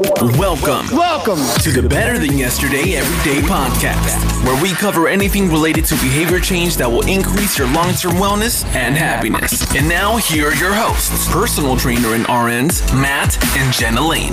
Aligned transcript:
Welcome. 0.00 0.88
Welcome 0.96 1.38
to 1.62 1.70
the 1.70 1.86
Better 1.88 2.18
Than 2.18 2.36
Yesterday 2.36 2.96
Everyday 2.96 3.46
Podcast, 3.46 4.44
where 4.44 4.60
we 4.60 4.72
cover 4.72 5.06
anything 5.06 5.48
related 5.48 5.84
to 5.84 5.94
behavior 5.94 6.40
change 6.40 6.76
that 6.78 6.90
will 6.90 7.06
increase 7.06 7.56
your 7.56 7.68
long 7.68 7.92
term 7.94 8.14
wellness 8.14 8.64
and 8.74 8.96
happiness. 8.96 9.72
And 9.76 9.88
now, 9.88 10.16
here 10.16 10.48
are 10.48 10.54
your 10.56 10.74
hosts 10.74 11.32
personal 11.32 11.76
trainer 11.76 12.14
and 12.14 12.24
RNs, 12.24 12.92
Matt 13.00 13.38
and 13.56 13.72
Jenna 13.72 14.00
Lane. 14.04 14.32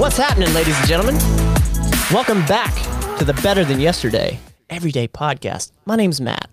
What's 0.00 0.16
happening, 0.16 0.52
ladies 0.54 0.78
and 0.78 0.86
gentlemen? 0.88 1.16
Welcome 2.10 2.46
back 2.46 2.74
to 3.18 3.26
the 3.26 3.34
Better 3.42 3.62
Than 3.62 3.78
Yesterday 3.78 4.38
Everyday 4.70 5.08
Podcast. 5.08 5.72
My 5.84 5.96
name's 5.96 6.18
Matt. 6.18 6.48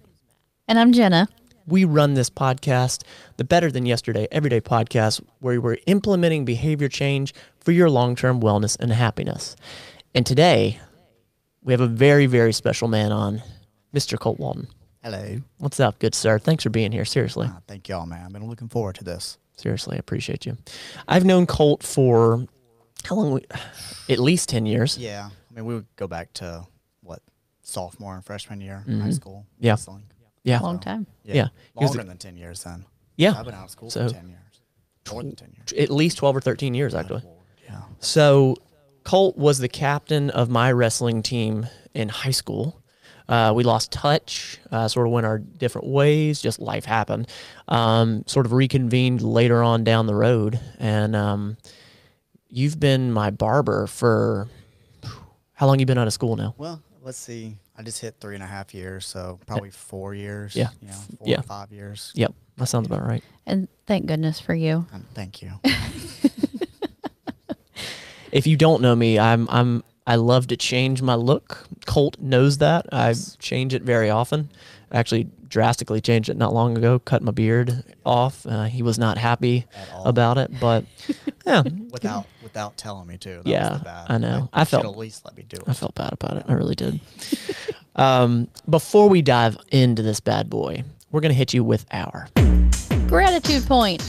And 0.68 0.78
I'm 0.78 0.92
Jenna. 0.92 1.30
We 1.68 1.84
run 1.84 2.14
this 2.14 2.30
podcast, 2.30 3.04
the 3.38 3.44
Better 3.44 3.72
Than 3.72 3.88
Yesterday 3.88 4.28
Everyday 4.32 4.62
Podcast, 4.62 5.24
where 5.40 5.60
we're 5.60 5.78
implementing 5.88 6.46
behavior 6.46 6.88
change 6.88 7.34
for 7.60 7.72
your 7.72 7.90
long 7.90 8.16
term 8.16 8.40
wellness 8.40 8.80
and 8.80 8.92
happiness. 8.92 9.56
And 10.14 10.26
today, 10.26 10.80
we 11.64 11.74
have 11.74 11.82
a 11.82 11.88
very, 11.88 12.28
very 12.28 12.54
special 12.54 12.88
man 12.88 13.12
on, 13.12 13.42
Mr. 13.96 14.20
Colt 14.20 14.40
Walden. 14.40 14.68
Hello. 15.04 15.42
What's 15.58 15.80
up, 15.80 15.98
good 15.98 16.14
sir? 16.14 16.38
Thanks 16.38 16.64
for 16.64 16.70
being 16.70 16.92
here. 16.92 17.06
Seriously. 17.06 17.48
Uh, 17.48 17.60
thank 17.68 17.90
y'all, 17.90 18.06
man. 18.06 18.26
I've 18.26 18.34
been 18.34 18.48
looking 18.48 18.70
forward 18.70 18.96
to 18.96 19.04
this. 19.04 19.40
Seriously, 19.58 19.96
I 19.96 20.00
appreciate 20.00 20.46
you. 20.46 20.58
I've 21.08 21.26
known 21.26 21.48
Colt 21.48 21.82
for 21.82 22.46
how 23.06 23.16
long? 23.16 23.34
We, 23.34 23.46
at 24.10 24.20
least 24.20 24.50
10 24.50 24.66
years. 24.68 24.98
Yeah. 24.98 25.30
I 25.50 25.54
mean, 25.54 25.66
we 25.66 25.74
would 25.76 25.88
go 25.96 26.08
back 26.08 26.34
to 26.34 26.68
what 27.02 27.22
sophomore 27.64 28.14
and 28.16 28.24
freshman 28.24 28.62
year 28.62 28.84
in 28.88 29.00
high 29.00 29.10
school. 29.12 29.46
Yeah. 29.60 29.72
wrestling. 29.72 30.04
Yeah. 30.46 30.60
Long 30.60 30.80
time. 30.80 31.08
Yeah. 31.24 31.34
He 31.34 31.40
was 31.84 31.90
Longer 31.90 32.04
the- 32.04 32.08
than 32.10 32.18
10 32.18 32.38
years 32.38 32.64
then. 32.64 32.86
Yeah. 33.18 33.34
I've 33.38 33.46
been 33.46 33.54
out 33.56 33.66
of 33.66 33.70
school 33.72 33.90
So- 33.90 34.08
for 34.08 34.14
10 34.14 34.30
years. 34.30 34.40
More 35.12 35.22
than 35.24 35.36
10 35.36 35.52
years. 35.56 35.74
At 35.78 35.90
least 35.92 36.18
12 36.18 36.36
or 36.38 36.42
13 36.42 36.74
years, 36.74 36.96
actually. 36.96 37.24
Yeah. 37.66 37.82
So, 38.00 38.56
Colt 39.04 39.38
was 39.38 39.60
the 39.60 39.68
captain 39.68 40.30
of 40.32 40.50
my 40.50 40.72
wrestling 40.72 41.22
team 41.22 41.68
in 41.94 42.10
high 42.10 42.32
school. 42.32 42.82
Uh, 43.30 43.52
we 43.56 43.64
lost 43.64 43.92
touch, 43.92 44.60
uh, 44.72 44.88
sort 44.88 45.06
of 45.08 45.14
went 45.14 45.26
our 45.28 45.38
different 45.40 45.88
ways, 45.88 46.42
just 46.42 46.60
life 46.60 46.86
happened. 46.86 47.28
Um, 47.68 48.24
sort 48.28 48.46
of 48.48 48.54
reconvened 48.54 49.22
later 49.22 49.62
on 49.64 49.84
down 49.84 50.06
the 50.08 50.16
road. 50.16 50.60
And 50.80 51.16
um, 51.16 51.58
you've 52.50 52.80
been 52.80 53.12
my 53.12 53.30
barber 53.32 53.86
for 53.88 54.48
how 55.54 55.68
long 55.68 55.80
you 55.80 55.86
been 55.86 55.98
out 56.00 56.08
of 56.08 56.14
school 56.14 56.36
now? 56.36 56.54
Well, 56.58 56.82
let's 57.04 57.18
see. 57.18 57.58
I 57.78 57.84
just 57.84 58.00
hit 58.02 58.16
three 58.22 58.36
and 58.36 58.44
a 58.44 58.48
half 58.48 58.74
years, 58.74 59.06
so 59.06 59.40
probably 59.46 59.70
four 59.72 60.14
years. 60.16 60.56
Yeah. 60.56 60.70
You 60.82 60.88
know, 60.88 60.94
four 61.18 61.28
Yeah. 61.28 61.40
or 61.40 61.44
five 61.44 61.72
years. 61.72 62.12
Yep, 62.16 62.34
that 62.58 62.68
sounds 62.68 62.88
about 62.88 63.06
right. 63.06 63.24
And 63.46 63.68
thank 63.86 64.06
goodness 64.06 64.40
for 64.40 64.56
you. 64.56 64.86
And 64.94 65.06
thank 65.14 65.42
you. 65.42 65.52
If 68.32 68.46
you 68.46 68.58
don't 68.58 68.82
know 68.82 68.96
me, 68.98 69.18
I'm 69.18 69.48
I'm 69.50 69.82
I 70.06 70.16
love 70.16 70.48
to 70.48 70.58
change 70.58 71.02
my 71.02 71.16
look. 71.16 71.66
Colt 71.86 72.18
knows 72.20 72.58
that. 72.58 72.86
I 72.92 73.16
change 73.40 73.74
it 73.74 73.82
very 73.84 74.10
often. 74.10 74.50
Actually, 74.92 75.28
drastically 75.48 76.02
changed 76.02 76.28
it 76.28 76.36
not 76.36 76.54
long 76.54 76.78
ago. 76.78 77.00
Cut 77.00 77.22
my 77.22 77.32
beard 77.32 77.84
off. 78.06 78.46
Uh, 78.46 78.66
he 78.66 78.84
was 78.84 79.00
not 79.00 79.18
happy 79.18 79.66
about 80.04 80.38
it, 80.38 80.52
but 80.60 80.84
yeah, 81.46 81.64
without 81.92 82.26
without 82.56 82.78
telling 82.78 83.06
me 83.06 83.18
to. 83.18 83.30
That 83.44 83.48
Yeah, 83.48 83.70
was 83.72 83.80
the 83.80 83.84
bad. 83.84 84.06
I 84.10 84.18
know. 84.18 84.40
Like, 84.40 84.50
I 84.54 84.64
felt- 84.64 84.86
at 84.86 84.98
least 84.98 85.26
let 85.26 85.36
me 85.36 85.44
do 85.44 85.58
it. 85.58 85.64
I 85.68 85.74
felt 85.74 85.94
bad 85.94 86.14
about 86.14 86.38
it. 86.38 86.46
I 86.48 86.54
really 86.54 86.76
did. 86.76 87.02
um, 87.98 88.48
before 88.70 89.10
we 89.10 89.22
dive 89.22 89.58
into 89.72 90.02
this 90.02 90.22
bad 90.22 90.50
boy, 90.50 90.86
we're 91.12 91.20
gonna 91.20 91.34
hit 91.34 91.54
you 91.54 91.66
with 91.66 91.86
our. 91.92 92.30
Gratitude 93.08 93.66
point. 93.66 94.02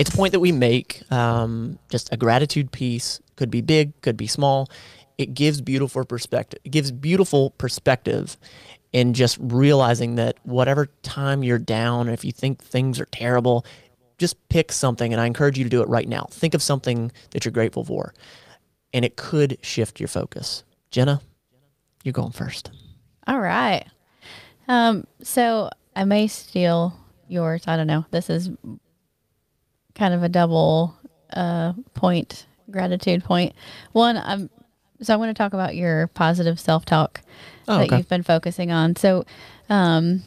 It's 0.00 0.12
a 0.12 0.16
point 0.16 0.32
that 0.32 0.40
we 0.40 0.50
make, 0.50 1.02
um, 1.12 1.78
just 1.88 2.12
a 2.12 2.16
gratitude 2.16 2.72
piece. 2.72 3.20
Could 3.36 3.50
be 3.50 3.60
big, 3.60 3.98
could 4.02 4.16
be 4.16 4.26
small. 4.26 4.68
It 5.16 5.32
gives 5.34 5.60
beautiful 5.60 6.04
perspective. 6.04 6.58
It 6.64 6.70
gives 6.70 6.90
beautiful 6.90 7.50
perspective 7.50 8.36
in 8.92 9.14
just 9.14 9.38
realizing 9.40 10.16
that 10.16 10.36
whatever 10.42 10.88
time 11.02 11.44
you're 11.44 11.58
down, 11.58 12.08
if 12.08 12.24
you 12.24 12.32
think 12.32 12.60
things 12.62 12.98
are 13.00 13.06
terrible, 13.06 13.64
just 14.18 14.48
pick 14.48 14.72
something. 14.72 15.12
And 15.12 15.20
I 15.20 15.26
encourage 15.26 15.58
you 15.58 15.64
to 15.64 15.70
do 15.70 15.82
it 15.82 15.88
right 15.88 16.08
now. 16.08 16.26
Think 16.30 16.54
of 16.54 16.62
something 16.62 17.10
that 17.30 17.44
you're 17.44 17.52
grateful 17.52 17.84
for, 17.84 18.14
and 18.92 19.04
it 19.04 19.16
could 19.16 19.58
shift 19.62 20.00
your 20.00 20.08
focus. 20.08 20.64
Jenna, 20.90 21.20
you're 22.04 22.12
going 22.12 22.32
first. 22.32 22.70
All 23.26 23.40
right. 23.40 23.84
Um, 24.68 25.06
so 25.22 25.70
I 25.96 26.04
may 26.04 26.26
steal 26.26 26.94
yours. 27.28 27.64
I 27.66 27.76
don't 27.76 27.86
know. 27.86 28.04
This 28.10 28.30
is 28.30 28.50
kind 29.94 30.14
of 30.14 30.22
a 30.22 30.28
double 30.28 30.96
uh, 31.32 31.72
point, 31.94 32.46
gratitude 32.70 33.24
point. 33.24 33.54
One, 33.92 34.16
I'm 34.16 34.50
so 35.02 35.12
I 35.12 35.16
want 35.16 35.30
to 35.30 35.34
talk 35.34 35.52
about 35.52 35.74
your 35.74 36.06
positive 36.08 36.58
self 36.58 36.84
talk 36.84 37.20
Oh, 37.66 37.78
that 37.78 37.86
okay. 37.86 37.96
you've 37.98 38.08
been 38.08 38.22
focusing 38.22 38.70
on. 38.70 38.94
So, 38.96 39.24
um, 39.68 40.22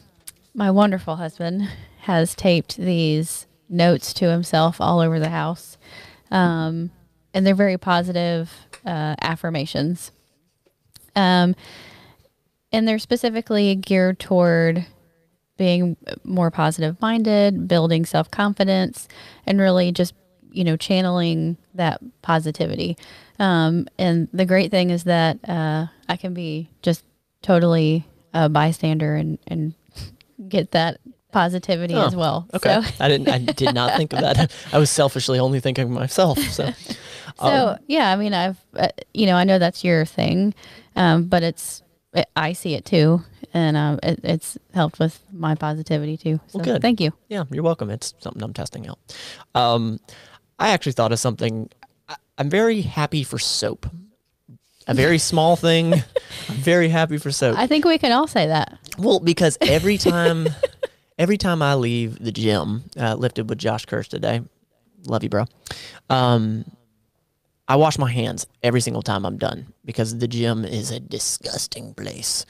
my 0.54 0.70
wonderful 0.70 1.16
husband 1.16 1.68
has 2.00 2.34
taped 2.34 2.76
these 2.76 3.46
notes 3.68 4.12
to 4.14 4.30
himself 4.30 4.80
all 4.80 5.00
over 5.00 5.18
the 5.18 5.28
house, 5.28 5.76
um, 6.30 6.90
and 7.34 7.46
they're 7.46 7.54
very 7.54 7.78
positive 7.78 8.50
uh, 8.84 9.14
affirmations. 9.20 10.12
Um, 11.14 11.54
and 12.70 12.86
they're 12.86 12.98
specifically 12.98 13.74
geared 13.74 14.18
toward 14.18 14.86
being 15.56 15.96
more 16.24 16.50
positive 16.50 17.00
minded, 17.00 17.68
building 17.68 18.06
self 18.06 18.30
confidence, 18.30 19.08
and 19.46 19.60
really 19.60 19.92
just, 19.92 20.14
you 20.50 20.64
know, 20.64 20.76
channeling 20.76 21.56
that 21.74 22.00
positivity. 22.22 22.96
Um, 23.38 23.88
and 23.98 24.28
the 24.32 24.46
great 24.46 24.70
thing 24.70 24.90
is 24.90 25.04
that 25.04 25.38
uh, 25.48 25.86
I 26.08 26.16
can 26.16 26.34
be 26.34 26.70
just 26.82 27.04
totally 27.42 28.06
a 28.32 28.48
bystander 28.48 29.14
and, 29.14 29.38
and 29.46 29.74
get 30.48 30.72
that 30.72 31.00
positivity 31.32 31.94
as 31.94 32.14
Oh, 32.14 32.18
well. 32.18 32.48
Okay, 32.54 32.80
So, 32.82 32.90
I 33.04 33.08
didn't. 33.08 33.28
I 33.28 33.38
did 33.38 33.74
not 33.74 33.96
think 33.96 34.12
of 34.12 34.20
that. 34.20 34.50
I 34.72 34.78
was 34.78 34.90
selfishly 34.90 35.38
only 35.38 35.60
thinking 35.60 35.84
of 35.84 35.90
myself. 35.90 36.38
So, 36.38 36.72
So 37.40 37.76
yeah, 37.86 38.10
I 38.12 38.16
mean, 38.16 38.34
I've 38.34 38.56
uh, 38.76 38.88
you 39.14 39.26
know 39.26 39.36
I 39.36 39.44
know 39.44 39.58
that's 39.58 39.84
your 39.84 40.04
thing, 40.04 40.54
um, 40.96 41.24
but 41.26 41.42
it's 41.44 41.82
it, 42.12 42.26
I 42.34 42.52
see 42.52 42.74
it 42.74 42.84
too, 42.84 43.22
and 43.54 43.76
um, 43.76 44.00
it, 44.02 44.18
it's 44.24 44.58
helped 44.74 44.98
with 44.98 45.20
my 45.32 45.54
positivity 45.54 46.16
too. 46.16 46.40
So 46.48 46.58
Well, 46.58 46.64
good. 46.64 46.82
thank 46.82 47.00
you. 47.00 47.12
Yeah, 47.28 47.44
you're 47.50 47.62
welcome. 47.62 47.90
It's 47.90 48.14
something 48.18 48.42
I'm 48.42 48.52
testing 48.54 48.88
out. 48.88 48.98
Um, 49.54 50.00
I 50.58 50.70
actually 50.70 50.92
thought 50.92 51.12
of 51.12 51.20
something. 51.20 51.68
I, 52.08 52.16
I'm 52.38 52.50
very 52.50 52.80
happy 52.80 53.22
for 53.22 53.38
soap. 53.38 53.86
A 54.88 54.94
very 54.94 55.18
small 55.30 55.54
thing. 55.54 55.92
I'm 55.94 56.56
very 56.56 56.88
happy 56.88 57.18
for 57.18 57.30
soap. 57.30 57.56
I 57.56 57.66
think 57.68 57.84
we 57.84 57.98
can 57.98 58.10
all 58.10 58.26
say 58.26 58.46
that. 58.48 58.78
well, 58.98 59.20
because 59.20 59.58
every 59.60 59.98
time, 59.98 60.48
every 61.18 61.36
time 61.36 61.62
I 61.62 61.74
leave 61.74 62.18
the 62.18 62.32
gym, 62.32 62.84
uh, 62.98 63.14
lifted 63.14 63.48
with 63.48 63.58
Josh 63.58 63.84
Kirsch 63.84 64.08
today, 64.08 64.40
love 65.06 65.22
you, 65.22 65.28
bro. 65.28 65.44
Um, 66.08 66.64
I 67.66 67.76
wash 67.76 67.98
my 67.98 68.10
hands 68.10 68.46
every 68.62 68.80
single 68.80 69.02
time 69.02 69.26
I'm 69.26 69.36
done 69.36 69.72
because 69.84 70.18
the 70.18 70.28
gym 70.28 70.64
is 70.64 70.90
a 70.90 71.00
disgusting 71.00 71.92
place. 71.94 72.46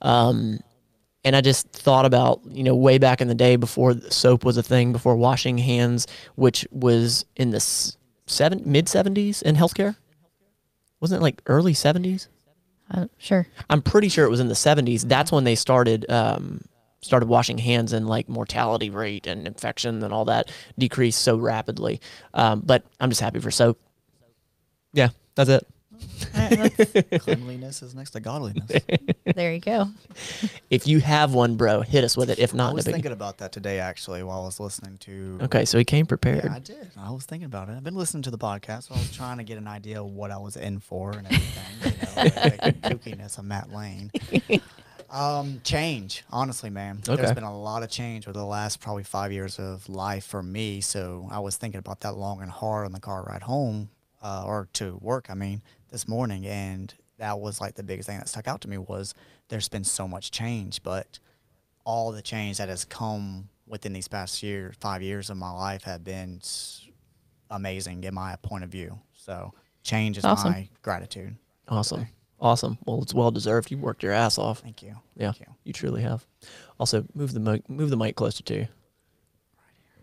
Um, 0.00 0.60
and 1.24 1.36
I 1.36 1.40
just 1.40 1.70
thought 1.72 2.06
about, 2.06 2.40
you 2.48 2.64
know, 2.64 2.74
way 2.74 2.98
back 2.98 3.20
in 3.20 3.28
the 3.28 3.34
day 3.34 3.56
before 3.56 3.94
soap 4.10 4.44
was 4.44 4.56
a 4.56 4.62
thing, 4.62 4.92
before 4.92 5.14
washing 5.14 5.58
hands, 5.58 6.06
which 6.36 6.66
was 6.70 7.24
in 7.36 7.50
the 7.50 7.60
seven 7.60 8.62
mid 8.64 8.86
70s 8.86 9.42
in 9.42 9.56
healthcare. 9.56 9.96
Wasn't 11.00 11.20
it 11.20 11.22
like 11.22 11.42
early 11.46 11.74
70s? 11.74 12.28
Uh, 12.90 13.06
sure. 13.18 13.46
I'm 13.70 13.82
pretty 13.82 14.08
sure 14.08 14.24
it 14.24 14.30
was 14.30 14.40
in 14.40 14.48
the 14.48 14.54
70s. 14.54 15.02
That's 15.02 15.30
when 15.30 15.44
they 15.44 15.54
started 15.54 16.10
um, 16.10 16.62
started 17.02 17.28
washing 17.28 17.58
hands 17.58 17.92
and 17.92 18.08
like 18.08 18.28
mortality 18.28 18.90
rate 18.90 19.26
and 19.26 19.46
infection 19.46 20.02
and 20.02 20.12
all 20.12 20.24
that 20.24 20.50
decreased 20.78 21.20
so 21.20 21.36
rapidly. 21.36 22.00
Um, 22.32 22.62
but 22.64 22.84
I'm 23.00 23.10
just 23.10 23.20
happy 23.20 23.40
for 23.40 23.50
soap. 23.50 23.78
Yeah, 24.92 25.08
that's 25.34 25.50
it. 25.50 25.66
Cleanliness 27.20 27.82
is 27.82 27.94
next 27.94 28.10
to 28.10 28.20
godliness. 28.20 28.70
There 29.34 29.54
you 29.54 29.60
go. 29.60 29.88
If 30.68 30.86
you 30.86 31.00
have 31.00 31.32
one, 31.32 31.56
bro, 31.56 31.80
hit 31.80 32.04
us 32.04 32.16
with 32.18 32.28
it. 32.28 32.38
If 32.38 32.52
not, 32.52 32.64
I 32.64 32.66
not, 32.66 32.74
was 32.74 32.86
no 32.86 32.90
biggie. 32.90 32.94
thinking 32.96 33.12
about 33.12 33.38
that 33.38 33.50
today 33.50 33.78
actually 33.78 34.22
while 34.22 34.42
I 34.42 34.44
was 34.44 34.60
listening 34.60 34.98
to. 34.98 35.38
okay, 35.42 35.64
so 35.64 35.78
he 35.78 35.84
came 35.84 36.04
prepared. 36.04 36.44
Yeah, 36.44 36.54
I 36.54 36.58
did. 36.58 36.90
I 36.98 37.10
was 37.12 37.24
thinking 37.24 37.46
about 37.46 37.70
it. 37.70 37.76
I've 37.76 37.84
been 37.84 37.94
listening 37.94 38.24
to 38.24 38.30
the 38.30 38.36
podcast, 38.36 38.88
so 38.88 38.94
I 38.94 38.98
was 38.98 39.10
trying 39.10 39.38
to 39.38 39.44
get 39.44 39.56
an 39.56 39.68
idea 39.68 40.02
of 40.02 40.10
what 40.10 40.30
I 40.30 40.36
was 40.36 40.56
in 40.56 40.80
for 40.80 41.12
and 41.12 41.26
everything. 41.26 41.64
You 41.84 41.90
know, 41.90 42.22
like 42.42 42.60
the 42.82 42.90
kookiness 42.90 43.38
of 43.38 43.44
Matt 43.44 43.72
Lane. 43.72 44.10
Um, 45.12 45.60
change, 45.62 46.24
honestly, 46.30 46.70
man. 46.70 47.00
Okay. 47.06 47.20
There's 47.20 47.34
been 47.34 47.44
a 47.44 47.56
lot 47.56 47.82
of 47.82 47.90
change 47.90 48.26
over 48.26 48.36
the 48.38 48.44
last 48.46 48.80
probably 48.80 49.02
five 49.04 49.30
years 49.30 49.58
of 49.58 49.86
life 49.88 50.24
for 50.24 50.42
me. 50.42 50.80
So 50.80 51.28
I 51.30 51.38
was 51.40 51.56
thinking 51.56 51.78
about 51.78 52.00
that 52.00 52.16
long 52.16 52.40
and 52.40 52.50
hard 52.50 52.86
on 52.86 52.92
the 52.92 53.00
car 53.00 53.22
ride 53.22 53.42
home, 53.42 53.90
uh, 54.22 54.44
or 54.46 54.68
to 54.74 54.98
work. 55.02 55.26
I 55.28 55.34
mean, 55.34 55.62
this 55.90 56.08
morning, 56.08 56.46
and 56.46 56.92
that 57.18 57.38
was 57.38 57.60
like 57.60 57.74
the 57.74 57.82
biggest 57.82 58.08
thing 58.08 58.18
that 58.18 58.28
stuck 58.28 58.48
out 58.48 58.62
to 58.62 58.68
me 58.68 58.78
was 58.78 59.14
there's 59.48 59.68
been 59.68 59.84
so 59.84 60.08
much 60.08 60.30
change, 60.30 60.82
but 60.82 61.18
all 61.84 62.10
the 62.10 62.22
change 62.22 62.56
that 62.56 62.70
has 62.70 62.86
come 62.86 63.50
within 63.66 63.92
these 63.92 64.08
past 64.08 64.42
year, 64.42 64.72
five 64.80 65.02
years 65.02 65.28
of 65.28 65.36
my 65.36 65.50
life 65.50 65.82
have 65.84 66.02
been 66.04 66.40
amazing 67.50 68.02
in 68.04 68.14
my 68.14 68.36
point 68.36 68.64
of 68.64 68.70
view. 68.70 68.98
So 69.14 69.52
change 69.82 70.16
is 70.16 70.24
Awesome. 70.24 70.52
my 70.52 70.68
gratitude. 70.80 71.36
Awesome. 71.68 72.06
Awesome. 72.42 72.76
Well, 72.84 73.00
it's 73.00 73.14
well 73.14 73.30
deserved. 73.30 73.70
You 73.70 73.78
worked 73.78 74.02
your 74.02 74.12
ass 74.12 74.36
off. 74.36 74.58
Thank 74.58 74.82
you. 74.82 74.96
Yeah, 75.16 75.32
Thank 75.32 75.40
you. 75.40 75.54
you 75.64 75.72
truly 75.72 76.02
have. 76.02 76.26
Also, 76.78 77.06
move 77.14 77.32
the 77.32 77.40
mic, 77.40 77.70
move 77.70 77.88
the 77.88 77.96
mic 77.96 78.16
closer 78.16 78.42
to 78.42 78.54
you. 78.54 78.68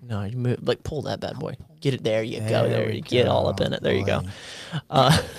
No, 0.02 0.24
you 0.24 0.38
move 0.38 0.66
like 0.66 0.82
pull 0.84 1.02
that 1.04 1.20
bad 1.20 1.38
boy. 1.38 1.58
Get 1.82 1.94
it 1.94 2.04
there. 2.04 2.24
You 2.24 2.40
go. 2.40 2.70
There 2.70 2.90
you 2.90 3.02
get 3.02 3.28
all 3.28 3.48
up 3.48 3.58
go, 3.58 3.66
in 3.66 3.74
it. 3.74 3.84
There 3.84 3.94
you 3.94 4.06
go. 4.06 4.22
Uh, 4.90 5.22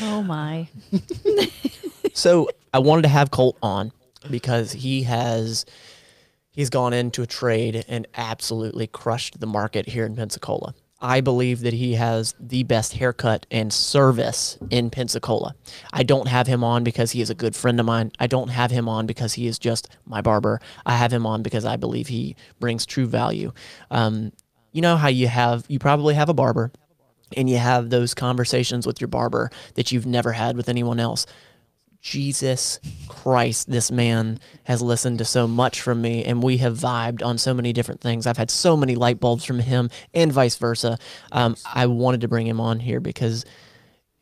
Oh 0.00 0.22
my. 0.22 0.68
so 2.14 2.48
I 2.72 2.78
wanted 2.78 3.02
to 3.02 3.08
have 3.08 3.30
Colt 3.30 3.56
on 3.62 3.92
because 4.30 4.72
he 4.72 5.02
has 5.02 5.66
he's 6.52 6.70
gone 6.70 6.92
into 6.92 7.22
a 7.22 7.26
trade 7.26 7.84
and 7.88 8.06
absolutely 8.14 8.86
crushed 8.86 9.40
the 9.40 9.46
market 9.46 9.88
here 9.88 10.06
in 10.06 10.16
Pensacola. 10.16 10.74
I 11.00 11.20
believe 11.20 11.60
that 11.60 11.74
he 11.74 11.94
has 11.94 12.34
the 12.40 12.62
best 12.62 12.94
haircut 12.94 13.46
and 13.50 13.72
service 13.72 14.56
in 14.70 14.90
Pensacola. 14.90 15.54
I 15.92 16.02
don't 16.02 16.28
have 16.28 16.46
him 16.46 16.64
on 16.64 16.84
because 16.84 17.10
he 17.10 17.20
is 17.20 17.30
a 17.30 17.34
good 17.34 17.54
friend 17.54 17.78
of 17.78 17.86
mine. 17.86 18.12
I 18.18 18.26
don't 18.26 18.48
have 18.48 18.70
him 18.70 18.88
on 18.88 19.06
because 19.06 19.34
he 19.34 19.46
is 19.46 19.58
just 19.58 19.88
my 20.06 20.22
barber. 20.22 20.60
I 20.86 20.96
have 20.96 21.12
him 21.12 21.26
on 21.26 21.42
because 21.42 21.64
I 21.64 21.76
believe 21.76 22.08
he 22.08 22.36
brings 22.58 22.86
true 22.86 23.06
value. 23.06 23.52
Um, 23.90 24.32
you 24.72 24.82
know 24.82 24.96
how 24.96 25.08
you 25.08 25.28
have 25.28 25.64
you 25.68 25.78
probably 25.78 26.14
have 26.14 26.28
a 26.28 26.34
barber 26.34 26.72
and 27.36 27.48
you 27.48 27.58
have 27.58 27.90
those 27.90 28.14
conversations 28.14 28.86
with 28.86 29.00
your 29.00 29.08
barber 29.08 29.50
that 29.74 29.92
you've 29.92 30.06
never 30.06 30.32
had 30.32 30.56
with 30.56 30.68
anyone 30.68 31.00
else. 31.00 31.26
Jesus 32.04 32.80
Christ, 33.08 33.70
this 33.70 33.90
man 33.90 34.38
has 34.64 34.82
listened 34.82 35.16
to 35.18 35.24
so 35.24 35.48
much 35.48 35.80
from 35.80 36.02
me, 36.02 36.22
and 36.22 36.42
we 36.42 36.58
have 36.58 36.76
vibed 36.76 37.24
on 37.24 37.38
so 37.38 37.54
many 37.54 37.72
different 37.72 38.02
things. 38.02 38.26
I've 38.26 38.36
had 38.36 38.50
so 38.50 38.76
many 38.76 38.94
light 38.94 39.18
bulbs 39.18 39.42
from 39.42 39.58
him, 39.58 39.88
and 40.12 40.30
vice 40.30 40.56
versa. 40.56 40.98
Um, 41.32 41.56
I 41.64 41.86
wanted 41.86 42.20
to 42.20 42.28
bring 42.28 42.46
him 42.46 42.60
on 42.60 42.78
here 42.78 43.00
because 43.00 43.46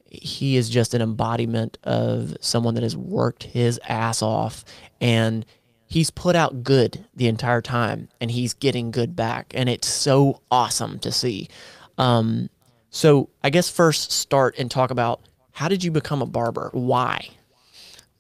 he 0.07 0.57
is 0.57 0.71
just 0.71 0.95
an 0.95 1.03
embodiment 1.03 1.77
of 1.83 2.37
someone 2.41 2.75
that 2.75 2.85
has 2.85 2.97
worked 2.97 3.43
his 3.43 3.81
ass 3.89 4.23
off 4.23 4.65
and 5.01 5.45
he's 5.87 6.11
put 6.11 6.37
out 6.37 6.63
good 6.63 7.05
the 7.17 7.27
entire 7.27 7.63
time 7.63 8.09
and 8.21 8.31
he's 8.31 8.55
getting 8.55 8.93
good 8.93 9.17
back 9.17 9.53
and 9.57 9.69
it's 9.69 9.89
so 9.89 10.41
awesome 10.51 10.99
to 10.99 11.11
see 11.11 11.49
um, 11.97 12.51
so 12.91 13.31
i 13.43 13.49
guess 13.49 13.71
first 13.71 14.13
start 14.13 14.55
and 14.59 14.71
talk 14.71 14.91
about 14.91 15.23
how 15.53 15.67
did 15.67 15.83
you 15.83 15.91
become 15.91 16.21
a 16.21 16.27
barber 16.27 16.69
why 16.75 17.27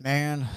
Man, 0.03 0.49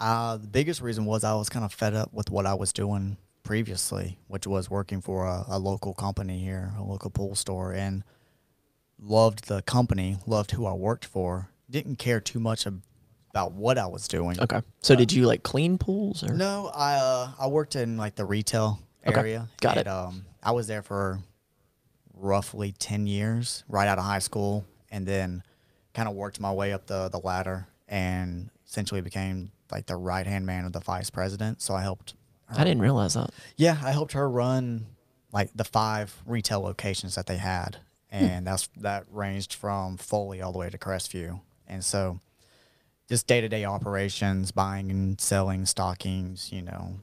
uh, 0.00 0.36
the 0.38 0.46
biggest 0.48 0.80
reason 0.80 1.04
was 1.04 1.22
I 1.22 1.34
was 1.34 1.48
kind 1.48 1.64
of 1.64 1.72
fed 1.72 1.94
up 1.94 2.12
with 2.12 2.30
what 2.30 2.46
I 2.46 2.54
was 2.54 2.72
doing 2.72 3.16
previously, 3.44 4.18
which 4.26 4.46
was 4.46 4.68
working 4.68 5.00
for 5.00 5.24
a, 5.26 5.44
a 5.48 5.58
local 5.58 5.94
company 5.94 6.40
here, 6.40 6.72
a 6.76 6.82
local 6.82 7.10
pool 7.10 7.36
store, 7.36 7.72
and 7.72 8.02
loved 8.98 9.46
the 9.46 9.62
company, 9.62 10.16
loved 10.26 10.50
who 10.50 10.66
I 10.66 10.72
worked 10.72 11.04
for. 11.04 11.48
Didn't 11.70 11.96
care 11.96 12.20
too 12.20 12.40
much 12.40 12.66
ab- 12.66 12.82
about 13.30 13.52
what 13.52 13.78
I 13.78 13.86
was 13.86 14.08
doing. 14.08 14.40
okay 14.40 14.62
so 14.80 14.94
did 14.96 15.12
you 15.12 15.26
like 15.26 15.42
clean 15.42 15.78
pools 15.78 16.22
or 16.22 16.34
No, 16.34 16.70
I 16.74 16.94
uh, 16.94 17.28
I 17.38 17.46
worked 17.48 17.76
in 17.76 17.96
like 17.96 18.14
the 18.16 18.24
retail 18.24 18.80
Okay, 19.06 19.18
area. 19.18 19.48
got 19.60 19.76
it. 19.76 19.86
Um, 19.86 20.24
I 20.42 20.50
was 20.52 20.66
there 20.66 20.82
for 20.82 21.20
roughly 22.14 22.72
ten 22.72 23.06
years, 23.06 23.62
right 23.68 23.86
out 23.86 23.98
of 23.98 24.04
high 24.04 24.18
school, 24.18 24.64
and 24.90 25.06
then 25.06 25.42
kind 25.94 26.08
of 26.08 26.14
worked 26.16 26.40
my 26.40 26.52
way 26.52 26.72
up 26.72 26.86
the 26.86 27.08
the 27.08 27.18
ladder, 27.18 27.66
and 27.88 28.50
essentially 28.66 29.00
became 29.00 29.50
like 29.70 29.86
the 29.86 29.96
right 29.96 30.26
hand 30.26 30.46
man 30.46 30.64
of 30.64 30.72
the 30.72 30.80
vice 30.80 31.10
president. 31.10 31.60
So 31.62 31.74
I 31.74 31.82
helped. 31.82 32.14
Her. 32.46 32.60
i 32.60 32.64
didn't 32.64 32.82
realize 32.82 33.14
that 33.14 33.30
Yeah, 33.56 33.78
I 33.82 33.90
helped 33.92 34.12
her 34.12 34.28
run 34.28 34.86
like 35.32 35.50
the 35.54 35.64
five 35.64 36.22
retail 36.26 36.60
locations 36.60 37.14
that 37.16 37.26
they 37.26 37.38
had, 37.38 37.78
Hmm. 38.12 38.24
and 38.24 38.46
that's 38.46 38.68
that 38.76 39.04
ranged 39.10 39.54
from 39.54 39.96
Foley 39.96 40.40
all 40.42 40.52
the 40.52 40.58
way 40.58 40.70
to 40.70 40.78
Crestview, 40.78 41.40
and 41.66 41.84
so 41.84 42.20
just 43.08 43.26
day 43.26 43.40
to 43.40 43.48
day 43.48 43.64
operations, 43.64 44.52
buying 44.52 44.90
and 44.90 45.20
selling 45.20 45.66
stockings, 45.66 46.52
you 46.52 46.62
know, 46.62 46.96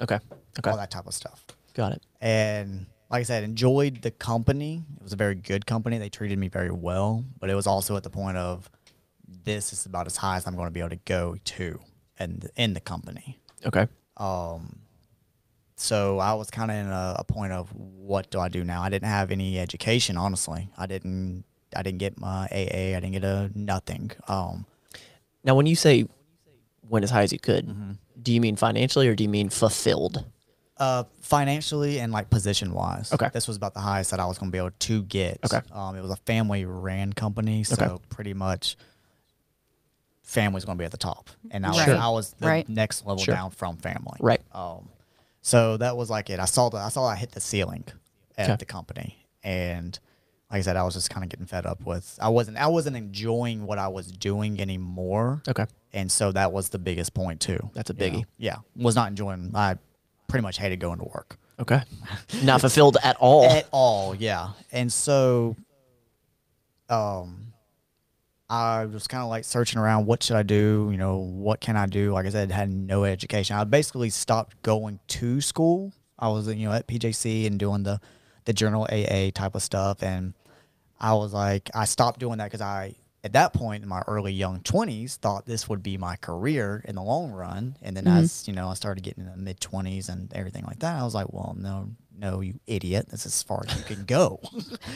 okay 0.00 0.18
okay 0.58 0.70
all 0.70 0.76
that 0.76 0.90
type 0.90 1.06
of 1.06 1.14
stuff. 1.14 1.44
got 1.74 1.92
it 1.92 2.02
And 2.20 2.86
like 3.10 3.20
I 3.20 3.24
said, 3.24 3.44
enjoyed 3.44 4.00
the 4.02 4.10
company. 4.10 4.82
It 4.96 5.02
was 5.02 5.12
a 5.12 5.16
very 5.16 5.34
good 5.34 5.66
company. 5.66 5.98
They 5.98 6.08
treated 6.08 6.38
me 6.38 6.48
very 6.48 6.70
well, 6.70 7.24
but 7.38 7.50
it 7.50 7.54
was 7.54 7.66
also 7.66 7.94
at 7.96 8.02
the 8.02 8.10
point 8.10 8.38
of 8.38 8.70
this 9.44 9.72
is 9.72 9.86
about 9.86 10.06
as 10.06 10.16
high 10.16 10.36
as 10.36 10.46
I'm 10.46 10.54
going 10.56 10.66
to 10.68 10.72
be 10.72 10.80
able 10.80 10.90
to 10.90 10.96
go 11.04 11.36
to 11.44 11.80
and 12.18 12.48
in 12.56 12.74
the 12.74 12.80
company. 12.80 13.38
okay 13.66 13.86
Um, 14.16 14.78
So 15.76 16.18
I 16.18 16.34
was 16.34 16.50
kind 16.50 16.70
of 16.70 16.76
in 16.76 16.86
a, 16.86 17.16
a 17.18 17.24
point 17.24 17.52
of 17.52 17.70
what 17.74 18.30
do 18.30 18.38
I 18.40 18.48
do 18.48 18.62
now? 18.64 18.82
I 18.82 18.88
didn't 18.90 19.08
have 19.08 19.30
any 19.32 19.58
education, 19.58 20.16
honestly. 20.16 20.70
I 20.76 20.86
didn't. 20.86 21.44
I 21.74 21.82
didn't 21.82 21.98
get 21.98 22.20
my 22.20 22.46
AA. 22.52 22.94
I 22.96 23.00
didn't 23.00 23.12
get 23.12 23.24
a 23.24 23.50
nothing. 23.54 24.10
Um, 24.28 24.66
now 25.42 25.54
when 25.54 25.66
you 25.66 25.74
say 25.74 26.06
went 26.88 27.02
as 27.04 27.10
high 27.10 27.22
as 27.22 27.32
you 27.32 27.38
could 27.38 27.66
Mm-hmm. 27.66 27.92
do 28.22 28.32
you 28.34 28.40
mean 28.40 28.56
financially 28.56 29.08
or 29.08 29.14
do 29.14 29.24
you 29.24 29.30
mean 29.30 29.48
fulfilled 29.48 30.24
uh, 30.78 31.04
financially 31.20 32.00
and 32.00 32.12
like 32.12 32.28
position 32.28 32.72
wise. 32.74 33.12
Okay. 33.12 33.28
This 33.32 33.46
was 33.46 33.56
about 33.56 33.72
the 33.72 33.80
highest 33.80 34.10
that 34.10 34.18
I 34.20 34.26
was 34.26 34.36
going 34.38 34.50
to 34.50 34.52
be 34.52 34.58
able 34.58 34.72
to 34.90 35.02
get. 35.04 35.38
Okay. 35.44 35.60
Um, 35.70 35.96
it 35.96 36.02
was 36.02 36.10
a 36.10 36.16
family 36.16 36.64
ran 36.64 37.12
company, 37.12 37.62
so 37.62 37.74
Okay. 37.84 38.04
pretty 38.08 38.34
much 38.34 38.76
family's 40.22 40.64
going 40.64 40.78
to 40.78 40.82
be 40.82 40.84
at 40.86 40.90
the 40.92 40.96
top, 40.96 41.28
and 41.50 41.64
I 41.66 41.70
was, 41.70 41.78
Right. 41.78 41.84
Sure. 41.86 41.96
I 41.96 42.08
was 42.08 42.30
the 42.38 42.46
Right. 42.46 42.68
next 42.68 43.04
level 43.06 43.22
Sure. 43.24 43.34
down 43.34 43.50
from 43.50 43.76
family. 43.76 44.18
Right. 44.20 44.40
Um, 44.52 44.88
so 45.42 45.76
that 45.78 45.96
was 45.96 46.08
like 46.10 46.30
it. 46.30 46.38
I 46.40 46.44
saw 46.46 46.68
the 46.68 46.78
I 46.78 46.88
saw 46.88 47.04
I 47.06 47.16
hit 47.16 47.32
the 47.32 47.40
ceiling 47.40 47.84
at 48.38 48.48
Okay. 48.50 48.56
the 48.56 48.64
company, 48.64 49.16
and 49.42 49.98
like 50.50 50.58
I 50.58 50.62
said, 50.62 50.76
I 50.76 50.82
was 50.84 50.94
just 50.94 51.10
kind 51.10 51.24
of 51.24 51.30
getting 51.30 51.46
fed 51.46 51.66
up 51.66 51.84
with. 51.84 52.18
I 52.22 52.28
wasn't 52.28 52.56
I 52.58 52.66
wasn't 52.68 52.96
enjoying 52.96 53.66
what 53.66 53.78
I 53.78 53.88
was 53.88 54.12
doing 54.12 54.60
anymore. 54.60 55.42
okay 55.48 55.66
And 55.92 56.10
so 56.12 56.30
that 56.32 56.52
was 56.52 56.68
the 56.70 56.78
biggest 56.78 57.12
point 57.14 57.40
too. 57.40 57.70
That's 57.74 57.90
a 57.90 57.94
you 57.94 57.98
know? 58.10 58.18
biggie. 58.18 58.24
Yeah, 58.38 58.56
was 58.76 58.94
not 58.94 59.08
enjoying. 59.08 59.50
I 59.54 59.76
pretty 60.28 60.42
much 60.42 60.58
hated 60.58 60.78
going 60.80 60.98
to 60.98 61.04
work 61.04 61.38
okay 61.60 61.82
not 62.42 62.60
fulfilled 62.60 62.96
at 63.02 63.16
all 63.16 63.44
at 63.50 63.66
all. 63.72 64.14
Yeah, 64.14 64.50
and 64.72 64.90
so, 64.92 65.56
um, 66.88 67.51
I 68.52 68.84
was 68.84 69.08
kind 69.08 69.22
of 69.22 69.30
like 69.30 69.44
searching 69.44 69.78
around. 69.80 70.04
What 70.04 70.22
should 70.22 70.36
I 70.36 70.42
do? 70.42 70.90
You 70.92 70.98
know, 70.98 71.16
what 71.16 71.62
can 71.62 71.74
I 71.74 71.86
do? 71.86 72.12
Like 72.12 72.26
I 72.26 72.28
said, 72.28 72.52
had 72.52 72.70
no 72.70 73.04
education. 73.04 73.56
I 73.56 73.64
basically 73.64 74.10
stopped 74.10 74.60
going 74.60 75.00
to 75.08 75.40
school. 75.40 75.94
I 76.18 76.28
was, 76.28 76.46
you 76.48 76.68
know, 76.68 76.74
at 76.74 76.86
PJC 76.86 77.46
and 77.46 77.58
doing 77.58 77.82
the 77.82 77.98
the 78.44 78.52
journal 78.52 78.86
AA 78.92 79.30
type 79.32 79.54
of 79.54 79.62
stuff, 79.62 80.02
and 80.02 80.34
I 81.00 81.14
was 81.14 81.32
like, 81.32 81.70
I 81.74 81.86
stopped 81.86 82.20
doing 82.20 82.38
that 82.38 82.44
because 82.44 82.60
I, 82.60 82.96
at 83.24 83.32
that 83.32 83.54
point 83.54 83.84
in 83.84 83.88
my 83.88 84.02
early 84.06 84.34
young 84.34 84.60
twenties, 84.60 85.16
thought 85.16 85.46
this 85.46 85.66
would 85.70 85.82
be 85.82 85.96
my 85.96 86.16
career 86.16 86.84
in 86.86 86.96
the 86.96 87.02
long 87.02 87.30
run. 87.30 87.78
And 87.80 87.96
then 87.96 88.04
mm-hmm. 88.04 88.18
as 88.18 88.46
you 88.46 88.52
know, 88.52 88.68
I 88.68 88.74
started 88.74 89.02
getting 89.02 89.24
in 89.24 89.30
the 89.30 89.36
mid 89.38 89.60
twenties 89.60 90.10
and 90.10 90.30
everything 90.34 90.64
like 90.66 90.80
that. 90.80 91.00
I 91.00 91.04
was 91.04 91.14
like, 91.14 91.32
well, 91.32 91.56
no, 91.58 91.88
no, 92.22 92.40
you 92.40 92.60
idiot, 92.68 93.06
That's 93.10 93.26
as 93.26 93.42
far 93.42 93.64
as 93.68 93.76
you 93.76 93.82
can 93.84 94.04
go. 94.04 94.40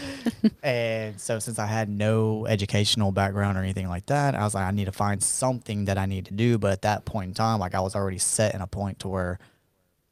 and 0.62 1.20
so 1.20 1.38
since 1.40 1.58
I 1.58 1.66
had 1.66 1.88
no 1.88 2.46
educational 2.46 3.10
background 3.10 3.58
or 3.58 3.62
anything 3.62 3.88
like 3.88 4.06
that, 4.06 4.34
I 4.36 4.44
was 4.44 4.54
like, 4.54 4.64
I 4.64 4.70
need 4.70 4.84
to 4.84 4.92
find 4.92 5.20
something 5.22 5.86
that 5.86 5.98
I 5.98 6.06
need 6.06 6.26
to 6.26 6.32
do. 6.32 6.56
But 6.56 6.70
at 6.72 6.82
that 6.82 7.04
point 7.04 7.28
in 7.30 7.34
time, 7.34 7.58
like 7.58 7.74
I 7.74 7.80
was 7.80 7.96
already 7.96 8.18
set 8.18 8.54
in 8.54 8.60
a 8.60 8.66
point 8.68 9.00
to 9.00 9.08
where 9.08 9.38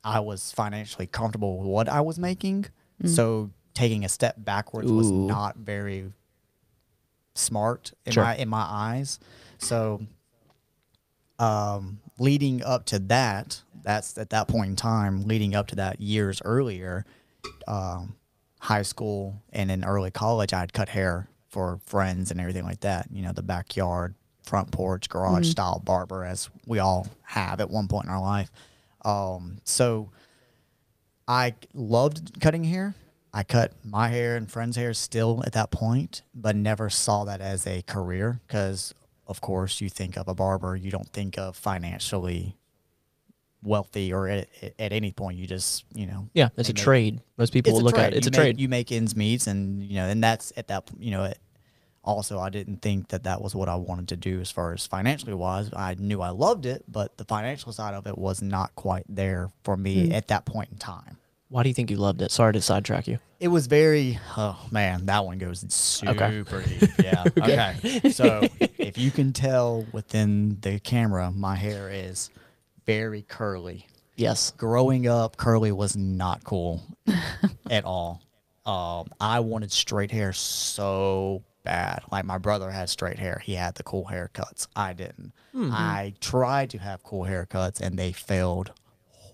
I 0.03 0.21
was 0.21 0.51
financially 0.53 1.07
comfortable 1.07 1.59
with 1.59 1.69
what 1.69 1.89
I 1.89 2.01
was 2.01 2.19
making. 2.19 2.67
So 3.07 3.51
taking 3.75 4.05
a 4.05 4.09
step 4.09 4.35
backwards 4.39 4.91
was 4.91 5.11
not 5.11 5.57
very 5.57 6.13
smart 7.35 7.93
in 8.07 8.13
Sure. 8.13 8.25
my 8.25 8.37
in 8.37 8.49
my 8.49 8.63
eyes. 8.69 9.19
So 9.59 10.01
um 11.39 11.99
leading 12.19 12.63
up 12.63 12.87
to 12.87 12.99
that, 12.99 13.63
that's 13.83 14.17
at 14.19 14.31
that 14.31 14.49
point 14.49 14.71
in 14.71 14.77
time, 14.77 15.23
leading 15.23 15.55
up 15.55 15.67
to 15.69 15.77
that 15.77 16.01
years 16.01 16.41
earlier, 16.45 17.05
um, 17.69 18.17
high 18.61 18.83
school 18.83 19.43
and 19.53 19.71
in 19.71 19.85
early 19.85 20.11
college, 20.11 20.53
I 20.53 20.61
had 20.61 20.73
cut 20.73 20.89
hair 20.89 21.29
for 21.49 21.79
friends 21.85 22.31
and 22.31 22.41
everything 22.41 22.65
like 22.65 22.81
that. 22.81 23.09
You 23.13 23.23
know, 23.23 23.33
the 23.33 23.43
backyard, 23.43 24.15
front 24.43 24.71
porch, 24.71 25.09
garage 25.09 25.51
style 25.51 25.81
barber, 25.85 26.25
as 26.25 26.49
we 26.67 26.79
all 26.79 27.07
have 27.23 27.61
at 27.61 27.71
one 27.71 27.89
point 27.89 28.07
in 28.07 28.11
our 28.11 28.21
life. 28.21 28.51
Um, 29.05 29.59
so 29.65 30.11
I 31.29 31.55
loved 31.75 32.41
cutting 32.41 32.65
hair. 32.65 32.95
I 33.33 33.43
cut 33.43 33.73
my 33.85 34.09
hair 34.09 34.37
and 34.37 34.51
friends' 34.51 34.77
hair 34.77 34.95
still 34.95 35.43
at 35.45 35.53
that 35.53 35.71
point, 35.71 36.23
but 36.35 36.55
never 36.55 36.89
saw 36.89 37.25
that 37.25 37.41
as 37.41 37.67
a 37.67 37.83
career 37.83 38.41
because, 38.47 38.95
of 39.27 39.41
course, 39.41 39.81
you 39.81 39.89
think 39.89 40.17
of 40.17 40.29
a 40.29 40.35
barber, 40.35 40.77
you 40.77 40.91
don't 40.91 41.09
think 41.09 41.39
of 41.39 41.57
financially 41.57 42.57
wealthy 43.63 44.13
or 44.13 44.29
at, 44.29 44.49
at 44.79 44.93
any 44.93 45.13
point. 45.13 45.39
You 45.39 45.47
just, 45.47 45.85
you 45.95 46.07
know, 46.07 46.29
Yeah, 46.35 46.49
it's 46.57 46.69
a 46.69 46.75
make- 46.75 46.83
trade. 46.83 47.21
Most 47.39 47.53
people 47.53 47.81
look 47.81 47.95
trade. 47.95 48.05
at 48.05 48.13
it. 48.13 48.19
It's 48.19 48.27
You 48.27 48.29
a 48.29 48.33
make- 48.33 48.41
trade. 48.41 48.61
You 48.61 48.69
make 48.69 48.93
ends 48.93 49.17
meets, 49.17 49.47
and 49.47 49.83
you 49.83 49.97
know, 49.97 50.07
and 50.07 50.23
that's 50.23 50.53
at 50.57 50.69
that. 50.69 50.91
You 50.99 51.11
know, 51.13 51.25
it, 51.25 51.39
also 52.05 52.39
I 52.39 52.51
didn't 52.51 52.83
think 52.83 53.09
that 53.09 53.25
that 53.25 53.41
was 53.41 53.55
what 53.55 53.69
I 53.69 53.77
wanted 53.77 54.09
to 54.09 54.17
do 54.17 54.41
as 54.41 54.51
far 54.51 54.73
as 54.75 54.87
financially 54.87 55.35
wise. 55.35 55.71
I 55.75 55.95
knew 55.99 56.21
I 56.21 56.29
loved 56.31 56.67
it, 56.67 56.85
but 56.87 57.17
the 57.17 57.25
financial 57.25 57.73
side 57.73 57.95
of 57.95 58.07
it 58.07 58.19
was 58.19 58.43
not 58.43 58.75
quite 58.75 59.05
there 59.09 59.51
for 59.65 59.77
me 59.77 60.09
hmm. 60.09 60.13
at 60.13 60.29
that 60.29 60.45
point 60.45 60.71
in 60.71 60.79
time. 60.79 61.17
Why 61.55 61.63
do 61.63 61.69
you 61.69 61.75
think 61.75 61.89
you 61.89 61.99
loved 61.99 62.21
it? 62.21 62.33
Sorry 62.33 62.53
to 62.53 62.61
sidetrack 62.61 63.07
you. 63.07 63.21
It 63.39 63.47
was 63.47 63.69
very, 63.69 64.19
oh 64.37 64.59
man, 64.73 65.07
that 65.07 65.25
one 65.25 65.39
goes 65.39 65.65
super 65.69 66.63
deep. 66.69 66.91
Yeah. 67.01 67.23
okay. 67.39 68.11
So 68.11 68.43
if 68.61 68.99
you 68.99 69.13
can 69.13 69.33
tell 69.33 69.87
within 69.93 70.59
the 70.63 70.81
camera, 70.81 71.31
my 71.31 71.55
hair 71.55 71.89
is 71.89 72.31
very 72.87 73.23
curly. 73.23 73.87
Yes. 74.17 74.51
Growing 74.57 75.07
up, 75.07 75.37
curly 75.37 75.71
was 75.71 75.97
not 75.97 76.43
cool 76.43 76.83
at 77.71 77.85
all. 77.85 78.21
Um, 78.67 79.13
I 79.21 79.39
wanted 79.39 79.71
straight 79.71 80.11
hair 80.11 80.33
so 80.33 81.45
bad. 81.63 82.03
Like 82.11 82.25
my 82.25 82.39
brother 82.39 82.69
had 82.69 82.89
straight 82.89 83.21
hair. 83.21 83.41
He 83.45 83.55
had 83.55 83.77
the 83.77 83.85
cool 83.85 84.09
haircuts. 84.11 84.67
I 84.75 84.93
didn't. 84.93 85.33
I 85.57 86.15
tried 86.21 86.71
to 86.71 86.79
have 86.79 87.05
cool 87.05 87.23
haircuts 87.27 87.81
and 87.81 87.97
they 87.97 88.11
failed 88.11 88.73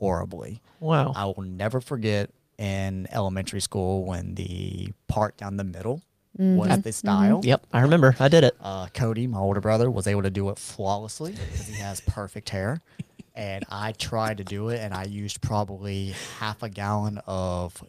horribly. 0.01 0.61
Wow. 0.81 1.13
I 1.15 1.27
will 1.27 1.43
never 1.43 1.81
forget 1.81 2.31
in 2.59 3.07
elementary 3.13 3.61
school 3.61 4.05
when 4.05 4.35
the 4.35 4.93
part 5.09 5.37
down 5.37 5.57
the 5.57 5.65
middle 5.65 6.03
was 6.37 6.81
the 6.83 6.93
style. 6.93 7.43
Yep, 7.45 7.67
I 7.73 7.83
remember. 7.83 8.17
I 8.19 8.29
did 8.29 8.45
it. 8.45 8.57
Uh, 8.61 8.87
Cody, 8.95 9.27
my 9.27 9.39
older 9.39 9.61
brother, 9.61 9.91
was 9.91 10.07
able 10.07 10.23
to 10.23 10.31
do 10.31 10.49
it 10.49 10.59
flawlessly 10.59 11.33
because 11.33 11.67
he 11.67 11.75
has 11.75 12.01
perfect 12.01 12.49
hair. 12.51 12.81
And 13.33 13.65
I 13.71 13.93
tried 13.93 14.39
to 14.39 14.45
do 14.45 14.69
it, 14.71 14.81
and 14.81 14.93
I 14.93 15.05
used 15.05 15.41
probably 15.41 16.15
half 16.41 16.63
a 16.65 16.69
gallon 16.69 17.21
of 17.27 17.83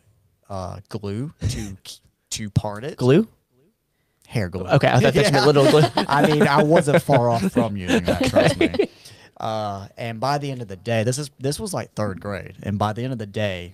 uh, 0.47 0.79
glue 0.87 1.33
to 1.49 1.75
to 2.29 2.49
part 2.51 2.83
it. 2.85 2.95
Glue? 2.95 3.27
hair 4.27 4.49
glue. 4.49 4.65
Okay, 4.65 4.87
I 4.87 4.99
thought 4.99 5.13
that 5.13 5.25
you 5.25 5.31
meant 5.31 5.45
little 5.53 5.69
glue. 5.69 5.83
I 5.95 6.25
mean, 6.31 6.43
I 6.43 6.63
wasn't 6.63 7.01
far 7.03 7.29
off 7.29 7.51
from 7.51 7.75
using 7.75 8.03
that. 8.05 8.23
Trust 8.29 8.57
me. 8.59 8.73
Uh, 9.41 9.87
and 9.97 10.19
by 10.19 10.37
the 10.37 10.51
end 10.51 10.61
of 10.61 10.67
the 10.67 10.75
day, 10.77 11.03
this 11.03 11.17
is 11.17 11.31
this 11.39 11.59
was 11.59 11.73
like 11.73 11.93
third 11.95 12.21
grade, 12.21 12.55
and 12.63 12.77
by 12.77 12.93
the 12.93 13.03
end 13.03 13.11
of 13.11 13.19
the 13.19 13.25
day, 13.25 13.73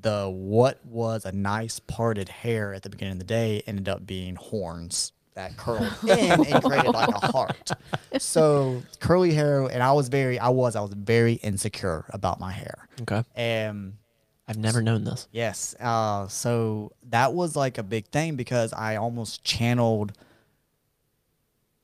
the 0.00 0.28
what 0.28 0.84
was 0.86 1.24
a 1.26 1.32
nice 1.32 1.78
parted 1.78 2.28
hair 2.30 2.72
at 2.72 2.82
the 2.82 2.88
beginning 2.88 3.12
of 3.12 3.18
the 3.18 3.24
day 3.24 3.62
ended 3.66 3.88
up 3.90 4.06
being 4.06 4.36
horns 4.36 5.12
that 5.34 5.56
curled 5.58 5.92
in 6.08 6.46
and 6.46 6.64
created 6.64 6.92
like 6.92 7.10
a 7.10 7.26
heart. 7.30 7.70
So 8.18 8.82
curly 9.00 9.32
hair, 9.34 9.62
and 9.66 9.82
I 9.82 9.92
was 9.92 10.08
very, 10.08 10.38
I 10.38 10.48
was, 10.48 10.74
I 10.76 10.80
was 10.80 10.94
very 10.94 11.34
insecure 11.34 12.06
about 12.08 12.40
my 12.40 12.50
hair, 12.50 12.88
Okay. 13.02 13.22
and 13.36 13.94
I've 14.48 14.56
never 14.58 14.80
known 14.82 15.04
this. 15.04 15.28
Yes. 15.30 15.76
Uh, 15.78 16.26
so 16.28 16.92
that 17.10 17.34
was 17.34 17.54
like 17.54 17.76
a 17.78 17.82
big 17.82 18.06
thing 18.08 18.34
because 18.34 18.72
I 18.72 18.96
almost 18.96 19.44
channeled 19.44 20.12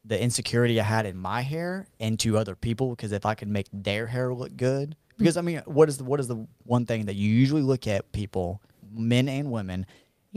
the 0.07 0.21
insecurity 0.21 0.81
I 0.81 0.85
had 0.85 1.05
in 1.07 1.17
my 1.17 1.41
hair 1.41 1.87
into 1.99 2.39
other 2.39 2.55
people 2.55 2.91
because 2.91 3.13
if 3.13 3.27
I 3.27 3.35
could 3.35 3.49
make 3.49 3.67
their 3.73 4.07
hair 4.07 4.33
look 4.33 4.57
good, 4.57 4.91
mm. 4.91 5.19
because 5.19 5.37
I 5.37 5.41
mean, 5.41 5.63
what 5.67 5.89
is 5.89 5.99
the, 5.99 6.05
what 6.05 6.21
is 6.21 6.29
the 6.29 6.47
one 6.65 6.87
thing 6.87 7.07
that 7.07 7.15
you 7.17 7.29
usually 7.29 7.63
look 7.63 7.87
at 7.87 8.13
people, 8.13 8.61
men 8.95 9.29
and 9.29 9.51
women, 9.51 9.87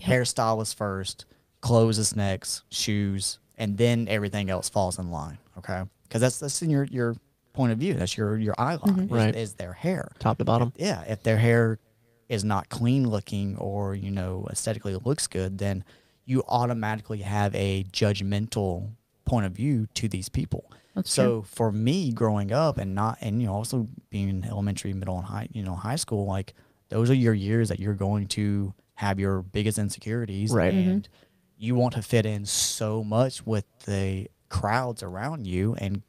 hairstyle 0.02 0.62
is 0.62 0.74
first, 0.74 1.26
clothes 1.62 1.98
is 2.00 2.16
next, 2.16 2.64
shoes, 2.72 3.40
and 3.58 3.78
then 3.78 4.08
everything 4.08 4.50
else 4.50 4.70
falls 4.70 4.98
in 4.98 5.12
line. 5.12 5.38
Okay, 5.58 5.84
because 6.04 6.22
that's 6.22 6.40
that's 6.40 6.62
in 6.62 6.70
your 6.70 6.86
your 6.86 7.16
point 7.54 7.72
of 7.72 7.78
view. 7.78 7.94
That's 7.94 8.18
your 8.18 8.38
your 8.38 8.56
eye 8.58 8.76
line. 8.76 8.80
Mm-hmm. 8.96 9.04
is- 9.04 9.12
Right. 9.12 9.36
is 9.36 9.54
their 9.54 9.74
hair 9.74 10.12
Top 10.20 10.38
to 10.40 10.46
bottom. 10.46 10.74
yeah, 10.78 11.04
if 11.08 11.22
their 11.24 11.38
hair 11.38 11.80
is 12.28 12.44
not 12.44 12.70
clean 12.70 13.10
looking 13.10 13.58
or 13.58 13.94
you 13.96 14.10
know 14.12 14.48
aesthetically 14.50 14.96
looks 14.96 15.28
good, 15.28 15.58
then 15.58 15.84
you 16.26 16.44
automatically 16.48 17.20
have 17.20 17.54
a 17.56 17.84
judgmental 17.92 18.90
point 19.30 19.46
of 19.46 19.52
view 19.54 19.88
to 19.94 20.08
these 20.08 20.28
people. 20.30 20.72
That's 20.96 21.12
so 21.12 21.44
for 21.44 21.72
me 21.72 22.12
growing 22.12 22.52
up 22.52 22.78
and 22.78 22.96
not 22.96 23.18
and 23.22 23.40
you 23.42 23.48
know 23.48 23.54
also 23.54 23.88
being 24.10 24.28
in 24.30 24.44
elementary, 24.46 24.92
middle 24.94 25.18
and 25.18 25.26
high, 25.26 25.48
you 25.54 25.64
know, 25.64 25.76
high 25.76 25.96
school, 25.98 26.26
like 26.26 26.54
those 26.90 27.10
are 27.10 27.14
your 27.16 27.34
years 27.36 27.70
that 27.70 27.80
you're 27.80 27.94
going 27.94 28.28
to 28.30 28.74
have 28.96 29.20
your 29.20 29.42
biggest 29.44 29.78
insecurities 29.78 30.52
Right. 30.52 30.74
Mhm. 30.74 30.90
and 30.90 31.10
you 31.58 31.76
want 31.76 31.94
to 31.94 32.02
fit 32.02 32.26
in 32.26 32.46
so 32.46 33.04
much 33.04 33.46
with 33.46 33.66
the 33.86 34.28
crowds 34.50 35.04
around 35.04 35.46
you 35.46 35.76
and 35.76 36.02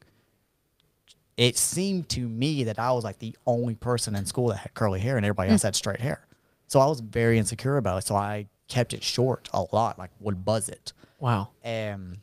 it 1.37 1.57
seemed 1.57 2.09
to 2.09 2.27
me 2.27 2.63
that 2.65 2.77
I 2.79 2.91
was 2.91 3.03
like 3.03 3.19
the 3.19 3.35
only 3.45 3.75
person 3.75 4.15
in 4.15 4.25
school 4.25 4.47
that 4.49 4.57
had 4.57 4.73
curly 4.73 4.99
hair 4.99 5.17
and 5.17 5.25
everybody 5.25 5.49
else 5.51 5.63
had 5.63 5.75
straight 5.75 5.99
hair. 6.01 6.27
So 6.67 6.79
I 6.79 6.85
was 6.85 6.99
very 6.99 7.37
insecure 7.37 7.77
about 7.77 7.99
it. 7.99 8.07
So 8.07 8.15
I 8.15 8.47
kept 8.67 8.93
it 8.93 9.03
short 9.03 9.49
a 9.53 9.63
lot, 9.73 9.97
like 9.97 10.11
would 10.19 10.43
buzz 10.45 10.69
it. 10.69 10.93
Wow. 11.19 11.49
And 11.63 12.17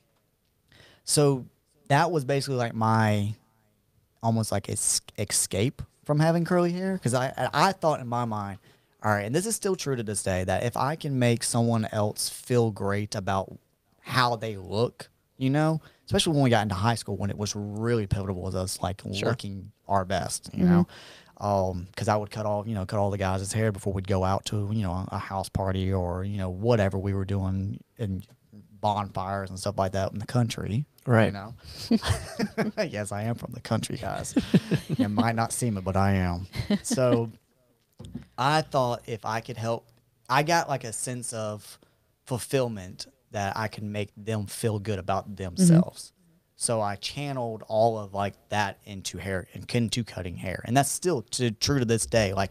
so 1.08 1.46
that 1.88 2.10
was 2.10 2.26
basically 2.26 2.56
like 2.56 2.74
my 2.74 3.34
almost 4.22 4.52
like 4.52 4.68
es- 4.68 5.00
escape 5.16 5.80
from 6.04 6.20
having 6.20 6.44
curly 6.44 6.70
hair 6.70 6.92
because 6.92 7.14
I 7.14 7.32
I 7.54 7.72
thought 7.72 8.00
in 8.00 8.06
my 8.06 8.26
mind, 8.26 8.58
all 9.02 9.10
right, 9.12 9.22
and 9.24 9.34
this 9.34 9.46
is 9.46 9.56
still 9.56 9.74
true 9.74 9.96
to 9.96 10.02
this 10.02 10.22
day 10.22 10.44
that 10.44 10.64
if 10.64 10.76
I 10.76 10.96
can 10.96 11.18
make 11.18 11.42
someone 11.44 11.88
else 11.92 12.28
feel 12.28 12.70
great 12.70 13.14
about 13.14 13.56
how 14.00 14.36
they 14.36 14.56
look, 14.58 15.08
you 15.38 15.48
know, 15.48 15.80
especially 16.04 16.34
when 16.34 16.42
we 16.42 16.50
got 16.50 16.62
into 16.62 16.74
high 16.74 16.94
school 16.94 17.16
when 17.16 17.30
it 17.30 17.38
was 17.38 17.56
really 17.56 18.06
pivotal 18.06 18.42
with 18.42 18.54
us 18.54 18.82
like 18.82 19.02
looking 19.30 19.72
our 19.88 20.04
best, 20.04 20.50
you 20.52 20.64
know. 20.64 20.86
Um, 21.40 21.86
because 21.90 22.08
I 22.08 22.16
would 22.16 22.30
cut 22.30 22.44
all, 22.46 22.66
you 22.68 22.74
know, 22.74 22.84
cut 22.84 22.98
all 22.98 23.10
the 23.10 23.16
guys' 23.16 23.52
hair 23.52 23.72
before 23.72 23.92
we'd 23.94 24.08
go 24.08 24.24
out 24.24 24.44
to, 24.46 24.68
you 24.72 24.82
know, 24.82 25.06
a 25.10 25.18
house 25.18 25.48
party 25.48 25.90
or, 25.92 26.24
you 26.24 26.36
know, 26.36 26.50
whatever 26.50 26.98
we 26.98 27.14
were 27.14 27.24
doing 27.24 27.78
in 27.96 28.24
bonfires 28.80 29.48
and 29.50 29.58
stuff 29.58 29.78
like 29.78 29.92
that 29.92 30.12
in 30.12 30.18
the 30.18 30.26
country. 30.26 30.84
Right. 31.08 31.32
You 31.32 31.32
know? 31.32 31.54
yes, 32.84 33.12
I 33.12 33.22
am 33.22 33.34
from 33.34 33.52
the 33.52 33.60
country, 33.60 33.96
guys. 33.96 34.34
you 34.98 35.08
might 35.08 35.34
not 35.34 35.54
seem 35.54 35.78
it, 35.78 35.84
but 35.84 35.96
I 35.96 36.12
am. 36.12 36.46
So 36.82 37.30
I 38.36 38.60
thought 38.60 39.02
if 39.06 39.24
I 39.24 39.40
could 39.40 39.56
help, 39.56 39.88
I 40.28 40.42
got 40.42 40.68
like 40.68 40.84
a 40.84 40.92
sense 40.92 41.32
of 41.32 41.78
fulfillment 42.26 43.06
that 43.30 43.56
I 43.56 43.68
can 43.68 43.90
make 43.90 44.10
them 44.18 44.44
feel 44.44 44.78
good 44.78 44.98
about 44.98 45.24
mm-hmm. 45.24 45.56
themselves. 45.56 46.12
So 46.56 46.82
I 46.82 46.96
channeled 46.96 47.62
all 47.68 47.98
of 47.98 48.12
like 48.12 48.34
that 48.50 48.78
into 48.84 49.16
hair 49.16 49.46
and 49.54 49.64
into 49.74 50.04
cutting 50.04 50.36
hair, 50.36 50.62
and 50.66 50.76
that's 50.76 50.90
still 50.90 51.22
to, 51.22 51.52
true 51.52 51.78
to 51.78 51.86
this 51.86 52.04
day. 52.04 52.34
Like 52.34 52.50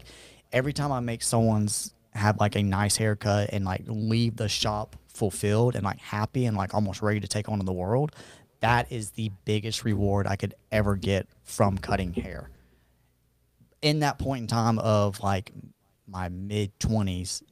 every 0.50 0.72
time 0.72 0.90
I 0.90 0.98
make 0.98 1.22
someone's 1.22 1.94
have 2.12 2.40
like 2.40 2.56
a 2.56 2.62
nice 2.62 2.96
haircut 2.96 3.50
and 3.52 3.64
like 3.64 3.84
leave 3.86 4.36
the 4.36 4.48
shop 4.48 4.96
fulfilled 5.06 5.74
and 5.74 5.84
like 5.84 5.98
happy 5.98 6.46
and 6.46 6.56
like 6.56 6.74
almost 6.74 7.02
ready 7.02 7.20
to 7.20 7.28
take 7.28 7.48
on 7.48 7.58
the 7.58 7.72
world, 7.72 8.14
that 8.60 8.90
is 8.90 9.10
the 9.10 9.30
biggest 9.44 9.84
reward 9.84 10.26
I 10.26 10.36
could 10.36 10.54
ever 10.72 10.96
get 10.96 11.26
from 11.44 11.78
cutting 11.78 12.12
hair. 12.12 12.50
In 13.82 14.00
that 14.00 14.18
point 14.18 14.42
in 14.42 14.46
time 14.48 14.78
of 14.80 15.20
like 15.20 15.52
my 16.06 16.28
mid 16.28 16.76
20s 16.80 17.42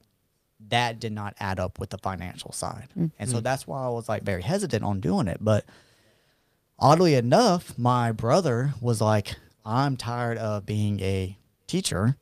that 0.69 0.99
did 0.99 1.13
not 1.13 1.35
add 1.39 1.61
up 1.61 1.79
with 1.79 1.91
the 1.91 1.99
financial 1.99 2.51
side. 2.51 2.89
And 3.19 3.31
so 3.31 3.41
that's 3.41 3.67
why 3.67 3.85
i 3.85 3.89
was 3.89 4.09
like 4.09 4.23
very 4.25 4.43
hesitant 4.43 4.83
on 4.83 5.01
doing 5.01 5.29
it. 5.29 5.39
But 5.41 5.65
oddly 6.79 7.15
enough 7.15 7.79
my 7.79 8.13
brother 8.13 8.75
was 8.81 9.01
like 9.01 9.35
i'm 9.65 9.97
tired 9.97 10.37
of 10.37 10.67
being 10.67 11.01
a 11.01 11.37
teacher 11.67 12.17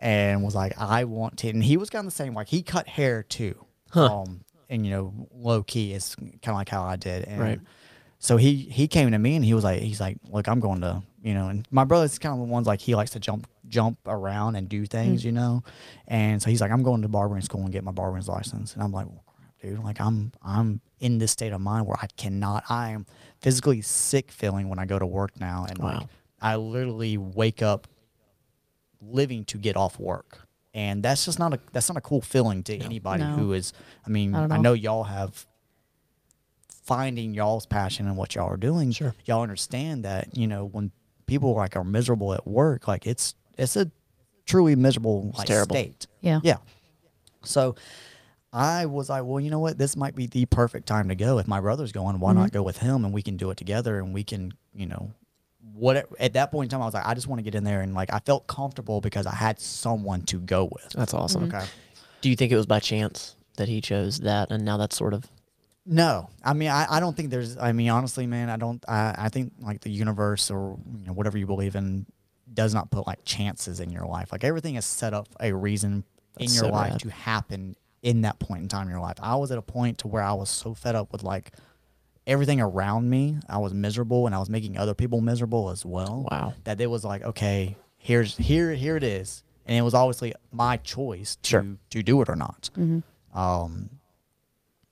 and 0.00 0.42
was 0.42 0.54
like 0.54 0.72
i 0.78 1.04
want 1.04 1.36
to 1.36 1.48
and 1.48 1.62
he 1.62 1.76
was 1.76 1.90
kind 1.90 2.06
of 2.06 2.12
the 2.12 2.16
same 2.16 2.32
like 2.34 2.48
he 2.48 2.62
cut 2.62 2.86
hair 2.88 3.22
too. 3.22 3.66
Um 3.94 4.40
and 4.70 4.84
you 4.86 4.92
know 4.92 5.28
low 5.32 5.62
key 5.62 5.92
is 5.92 6.14
kind 6.14 6.38
of 6.46 6.54
like 6.54 6.68
how 6.68 6.84
i 6.84 6.96
did. 6.96 7.24
And 7.24 7.40
Right. 7.40 7.60
So 8.18 8.36
he 8.36 8.56
he 8.56 8.88
came 8.88 9.10
to 9.10 9.18
me 9.18 9.36
and 9.36 9.44
he 9.44 9.54
was 9.54 9.64
like 9.64 9.80
he's 9.80 10.00
like 10.00 10.18
look 10.30 10.48
i'm 10.48 10.60
going 10.60 10.80
to 10.80 11.02
you 11.22 11.34
know 11.34 11.48
and 11.48 11.66
my 11.70 11.84
brother's 11.84 12.18
kind 12.18 12.32
of 12.32 12.38
the 12.38 12.52
ones 12.52 12.66
like 12.66 12.80
he 12.80 12.94
likes 12.94 13.12
to 13.12 13.20
jump 13.20 13.46
jump 13.68 13.98
around 14.06 14.56
and 14.56 14.68
do 14.68 14.80
hmm. 14.80 14.84
things 14.84 15.24
you 15.24 15.32
know? 15.32 15.62
And 16.06 16.42
so 16.42 16.50
he's 16.50 16.60
like 16.60 16.70
i'm 16.70 16.82
going 16.82 17.02
to 17.02 17.08
barbering 17.08 17.42
school 17.42 17.62
and 17.62 17.72
get 17.72 17.84
my 17.84 17.92
barbering 17.92 18.24
license. 18.24 18.74
And 18.74 18.82
i'm 18.82 18.92
like 18.92 19.06
well, 19.06 19.24
crap, 19.26 19.52
dude 19.60 19.84
like 19.84 20.00
i'm 20.00 20.32
i'm 20.42 20.80
in 21.00 21.18
this 21.18 21.32
state 21.32 21.52
of 21.52 21.60
mind 21.60 21.86
where 21.86 21.96
i 22.00 22.06
cannot 22.16 22.64
i 22.68 22.90
am 22.90 23.06
physically 23.40 23.80
sick 23.82 24.32
feeling 24.32 24.68
when 24.68 24.78
i 24.78 24.84
go 24.84 24.98
to 24.98 25.06
work 25.06 25.38
now. 25.40 25.66
And 25.68 25.78
like 25.78 26.02
i 26.40 26.56
literally 26.56 27.18
wake 27.18 27.62
up 27.62 27.86
living 29.00 29.44
to 29.44 29.58
get 29.58 29.76
off 29.76 29.98
work. 29.98 30.40
And 30.74 31.02
that's 31.02 31.24
just 31.24 31.38
not 31.38 31.54
a 31.54 31.60
that's 31.72 31.88
not 31.88 31.96
a 31.96 32.00
cool 32.00 32.20
feeling 32.20 32.62
to 32.64 32.76
anybody 32.76 33.22
No. 33.22 33.30
who 33.30 33.52
is 33.52 33.72
i 34.06 34.10
mean 34.10 34.32
Not 34.32 34.44
at 34.44 34.52
i 34.52 34.56
know 34.58 34.74
y'all 34.74 35.04
have 35.04 35.46
finding 36.88 37.34
y'all's 37.34 37.66
passion 37.66 38.06
and 38.06 38.16
what 38.16 38.34
y'all 38.34 38.50
are 38.50 38.56
doing. 38.56 38.90
Sure. 38.90 39.14
y'all 39.26 39.42
understand 39.42 40.04
that 40.04 40.36
you 40.36 40.46
know 40.46 40.64
when 40.64 40.90
people 41.26 41.54
like 41.54 41.76
are 41.76 41.84
miserable 41.84 42.32
at 42.32 42.46
work 42.46 42.88
like 42.88 43.06
it's 43.06 43.34
it's 43.58 43.76
a 43.76 43.90
truly 44.46 44.74
miserable 44.74 45.32
like, 45.36 45.46
terrible. 45.46 45.76
state. 45.76 46.06
Yeah. 46.20 46.40
yeah. 46.42 46.56
So 47.44 47.76
i 48.50 48.86
was 48.86 49.10
like 49.10 49.22
well 49.24 49.38
you 49.38 49.50
know 49.50 49.58
what? 49.58 49.76
This 49.76 49.94
might 49.94 50.16
be 50.16 50.26
the 50.26 50.46
perfect 50.46 50.88
time 50.88 51.10
to 51.10 51.14
go. 51.14 51.38
If 51.38 51.46
my 51.46 51.60
brother's 51.60 51.92
going 51.92 52.18
why 52.18 52.32
not 52.32 52.46
mm-hmm. 52.46 52.56
go 52.56 52.62
with 52.62 52.78
him 52.78 53.04
and 53.04 53.12
we 53.12 53.22
can 53.22 53.36
do 53.36 53.50
it 53.50 53.58
together 53.58 53.98
and 53.98 54.14
we 54.14 54.24
can 54.24 54.54
you 54.74 54.86
know 54.86 55.12
what 55.74 56.08
at 56.18 56.32
that 56.32 56.50
point 56.50 56.66
in 56.66 56.70
time 56.70 56.80
i 56.82 56.86
was 56.86 56.94
like 56.94 57.06
i 57.06 57.14
just 57.14 57.26
want 57.28 57.38
to 57.38 57.42
get 57.42 57.54
in 57.54 57.62
there 57.62 57.82
and 57.82 57.94
like 57.94 58.12
i 58.12 58.18
felt 58.20 58.46
comfortable 58.46 59.00
because 59.00 59.26
i 59.26 59.34
had 59.34 59.60
someone 59.60 60.22
to 60.22 60.38
go 60.38 60.64
with. 60.64 60.88
That's 60.94 61.12
awesome. 61.12 61.48
Mm-hmm. 61.48 61.56
okay. 61.56 61.66
Do 62.22 62.30
you 62.30 62.36
think 62.36 62.50
it 62.50 62.56
was 62.56 62.66
by 62.66 62.80
chance 62.80 63.36
that 63.58 63.68
he 63.68 63.80
chose 63.80 64.20
that, 64.20 64.50
and 64.50 64.64
now 64.64 64.76
that's 64.76 64.96
sort 64.96 65.14
of 65.14 65.28
No, 65.90 66.28
I 66.44 66.52
mean, 66.52 66.68
I, 66.68 66.86
I 66.88 67.00
don't 67.00 67.16
think 67.16 67.30
there's. 67.30 67.56
I 67.56 67.72
mean, 67.72 67.88
honestly, 67.88 68.26
man, 68.26 68.50
I 68.50 68.56
don't. 68.58 68.84
I, 68.86 69.14
I 69.16 69.28
think 69.30 69.54
like 69.60 69.80
the 69.80 69.90
universe 69.90 70.50
or 70.50 70.78
you 70.98 71.06
know 71.06 71.12
whatever 71.14 71.38
you 71.38 71.46
believe 71.46 71.74
in 71.76 72.04
does 72.52 72.74
not 72.74 72.90
put 72.90 73.06
like 73.06 73.24
chances 73.24 73.80
in 73.80 73.90
your 73.90 74.04
life. 74.06 74.30
Like 74.30 74.44
everything 74.44 74.74
is 74.76 74.84
set 74.84 75.14
up 75.14 75.28
a 75.40 75.52
reason 75.52 76.04
in 76.38 76.50
your 76.50 76.64
so 76.64 76.68
life 76.68 76.92
rad. 76.92 77.00
to 77.00 77.10
happen 77.10 77.74
in 78.02 78.20
that 78.22 78.38
point 78.38 78.62
in 78.62 78.68
time 78.68 78.82
in 78.82 78.90
your 78.90 79.00
life. 79.00 79.16
I 79.22 79.36
was 79.36 79.50
at 79.50 79.56
a 79.58 79.62
point 79.62 79.98
to 79.98 80.08
where 80.08 80.22
I 80.22 80.32
was 80.34 80.50
so 80.50 80.74
fed 80.74 80.94
up 80.94 81.10
with 81.10 81.22
like 81.22 81.52
everything 82.26 82.60
around 82.60 83.08
me. 83.08 83.38
I 83.48 83.56
was 83.58 83.72
miserable 83.72 84.26
and 84.26 84.34
I 84.34 84.38
was 84.38 84.50
making 84.50 84.76
other 84.76 84.94
people 84.94 85.20
miserable 85.22 85.70
as 85.70 85.86
well. 85.86 86.26
Wow. 86.30 86.52
That 86.64 86.80
it 86.80 86.88
was 86.88 87.02
like, 87.04 87.22
okay, 87.22 87.76
here's 87.96 88.36
here 88.36 88.72
here 88.74 88.96
it 88.96 89.02
is. 89.04 89.42
And 89.66 89.76
it 89.76 89.82
was 89.82 89.94
obviously 89.94 90.34
my 90.52 90.76
choice 90.78 91.36
to 91.44 91.48
Sure. 91.48 91.66
to 91.90 92.02
do 92.02 92.20
it 92.22 92.28
or 92.28 92.36
not. 92.36 92.68
Um 93.34 93.90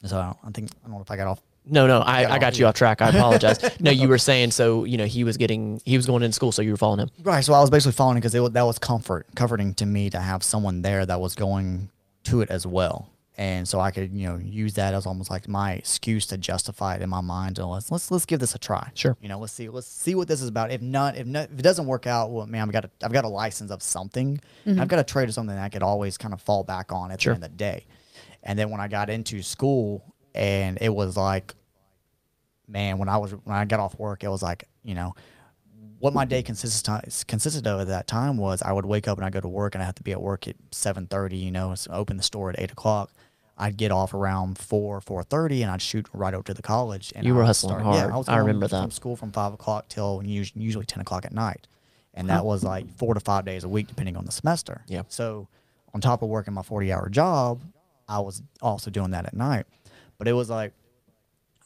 so 0.09 0.19
I, 0.19 0.25
don't, 0.25 0.39
I 0.45 0.51
think 0.51 0.71
I 0.85 0.89
don't 0.89 0.97
know 0.97 1.03
if 1.03 1.11
I 1.11 1.17
got 1.17 1.27
off 1.27 1.43
No, 1.65 1.87
no, 1.87 2.03
I, 2.05 2.23
got 2.23 2.31
I 2.33 2.39
got 2.39 2.59
you 2.59 2.67
off 2.67 2.75
track. 2.75 3.03
I 3.03 3.09
apologize. 3.11 3.59
no, 3.81 3.91
you 3.91 4.09
were 4.09 4.19
saying 4.19 4.53
so. 4.53 4.85
You 4.85 4.97
know, 4.99 5.07
he 5.07 5.25
was 5.25 5.37
getting 5.37 5.81
he 5.85 5.97
was 5.97 6.07
going 6.07 6.23
into 6.23 6.35
school, 6.35 6.53
so 6.53 6.63
you 6.63 6.71
were 6.71 6.77
following 6.77 7.01
him. 7.01 7.11
Right. 7.23 7.45
So 7.45 7.53
I 7.55 7.61
was 7.61 7.71
basically 7.71 7.93
following 7.93 8.17
because 8.19 8.33
that 8.33 8.63
was 8.63 8.79
comfort, 8.79 9.27
comforting 9.35 9.75
to 9.75 9.87
me 9.87 10.11
to 10.11 10.21
have 10.21 10.43
someone 10.43 10.83
there 10.83 11.05
that 11.05 11.21
was 11.21 11.35
going 11.35 11.91
to 12.25 12.41
it 12.41 12.51
as 12.51 12.67
well. 12.67 13.11
And 13.39 13.69
so 13.69 13.81
I 13.81 13.91
could, 13.91 14.13
you 14.15 14.27
know, 14.27 14.37
use 14.39 14.75
that 14.75 14.95
as 14.95 15.05
almost 15.05 15.29
like 15.31 15.47
my 15.47 15.73
excuse 15.75 16.27
to 16.29 16.39
justify 16.39 16.95
it 16.95 17.03
in 17.03 17.11
my 17.11 17.21
mind. 17.21 17.59
And 17.59 17.69
let's 17.69 17.91
let's 17.93 18.11
let's 18.11 18.25
give 18.25 18.41
this 18.41 18.55
a 18.55 18.59
try. 18.59 18.91
Sure. 18.95 19.15
You 19.21 19.29
know, 19.29 19.39
let's 19.39 19.53
see 19.53 19.69
let's 19.69 19.87
see 19.87 20.15
what 20.15 20.27
this 20.27 20.41
is 20.41 20.49
about. 20.49 20.71
If 20.71 20.81
not, 20.81 21.17
if 21.19 21.27
not, 21.27 21.51
if 21.53 21.59
it 21.59 21.63
doesn't 21.63 21.85
work 21.87 22.07
out, 22.07 22.31
well, 22.31 22.47
man, 22.47 22.63
I've 22.63 22.73
got 22.73 22.87
a, 22.87 22.91
I've 23.03 23.13
got 23.13 23.27
a 23.27 23.29
license 23.29 23.71
of 23.71 23.83
something. 23.83 24.41
Mm-hmm. 24.67 24.81
I've 24.81 24.89
got 24.89 25.01
a 25.01 25.05
trade 25.05 25.29
of 25.29 25.35
something 25.35 25.55
that 25.55 25.63
I 25.63 25.69
could 25.69 25.83
always 25.83 26.17
kind 26.17 26.33
of 26.33 26.41
fall 26.41 26.65
back 26.65 26.93
on 26.93 27.11
at 27.11 27.21
Sure. 27.21 27.35
the 27.35 27.37
end 27.37 27.45
of 27.45 27.51
the 27.51 27.57
day. 27.59 27.85
And 28.47 28.59
then 28.59 28.71
when 28.71 28.81
I 28.81 28.89
got 28.89 29.11
into 29.11 29.43
school, 29.43 30.15
and 30.35 30.79
it 30.81 30.89
was 30.89 31.17
like, 31.17 31.55
man, 32.69 32.97
when 32.99 33.09
I 33.09 33.19
was 33.19 33.33
when 33.33 33.57
I 33.57 33.65
got 33.67 33.81
off 33.81 33.99
work, 33.99 34.25
it 34.25 34.29
was 34.29 34.43
like, 34.43 34.69
you 34.85 34.95
know, 34.95 35.15
what 35.99 36.15
my 36.15 36.25
day 36.25 36.43
consisted 36.43 37.27
consisted 37.27 37.67
of 37.67 37.81
at 37.81 37.89
that 37.89 38.07
time 38.07 38.37
was 38.37 38.63
I 38.63 38.73
would 38.73 38.87
wake 38.87 39.09
up 39.09 39.19
and 39.19 39.25
I 39.25 39.31
go 39.31 39.41
to 39.41 39.49
work 39.49 39.75
and 39.75 39.83
I 39.83 39.87
have 39.87 39.95
to 39.97 40.03
be 40.03 40.13
at 40.13 40.21
work 40.23 40.47
at 40.47 40.57
seven 40.71 41.07
thirty. 41.07 41.37
You 41.37 41.51
know, 41.51 41.75
so 41.75 41.91
open 41.93 42.17
the 42.17 42.23
store 42.23 42.51
at 42.51 42.59
eight 42.61 42.71
o'clock. 42.71 43.11
I'd 43.59 43.77
get 43.79 43.91
off 43.91 44.13
around 44.15 44.59
four 44.59 45.01
four 45.01 45.23
thirty 45.23 45.63
and 45.63 45.71
I'd 45.73 45.83
shoot 45.83 46.07
right 46.13 46.35
over 46.35 46.45
to 46.45 46.55
the 46.55 46.63
college. 46.63 47.13
And 47.17 47.27
You 47.27 47.35
were 47.35 47.43
I 47.43 47.47
hustling 47.47 47.81
hard. 47.81 48.13
was 48.15 48.29
I 48.29 48.35
going 48.37 48.47
remember 48.47 48.69
that. 48.69 48.81
from 48.83 48.91
school 48.91 49.17
from 49.17 49.33
five 49.33 49.55
o'clock 49.55 49.89
till 49.89 50.23
usually 50.25 50.85
ten 50.85 51.01
o'clock 51.01 51.25
at 51.25 51.33
night, 51.33 51.67
and 52.15 52.29
that 52.29 52.45
was 52.45 52.63
like 52.63 52.89
four 52.97 53.15
to 53.15 53.21
five 53.21 53.45
days 53.45 53.65
a 53.65 53.69
week 53.69 53.89
depending 53.89 54.17
on 54.17 54.25
the 54.27 54.33
semester. 54.33 54.85
Yeah. 54.87 55.03
So 55.09 55.49
on 55.95 56.01
top 56.03 56.21
of 56.23 56.29
working 56.29 56.53
my 56.53 56.63
forty 56.63 56.93
hour 56.93 57.09
job, 57.09 57.63
I 58.09 58.21
was 58.21 58.43
also 58.63 58.91
doing 58.91 59.11
that 59.11 59.27
at 59.27 59.35
night. 59.35 59.67
But 60.19 60.29
it 60.29 60.33
was 60.33 60.49
like 60.49 60.73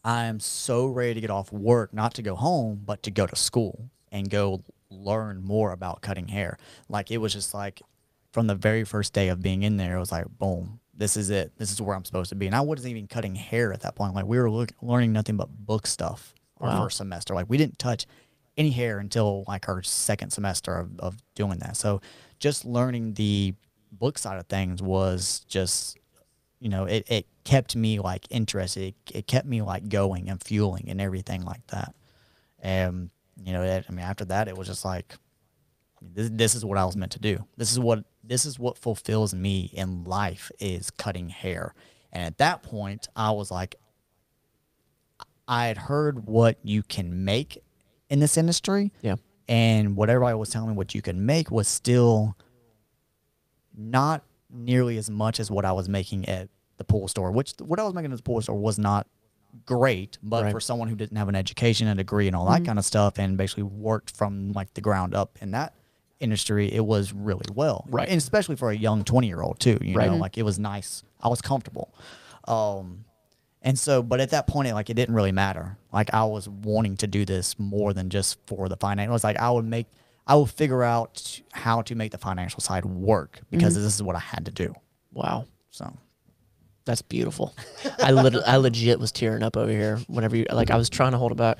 I 0.04 0.24
am 0.24 0.40
so 0.40 0.86
ready 0.86 1.14
to 1.14 1.20
get 1.20 1.30
off 1.30 1.52
work, 1.52 1.92
not 1.92 2.14
to 2.14 2.22
go 2.22 2.34
home, 2.34 2.82
but 2.84 3.02
to 3.04 3.10
go 3.10 3.26
to 3.26 3.36
school 3.36 3.90
and 4.10 4.30
go 4.30 4.62
learn 4.90 5.42
more 5.44 5.72
about 5.72 6.02
cutting 6.02 6.28
hair. 6.28 6.58
Like 6.88 7.10
it 7.10 7.18
was 7.18 7.32
just 7.32 7.54
like 7.54 7.82
from 8.32 8.46
the 8.46 8.54
very 8.54 8.84
first 8.84 9.12
day 9.12 9.28
of 9.28 9.42
being 9.42 9.62
in 9.62 9.76
there, 9.76 9.96
it 9.96 10.00
was 10.00 10.12
like, 10.12 10.26
boom, 10.38 10.80
this 10.94 11.16
is 11.16 11.30
it. 11.30 11.52
This 11.56 11.72
is 11.72 11.82
where 11.82 11.96
I'm 11.96 12.04
supposed 12.04 12.30
to 12.30 12.34
be. 12.34 12.46
And 12.46 12.54
I 12.54 12.60
wasn't 12.60 12.90
even 12.90 13.06
cutting 13.06 13.34
hair 13.34 13.72
at 13.72 13.80
that 13.82 13.94
point. 13.94 14.14
Like 14.14 14.26
we 14.26 14.38
were 14.38 14.50
look, 14.50 14.72
learning 14.80 15.12
nothing 15.12 15.36
but 15.36 15.48
book 15.48 15.86
stuff 15.86 16.34
our 16.60 16.84
first 16.84 16.98
semester. 16.98 17.34
Like 17.34 17.46
we 17.48 17.56
didn't 17.56 17.78
touch 17.78 18.06
any 18.56 18.70
hair 18.70 18.98
until 18.98 19.44
like 19.48 19.68
our 19.68 19.82
second 19.82 20.30
semester 20.30 20.76
of, 20.76 20.98
of 21.00 21.16
doing 21.34 21.58
that. 21.60 21.76
So 21.76 22.00
just 22.38 22.64
learning 22.64 23.14
the 23.14 23.54
book 23.92 24.18
side 24.18 24.38
of 24.38 24.46
things 24.46 24.82
was 24.82 25.40
just 25.48 25.98
you 26.60 26.68
know, 26.68 26.84
it, 26.84 27.10
it 27.10 27.26
kept 27.44 27.74
me 27.74 27.98
like 27.98 28.26
interested. 28.30 28.94
It, 29.06 29.16
it 29.16 29.26
kept 29.26 29.46
me 29.46 29.62
like 29.62 29.88
going 29.88 30.28
and 30.28 30.42
fueling 30.42 30.88
and 30.88 31.00
everything 31.00 31.42
like 31.42 31.66
that. 31.68 31.94
And, 32.60 33.10
you 33.42 33.52
know, 33.52 33.62
it, 33.62 33.86
I 33.88 33.92
mean, 33.92 34.04
after 34.04 34.26
that, 34.26 34.46
it 34.46 34.56
was 34.56 34.68
just 34.68 34.84
like, 34.84 35.14
this, 36.02 36.30
this 36.32 36.54
is 36.54 36.64
what 36.64 36.78
I 36.78 36.84
was 36.84 36.96
meant 36.96 37.12
to 37.12 37.18
do. 37.18 37.44
This 37.56 37.72
is 37.72 37.80
what, 37.80 38.04
this 38.22 38.44
is 38.44 38.58
what 38.58 38.78
fulfills 38.78 39.34
me 39.34 39.70
in 39.72 40.04
life 40.04 40.50
is 40.60 40.90
cutting 40.90 41.30
hair. 41.30 41.74
And 42.12 42.22
at 42.22 42.38
that 42.38 42.62
point, 42.62 43.08
I 43.16 43.30
was 43.30 43.50
like, 43.50 43.76
I 45.48 45.66
had 45.66 45.78
heard 45.78 46.26
what 46.26 46.58
you 46.62 46.82
can 46.82 47.24
make 47.24 47.62
in 48.08 48.20
this 48.20 48.36
industry. 48.36 48.92
Yeah. 49.00 49.16
And 49.48 49.96
what 49.96 50.10
everybody 50.10 50.36
was 50.36 50.50
telling 50.50 50.70
me 50.70 50.76
what 50.76 50.94
you 50.94 51.02
can 51.02 51.26
make 51.26 51.50
was 51.50 51.66
still 51.66 52.36
not 53.76 54.22
nearly 54.52 54.96
as 54.98 55.08
much 55.10 55.40
as 55.40 55.50
what 55.50 55.64
I 55.64 55.72
was 55.72 55.88
making 55.88 56.28
at 56.28 56.48
the 56.76 56.84
pool 56.84 57.08
store, 57.08 57.30
which 57.30 57.54
what 57.58 57.78
I 57.78 57.84
was 57.84 57.94
making 57.94 58.10
at 58.12 58.16
the 58.16 58.22
pool 58.22 58.40
store 58.40 58.56
was 58.58 58.78
not 58.78 59.06
great, 59.66 60.18
but 60.22 60.44
Right. 60.44 60.52
for 60.52 60.60
someone 60.60 60.88
who 60.88 60.94
didn't 60.96 61.16
have 61.16 61.28
an 61.28 61.34
education, 61.34 61.88
a 61.88 61.94
degree, 61.94 62.26
and 62.26 62.36
all 62.36 62.48
that 62.50 62.64
kind 62.64 62.78
of 62.78 62.84
stuff, 62.84 63.18
and 63.18 63.36
basically 63.36 63.64
worked 63.64 64.16
from 64.16 64.52
like 64.52 64.72
the 64.74 64.80
ground 64.80 65.14
up 65.14 65.38
in 65.40 65.50
that 65.52 65.74
industry, 66.20 66.72
it 66.72 66.84
was 66.84 67.12
really 67.12 67.46
well. 67.54 67.84
Right. 67.90 68.08
And 68.08 68.18
especially 68.18 68.56
for 68.56 68.70
a 68.70 68.76
young 68.76 69.04
20 69.04 69.26
year 69.26 69.40
old, 69.42 69.58
too. 69.58 69.78
You 69.80 69.96
Right. 69.96 70.10
know, 70.10 70.16
like 70.16 70.38
it 70.38 70.42
was 70.42 70.58
nice. 70.58 71.02
I 71.20 71.28
was 71.28 71.40
comfortable. 71.42 71.92
Um, 72.46 73.04
and 73.62 73.78
so, 73.78 74.02
but 74.02 74.20
at 74.20 74.30
that 74.30 74.46
point, 74.46 74.68
it, 74.68 74.74
like 74.74 74.88
it 74.90 74.94
didn't 74.94 75.14
really 75.14 75.32
matter. 75.32 75.76
Like 75.92 76.14
I 76.14 76.24
was 76.24 76.48
wanting 76.48 76.96
to 76.98 77.06
do 77.06 77.24
this 77.24 77.58
more 77.58 77.92
than 77.92 78.08
just 78.08 78.38
for 78.46 78.68
the 78.68 78.76
finance. 78.76 79.08
It 79.08 79.12
was 79.12 79.24
like 79.24 79.36
I 79.38 79.50
would 79.50 79.64
make, 79.66 79.86
I 80.30 80.34
will 80.36 80.46
figure 80.46 80.84
out 80.84 81.40
how 81.50 81.82
to 81.82 81.96
make 81.96 82.12
the 82.12 82.18
financial 82.18 82.60
side 82.60 82.84
work 82.84 83.40
because 83.50 83.74
this 83.74 83.96
is 83.96 84.00
what 84.00 84.14
I 84.14 84.20
had 84.20 84.44
to 84.44 84.52
do. 84.52 84.72
Wow, 85.12 85.46
So 85.72 85.92
that's 86.84 87.02
beautiful. 87.02 87.52
I 87.98 88.12
lit- 88.12 88.46
I 88.46 88.56
legit 88.58 89.00
was 89.00 89.10
tearing 89.10 89.42
up 89.42 89.56
over 89.56 89.72
here 89.72 89.98
whenever 90.06 90.36
you 90.36 90.46
like. 90.52 90.70
I 90.70 90.76
was 90.76 90.88
trying 90.88 91.10
to 91.12 91.18
hold 91.18 91.32
it 91.32 91.36
back. 91.36 91.58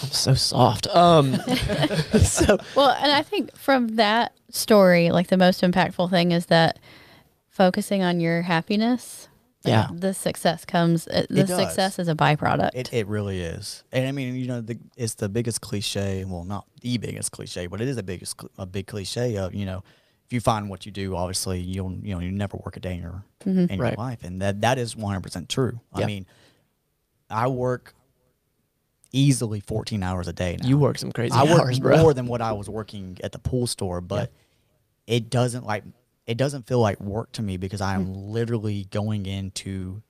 I'm 0.00 0.10
so 0.10 0.34
soft. 0.34 0.86
Um, 0.94 1.34
so 2.22 2.58
Well, 2.76 2.90
and 2.90 3.10
I 3.10 3.22
think 3.22 3.56
from 3.56 3.96
that 3.96 4.32
story, 4.50 5.10
like 5.10 5.26
the 5.26 5.36
most 5.36 5.62
impactful 5.62 6.08
thing 6.08 6.30
is 6.30 6.46
that 6.46 6.78
focusing 7.48 8.04
on 8.04 8.20
your 8.20 8.42
happiness, 8.42 9.26
Yeah. 9.68 9.88
the 9.92 10.12
success 10.14 10.64
comes. 10.64 11.06
uh, 11.08 11.26
The 11.30 11.44
does. 11.44 11.56
success 11.56 11.98
is 11.98 12.08
a 12.08 12.14
byproduct. 12.14 12.70
it, 12.74 12.92
it 12.92 13.06
really 13.06 13.40
is. 13.40 13.84
And 13.92 14.06
I 14.06 14.12
mean, 14.12 14.34
you 14.36 14.46
know, 14.46 14.60
the, 14.60 14.78
it's 14.96 15.14
the 15.14 15.28
biggest 15.28 15.60
cliche. 15.60 16.24
Well, 16.24 16.44
not 16.44 16.66
the 16.80 16.98
biggest 16.98 17.32
cliche, 17.32 17.66
but 17.66 17.80
it 17.80 17.88
is 17.88 17.96
a 17.96 18.02
biggest 18.02 18.40
a 18.58 18.66
big 18.66 18.86
cliche 18.86 19.36
of 19.36 19.54
you 19.54 19.66
know, 19.66 19.82
if 20.26 20.32
you 20.32 20.40
find 20.40 20.68
what 20.68 20.84
you 20.86 20.92
do, 20.92 21.16
obviously 21.16 21.60
you'll 21.60 21.92
you 22.02 22.14
know 22.14 22.20
you 22.20 22.30
never 22.30 22.56
work 22.58 22.76
a 22.76 22.80
day 22.80 22.94
in 22.94 23.00
your 23.02 23.24
in 23.46 23.68
your 23.68 23.78
Right. 23.78 23.96
life, 23.98 24.24
and 24.24 24.42
that 24.42 24.60
that 24.60 24.78
is 24.78 24.94
one 24.96 25.12
hundred 25.12 25.22
percent 25.22 25.48
true. 25.48 25.80
Yeah. 25.96 26.04
I 26.04 26.06
mean, 26.06 26.26
I 27.30 27.48
work 27.48 27.94
easily 29.12 29.60
fourteen 29.60 30.02
hours 30.02 30.28
a 30.28 30.32
day. 30.32 30.56
Now. 30.60 30.68
you 30.68 30.78
work 30.78 30.98
some 30.98 31.12
crazy 31.12 31.32
I 31.34 31.44
work 31.44 31.60
hours, 31.62 31.80
bro. 31.80 31.96
more 31.98 32.14
than 32.14 32.26
what 32.26 32.42
I 32.42 32.52
was 32.52 32.68
working 32.68 33.18
at 33.24 33.32
the 33.32 33.38
pool 33.38 33.66
store, 33.66 34.00
but 34.00 34.32
it 35.06 35.30
doesn't 35.30 35.64
like 35.64 35.84
it 36.28 36.36
doesn't 36.36 36.66
feel 36.68 36.78
like 36.78 37.00
work 37.00 37.32
to 37.32 37.42
me 37.42 37.56
because 37.56 37.80
I 37.80 37.94
am 37.94 38.04
Hmm. 38.06 38.12
literally 38.32 38.84
going 38.90 39.26
in 39.26 39.50
to 39.52 40.02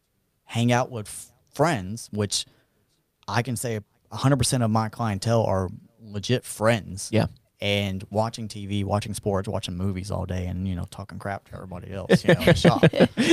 hang 0.45 0.71
out 0.73 0.91
with 0.91 1.07
f- 1.07 1.33
friends, 1.55 2.09
which 2.13 2.45
I 3.27 3.41
can 3.43 3.57
say 3.57 3.81
100% 4.13 4.63
of 4.65 4.71
my 4.71 4.89
clientele 4.91 5.45
are 5.45 5.69
legit 6.03 6.45
friends. 6.45 7.09
Yeah. 7.13 7.27
And 7.61 8.05
watching 8.11 8.47
TV, 8.49 8.85
watching 8.85 9.15
sports, 9.15 9.49
watching 9.49 9.77
movies 9.77 10.11
all 10.11 10.27
day, 10.27 10.47
and 10.47 10.67
you 10.69 10.75
know 10.77 10.85
talking 10.91 11.19
crap 11.19 11.49
to 11.49 11.55
everybody 11.55 11.93
else, 11.93 12.25
you 12.25 12.35
know, 12.35 12.41
in 12.43 12.55
shop. 12.67 12.85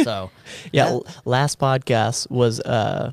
So 0.03 0.31
Yeah, 0.71 0.85
that- 0.91 1.21
last 1.25 1.59
podcast 1.59 2.29
was 2.31 2.59
uh 2.61 3.11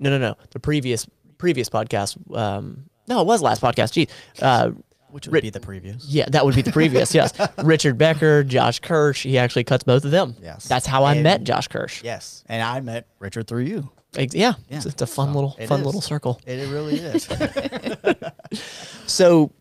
no 0.00 0.10
no 0.10 0.18
no 0.18 0.34
the 0.50 0.58
previous 0.60 1.06
previous 1.38 1.68
podcast 1.68 2.16
um 2.36 2.86
no 3.08 3.20
it 3.20 3.26
was 3.26 3.40
last 3.42 3.62
podcast 3.62 3.92
gee 3.92 4.08
uh 4.42 4.70
which 5.12 5.26
would 5.26 5.34
Rit- 5.34 5.42
be 5.42 5.50
the 5.50 5.60
previous. 5.60 6.06
yeah 6.06 6.26
that 6.30 6.44
would 6.44 6.54
be 6.54 6.62
the 6.62 6.72
previous 6.72 7.14
yes 7.14 7.32
Richard 7.64 7.98
Becker 7.98 8.44
Josh 8.44 8.80
Kirsch 8.80 9.22
he 9.24 9.38
actually 9.38 9.64
cuts 9.64 9.84
both 9.84 10.04
of 10.04 10.10
them 10.10 10.36
Yes. 10.42 10.66
that's 10.68 10.86
how 10.86 11.04
I 11.04 11.14
And- 11.14 11.22
met 11.22 11.44
Josh 11.44 11.68
Kirsch 11.68 12.02
Yes, 12.04 12.44
and 12.46 12.62
I 12.62 12.80
met 12.80 13.06
Richard 13.18 13.46
through 13.46 13.64
you. 13.64 13.90
Ex- 14.16 14.34
yeah, 14.34 14.54
Yeah. 14.68 14.78
It's, 14.78 14.86
it's 14.86 15.02
a 15.02 15.06
fun 15.06 15.28
So, 15.28 15.34
little 15.34 15.50
fun 15.68 15.80
is. 15.80 15.86
little 15.86 16.00
circle 16.00 16.40
It, 16.46 16.58
it 16.58 16.68
really 16.68 16.96
is. 16.98 17.28
So 19.06 19.52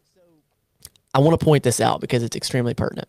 I 1.13 1.19
want 1.19 1.39
to 1.39 1.43
point 1.43 1.63
this 1.63 1.79
out 1.81 2.01
because 2.01 2.23
it's 2.23 2.35
extremely 2.35 2.73
pertinent. 2.73 3.07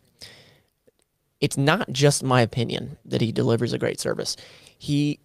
It's 1.40 1.56
not 1.56 1.90
just 1.92 2.22
my 2.22 2.40
opinion 2.42 2.96
that 3.06 3.20
he 3.20 3.32
delivers 3.32 3.72
a 3.72 3.78
great 3.78 4.00
service. 4.00 4.36
He 4.78 5.20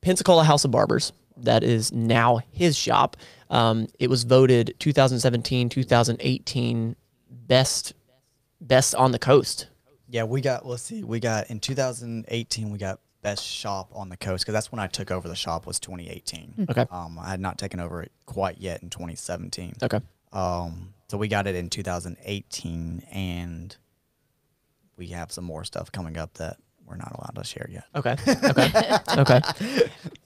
Pensacola 0.00 0.44
House 0.44 0.64
of 0.64 0.70
Barbers, 0.70 1.12
that 1.36 1.62
is 1.62 1.92
now 1.92 2.40
his 2.50 2.76
shop. 2.76 3.16
Um, 3.48 3.88
it 3.98 4.08
was 4.08 4.24
voted 4.24 4.74
2017, 4.78 5.68
2018 5.68 6.96
best 7.30 7.94
best 8.60 8.94
on 8.94 9.12
the 9.12 9.18
coast. 9.18 9.68
Yeah, 10.08 10.24
we 10.24 10.40
got. 10.40 10.66
Let's 10.66 10.82
see. 10.82 11.02
We 11.04 11.20
got 11.20 11.50
in 11.50 11.60
2018. 11.60 12.70
We 12.70 12.78
got 12.78 13.00
best 13.22 13.44
shop 13.44 13.90
on 13.94 14.08
the 14.08 14.16
coast 14.16 14.44
because 14.44 14.54
that's 14.54 14.72
when 14.72 14.78
I 14.78 14.86
took 14.86 15.10
over 15.10 15.28
the 15.28 15.36
shop. 15.36 15.66
Was 15.66 15.78
2018. 15.80 16.66
Okay. 16.70 16.86
Um, 16.90 17.18
I 17.18 17.30
had 17.30 17.40
not 17.40 17.58
taken 17.58 17.80
over 17.80 18.02
it 18.02 18.12
quite 18.26 18.58
yet 18.58 18.82
in 18.82 18.90
2017. 18.90 19.74
Okay. 19.82 20.00
Um, 20.32 20.94
so 21.08 21.18
we 21.18 21.28
got 21.28 21.46
it 21.46 21.54
in 21.54 21.70
2018, 21.70 23.02
and 23.12 23.76
we 24.96 25.08
have 25.08 25.32
some 25.32 25.44
more 25.44 25.64
stuff 25.64 25.90
coming 25.90 26.16
up 26.16 26.34
that 26.34 26.56
we're 26.90 26.96
not 26.96 27.12
allowed 27.16 27.40
to 27.40 27.44
share 27.48 27.68
yet. 27.70 27.84
Okay. 27.94 28.16
Okay. 28.26 28.98
okay. 29.18 29.40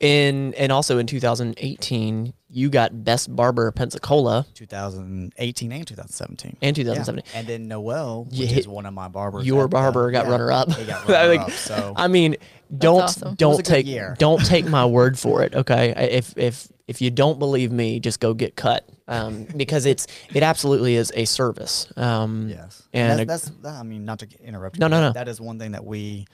In 0.00 0.54
and 0.54 0.72
also 0.72 0.98
in 0.98 1.06
2018, 1.06 2.32
you 2.48 2.70
got 2.70 3.04
best 3.04 3.34
barber 3.34 3.70
Pensacola 3.72 4.46
2018 4.54 5.72
and 5.72 5.86
2017. 5.86 6.56
and 6.62 6.76
Yeah. 6.78 6.84
2017. 6.84 7.24
And 7.34 7.46
then 7.46 7.68
Noel, 7.68 8.24
which 8.24 8.34
You 8.34 8.46
is 8.46 8.66
one 8.68 8.86
of 8.86 8.94
my 8.94 9.08
barbers. 9.08 9.46
Your 9.46 9.60
at, 9.62 9.64
uh, 9.64 9.68
barber 9.68 10.10
got 10.10 10.26
yeah, 10.26 10.30
runner 10.32 10.50
up. 10.52 10.72
He 10.72 10.84
got 10.84 11.04
I 11.08 11.12
runner 11.12 11.28
think- 11.30 11.42
up. 11.42 11.50
So 11.50 11.92
I 11.96 12.08
mean, 12.08 12.36
don't 12.76 13.02
awesome. 13.02 13.28
It 13.28 13.30
was 13.30 13.34
a 13.34 13.36
don't 13.36 13.66
take 13.66 14.18
don't 14.18 14.44
take 14.44 14.66
my 14.66 14.86
word 14.98 15.18
for 15.18 15.42
it. 15.42 15.54
Okay, 15.54 15.92
if 16.10 16.36
if 16.36 16.68
if 16.86 17.00
you 17.00 17.10
don't 17.10 17.38
believe 17.38 17.72
me, 17.72 17.98
just 18.00 18.20
go 18.20 18.34
get 18.34 18.56
cut 18.56 18.86
um, 19.08 19.44
because 19.56 19.86
it's 19.86 20.06
it 20.34 20.42
absolutely 20.42 20.96
is 20.96 21.10
a 21.14 21.24
service. 21.24 21.90
Um, 21.96 22.48
yes, 22.48 22.82
and 22.92 23.20
a- 23.20 23.24
that's, 23.24 23.44
that's 23.46 23.56
that, 23.62 23.74
I 23.74 23.82
mean, 23.84 24.04
not 24.04 24.18
to 24.20 24.28
interrupt. 24.42 24.76
you, 24.76 24.80
No, 24.80 24.88
no, 24.88 25.00
no. 25.00 25.12
That 25.12 25.28
is 25.28 25.40
one 25.40 25.58
thing 25.58 25.72
that 25.72 25.84
we 25.84 26.26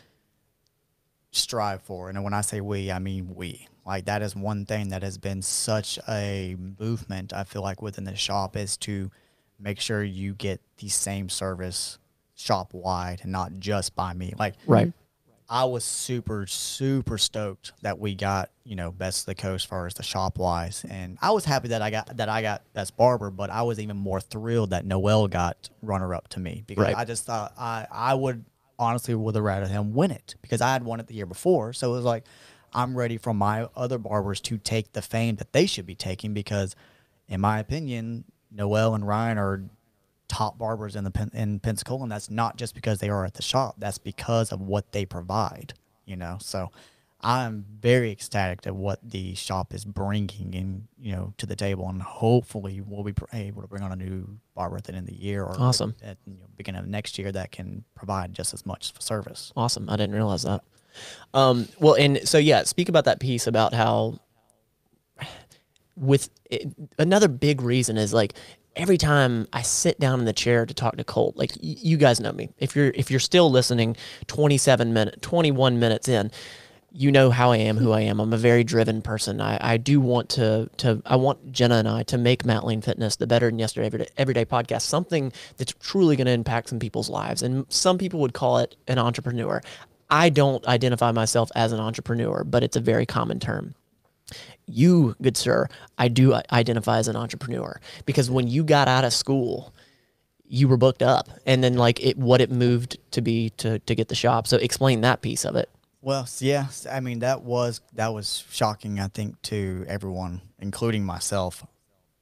strive 1.31 1.83
for, 1.83 2.09
and 2.09 2.23
when 2.25 2.35
I 2.35 2.40
say 2.40 2.61
we, 2.61 2.90
I 2.90 2.99
mean 2.99 3.35
we. 3.35 3.69
Like 3.87 4.05
that 4.05 4.23
is 4.23 4.37
one 4.37 4.66
thing 4.66 4.90
that 4.90 5.03
has 5.03 5.19
been 5.19 5.43
such 5.43 5.99
a 6.09 6.57
movement. 6.79 7.33
I 7.33 7.45
feel 7.45 7.62
like 7.62 7.83
within 7.83 8.05
the 8.05 8.14
shop 8.14 8.57
is 8.57 8.77
to 8.79 9.11
make 9.59 9.81
sure 9.81 10.03
you 10.05 10.35
get 10.35 10.61
the 10.79 10.88
same 10.88 11.29
service 11.29 11.99
shop 12.35 12.73
wide 12.73 13.21
and 13.23 13.33
not 13.33 13.53
just 13.59 13.95
by 13.97 14.12
me. 14.12 14.35
Like 14.38 14.55
right. 14.66 14.93
I 15.49 15.64
was 15.64 15.85
super, 15.85 16.47
super 16.47 17.19
stoked 17.19 17.73
that 17.83 17.99
we 17.99 18.14
got, 18.14 18.51
you 18.62 18.77
know, 18.77 18.93
best 18.93 19.23
of 19.23 19.27
the 19.27 19.35
coast 19.35 19.64
as 19.64 19.69
far 19.69 19.87
as 19.87 19.95
the 19.95 20.05
shop 20.05 20.38
wise. 20.38 20.85
And 20.88 21.19
I 21.21 21.33
was 21.33 21.45
happy 21.45 21.69
that 21.69 21.83
I 21.83 21.90
got 21.90 22.16
that 22.19 22.29
I 22.29 22.40
got 22.43 22.62
best 22.73 22.97
barber, 22.97 23.31
but 23.31 23.51
I 23.51 23.62
was 23.62 23.81
even 23.81 23.97
more 23.97 24.21
thrilled 24.21 24.71
that 24.71 24.87
Noel 24.87 25.27
got 25.27 25.69
runner 25.83 26.14
up 26.14 26.29
to 26.29 26.40
me 26.40 26.62
because 26.66 26.85
Right. 26.85 26.97
I 26.97 27.05
just 27.05 27.25
thought 27.25 27.53
I, 27.59 27.87
I 27.90 28.14
would 28.14 28.45
honestly 28.81 29.14
would 29.14 29.37
have 29.37 29.45
rather 29.45 29.66
him 29.66 29.95
win 29.95 30.11
it 30.11 30.35
because 30.43 30.61
I 30.61 30.73
had 30.73 30.83
won 30.83 30.99
it 30.99 31.07
the 31.07 31.14
year 31.14 31.27
before. 31.27 31.73
So 31.73 31.93
it 31.93 31.97
was 31.97 32.05
like 32.05 32.25
I'm 32.73 32.97
ready 32.97 33.19
for 33.19 33.35
my 33.35 33.69
other 33.77 33.99
barbers 33.99 34.40
to 34.43 34.59
take 34.59 34.93
the 34.93 35.03
fame 35.03 35.37
that 35.37 35.53
they 35.53 35.66
should 35.66 35.87
be 35.87 35.95
taking 35.95 36.35
because 36.35 36.75
in 37.29 37.40
my 37.40 37.61
opinion, 37.61 38.25
Noel 38.51 38.95
and 38.95 39.07
Ryan 39.07 39.38
are 39.38 39.64
top 40.29 40.59
barbers 40.59 40.97
in 40.97 41.05
the 41.05 41.31
in 41.35 41.61
Pensacola, 41.61 42.05
and 42.05 42.12
that's 42.12 42.31
not 42.31 42.57
just 42.57 42.75
because 42.75 42.99
they 42.99 43.09
are 43.09 43.25
at 43.25 43.35
the 43.35 43.43
shop. 43.43 43.77
That's 43.79 43.99
because 43.99 44.51
of 44.51 44.61
what 44.61 44.93
they 44.93 45.05
provide. 45.05 45.75
You 46.07 46.16
know, 46.16 46.38
so 46.40 46.71
I'm 47.23 47.67
very 47.81 48.11
ecstatic 48.11 48.67
at 48.67 48.75
what 48.75 48.99
the 49.03 49.35
shop 49.35 49.75
is 49.75 49.85
bringing 49.85 50.55
in, 50.55 50.89
you 50.99 51.13
know, 51.13 51.35
to 51.39 51.45
the 51.47 51.55
table, 51.57 51.89
and 51.89 52.01
hopefully 52.01 52.81
we'll 52.81 53.05
be 53.05 53.13
able 53.33 53.63
to 53.63 53.69
bring 53.69 53.83
on 53.83 53.93
a 53.93 53.97
new 53.97 54.39
barber 54.55 54.77
at 54.79 54.85
the 54.85 54.95
end 54.95 55.07
of 55.09 55.15
the 55.15 55.21
year 55.23 55.43
or 55.45 55.55
Awesome. 55.61 55.95
at 56.03 56.17
you 56.27 56.35
know, 56.35 56.47
beginning 56.57 56.81
of 56.81 56.87
next 56.89 57.19
year 57.19 57.31
that 57.33 57.53
can 57.53 57.85
provide 57.95 58.33
just 58.33 58.55
as 58.55 58.65
much 58.65 58.93
service. 59.03 59.53
Awesome. 59.57 59.91
I 59.91 59.97
didn't 59.97 60.15
realize 60.15 60.43
that. 60.45 60.63
Um, 61.35 61.69
well, 61.79 61.95
and 61.95 62.27
so 62.27 62.39
yeah, 62.39 62.63
speak 62.65 62.89
about 62.89 63.05
that 63.05 63.21
piece 63.21 63.47
about 63.47 63.75
how 63.75 64.19
with 65.97 66.31
it, 66.51 66.69
another 66.99 67.29
big 67.29 67.61
reason 67.63 67.97
is 67.97 68.13
like 68.15 68.35
every 68.77 68.97
time 68.97 69.47
I 69.53 69.63
sit 69.63 70.01
down 70.01 70.21
in 70.21 70.25
the 70.25 70.33
chair 70.33 70.65
to 70.65 70.73
talk 70.75 70.97
to 70.97 71.05
Colt, 71.05 71.37
like 71.37 71.51
y- 71.63 71.77
you 71.79 71.97
guys 71.97 72.21
know 72.21 72.33
me. 72.33 72.49
If 72.59 72.75
you're 72.75 72.91
if 72.95 73.11
you're 73.11 73.21
still 73.21 73.51
listening, 73.51 73.97
27 74.29 74.93
minutes, 74.93 75.19
21 75.21 75.79
minutes 75.79 76.09
in, 76.09 76.31
you 76.92 77.12
know 77.12 77.31
how 77.31 77.53
I 77.53 77.59
am, 77.59 77.76
who 77.76 77.92
I 77.92 78.03
am. 78.03 78.20
I'm 78.20 78.33
a 78.33 78.38
very 78.38 78.64
driven 78.64 79.03
person. 79.03 79.40
I, 79.40 79.59
I 79.61 79.76
do 79.76 80.00
want 80.00 80.29
to 80.31 80.68
to 80.79 81.03
I 81.07 81.16
want 81.16 81.53
Jenna 81.53 81.76
and 81.76 81.88
I 81.88 82.03
to 82.05 82.18
make 82.18 82.44
Lane 82.44 82.83
Fitness 82.83 83.16
the 83.16 83.26
Better 83.26 83.48
Than 83.48 83.59
Yesterday 83.59 83.87
Everyday, 83.87 84.09
Everyday 84.16 84.44
podcast 84.44 84.83
something 84.83 85.33
that's 85.57 85.72
truly 85.81 86.16
going 86.16 86.26
to 86.26 86.33
impact 86.33 86.68
some 86.68 86.79
people's 86.79 87.09
lives. 87.09 87.42
And 87.42 87.66
some 87.68 87.98
people 87.98 88.20
would 88.20 88.35
call 88.35 88.59
it 88.59 88.76
an 88.88 88.98
entrepreneur. 88.98 89.62
I 90.11 90.29
don't 90.29 90.66
identify 90.66 91.12
myself 91.12 91.50
as 91.55 91.72
an 91.72 91.79
entrepreneur, 91.81 92.42
but 92.44 92.64
it's 92.64 92.76
a 92.76 92.81
very 92.81 93.07
common 93.07 93.38
term 93.38 93.74
you, 94.66 95.16
good 95.20 95.37
sir, 95.37 95.68
I 95.98 96.09
do 96.09 96.40
identify 96.53 96.98
as 96.98 97.09
an 97.09 97.16
entrepreneur 97.16 97.81
because 98.07 98.31
when 98.31 98.48
you 98.48 98.64
got 98.64 98.88
out 98.88 99.05
of 99.05 99.12
school, 99.12 99.74
you 100.46 100.68
were 100.68 100.76
booked 100.76 101.03
up, 101.03 101.29
and 101.46 101.62
then 101.62 101.74
like 101.74 102.05
it, 102.05 102.16
what 102.16 102.40
it 102.40 102.50
moved 102.50 102.98
to 103.12 103.20
be 103.20 103.50
to 103.59 103.79
to 103.81 103.94
get 103.94 104.09
the 104.09 104.14
shop. 104.14 104.46
So 104.46 104.57
explain 104.57 105.00
that 105.03 105.22
piece 105.22 105.44
of 105.44 105.55
it. 105.57 105.68
Well, 106.03 106.23
s- 106.23 106.41
yeah, 106.43 106.63
s- 106.69 106.87
I 106.87 107.01
mean 107.01 107.19
that 107.21 107.43
was 107.43 107.81
that 107.95 108.13
was 108.15 108.45
shocking. 108.51 108.99
I 109.01 109.09
think 109.09 109.41
to 109.43 109.85
everyone, 109.89 110.41
including 110.59 111.05
myself, 111.05 111.67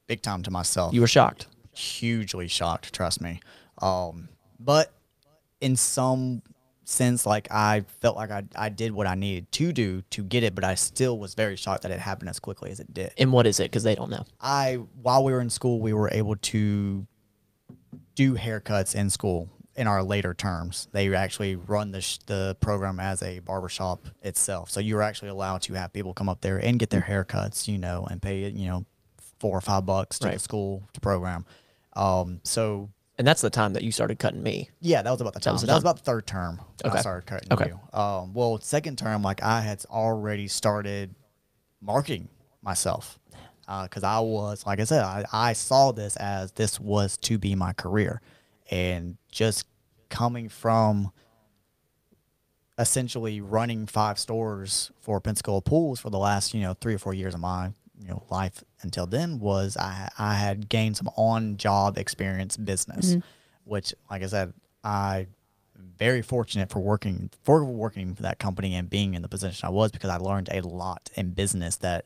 big 0.07 0.21
time 0.21 0.43
to 0.43 0.51
myself. 0.51 0.93
You 0.93 1.01
were 1.01 1.07
shocked. 1.07 1.47
hugely 1.73 2.47
shocked, 2.47 2.93
trust 2.93 3.21
me. 3.21 3.39
Um, 3.81 4.27
but 4.59 4.91
in 5.61 5.75
some 5.77 6.41
sense, 6.83 7.25
like 7.25 7.47
I 7.51 7.85
felt 8.01 8.17
like 8.17 8.31
I, 8.31 8.43
I 8.55 8.67
did 8.69 8.91
what 8.91 9.07
I 9.07 9.15
needed 9.15 9.49
to 9.53 9.71
do 9.71 10.01
to 10.09 10.23
get 10.23 10.43
it, 10.43 10.55
but 10.55 10.63
I 10.65 10.75
still 10.75 11.17
was 11.17 11.35
very 11.35 11.55
shocked 11.55 11.83
that 11.83 11.91
it 11.91 11.99
happened 11.99 12.29
as 12.29 12.39
quickly 12.39 12.71
as 12.71 12.79
it 12.81 12.93
did. 12.93 13.13
And 13.17 13.31
what 13.31 13.47
is 13.47 13.59
it? 13.61 13.65
Because 13.65 13.83
they 13.83 13.95
don't 13.95 14.09
know. 14.09 14.25
I 14.41 14.79
while 15.01 15.23
we 15.23 15.31
were 15.31 15.39
in 15.41 15.49
school, 15.49 15.79
we 15.79 15.93
were 15.93 16.09
able 16.11 16.35
to 16.35 17.07
do 18.15 18.35
haircuts 18.35 18.93
in 18.95 19.09
school 19.09 19.49
in 19.79 19.87
our 19.87 20.03
later 20.03 20.33
terms. 20.33 20.87
They 20.91 21.13
actually 21.15 21.55
run 21.55 21.91
the 21.91 22.01
sh- 22.01 22.19
the 22.25 22.57
program 22.59 22.99
as 22.99 23.23
a 23.23 23.39
barbershop 23.39 23.99
itself, 24.21 24.69
so 24.69 24.79
you're 24.79 25.01
actually 25.01 25.29
allowed 25.29 25.61
to 25.63 25.73
have 25.73 25.93
people 25.93 26.13
come 26.13 26.27
up 26.29 26.41
there 26.41 26.57
and 26.57 26.77
get 26.77 26.89
their 26.89 27.01
haircuts, 27.01 27.67
you 27.67 27.77
know, 27.77 28.05
and 28.11 28.21
pay 28.21 28.49
you 28.49 28.67
know 28.67 28.85
four 29.39 29.57
or 29.57 29.61
five 29.61 29.85
bucks 29.85 30.19
to 30.19 30.29
the 30.29 30.39
school 30.39 30.83
to 30.93 30.99
program. 30.99 31.45
Um, 31.93 32.41
so 32.43 32.89
And 33.17 33.25
that's 33.25 33.41
the 33.41 33.49
time 33.49 33.71
that 33.73 33.83
you 33.83 33.91
started 33.91 34.19
cutting 34.19 34.43
me. 34.43 34.69
yeah, 34.81 35.01
that 35.01 35.09
was 35.11 35.21
about 35.21 35.33
the 35.33 35.39
time. 35.39 35.53
was 35.53 35.61
That 35.63 35.73
was, 35.75 35.83
about 35.83 35.95
the 35.97 36.03
third 36.03 36.27
term. 36.27 36.59
Okay. 36.83 36.97
I 36.97 37.01
started 37.01 37.25
cutting 37.25 37.51
Okay. 37.53 37.69
you. 37.71 37.97
Um, 37.99 38.33
well, 38.33 38.59
second 38.59 38.97
term, 38.97 39.21
like 39.23 39.41
I 39.41 39.61
had 39.61 39.83
already 39.89 40.47
started 40.49 41.15
marketing 41.81 42.27
myself 42.61 43.17
because 43.83 44.03
I 44.03 44.19
was, 44.19 44.65
like 44.65 44.79
I 44.79 44.83
said, 44.83 45.03
I, 45.03 45.23
I 45.31 45.53
saw 45.53 45.91
this 45.93 46.15
as 46.17 46.51
this 46.53 46.79
was 46.79 47.17
to 47.19 47.37
be 47.37 47.55
my 47.55 47.71
career, 47.73 48.19
and 48.71 49.15
just 49.31 49.65
coming 50.09 50.49
from 50.49 51.11
essentially 52.77 53.41
running 53.41 53.85
five 53.85 54.17
stores 54.17 54.91
for 55.01 55.19
Pensacola 55.19 55.61
Pools 55.61 55.99
for 55.99 56.09
the 56.09 56.17
last 56.17 56.53
you 56.53 56.61
know 56.61 56.73
three 56.73 56.93
or 56.93 56.97
four 56.97 57.13
years 57.13 57.33
of 57.33 57.41
my 57.41 57.71
you 57.99 58.07
know 58.07 58.23
life 58.29 58.63
until 58.81 59.05
then 59.05 59.39
was 59.39 59.75
I 59.77 60.09
I 60.17 60.35
had 60.35 60.69
gained 60.69 60.97
some 60.97 61.09
on 61.15 61.57
job 61.57 61.97
experience 61.97 62.57
business, 62.57 63.11
mm-hmm. 63.11 63.19
which 63.65 63.93
like 64.09 64.23
I 64.23 64.27
said 64.27 64.53
I 64.83 65.27
very 65.97 66.21
fortunate 66.21 66.69
for 66.69 66.79
working 66.79 67.29
for 67.43 67.63
working 67.65 68.15
for 68.15 68.23
that 68.23 68.39
company 68.39 68.75
and 68.75 68.89
being 68.89 69.13
in 69.13 69.21
the 69.21 69.27
position 69.27 69.67
I 69.67 69.69
was 69.69 69.91
because 69.91 70.09
I 70.09 70.17
learned 70.17 70.49
a 70.51 70.61
lot 70.61 71.09
in 71.15 71.31
business 71.31 71.75
that 71.77 72.05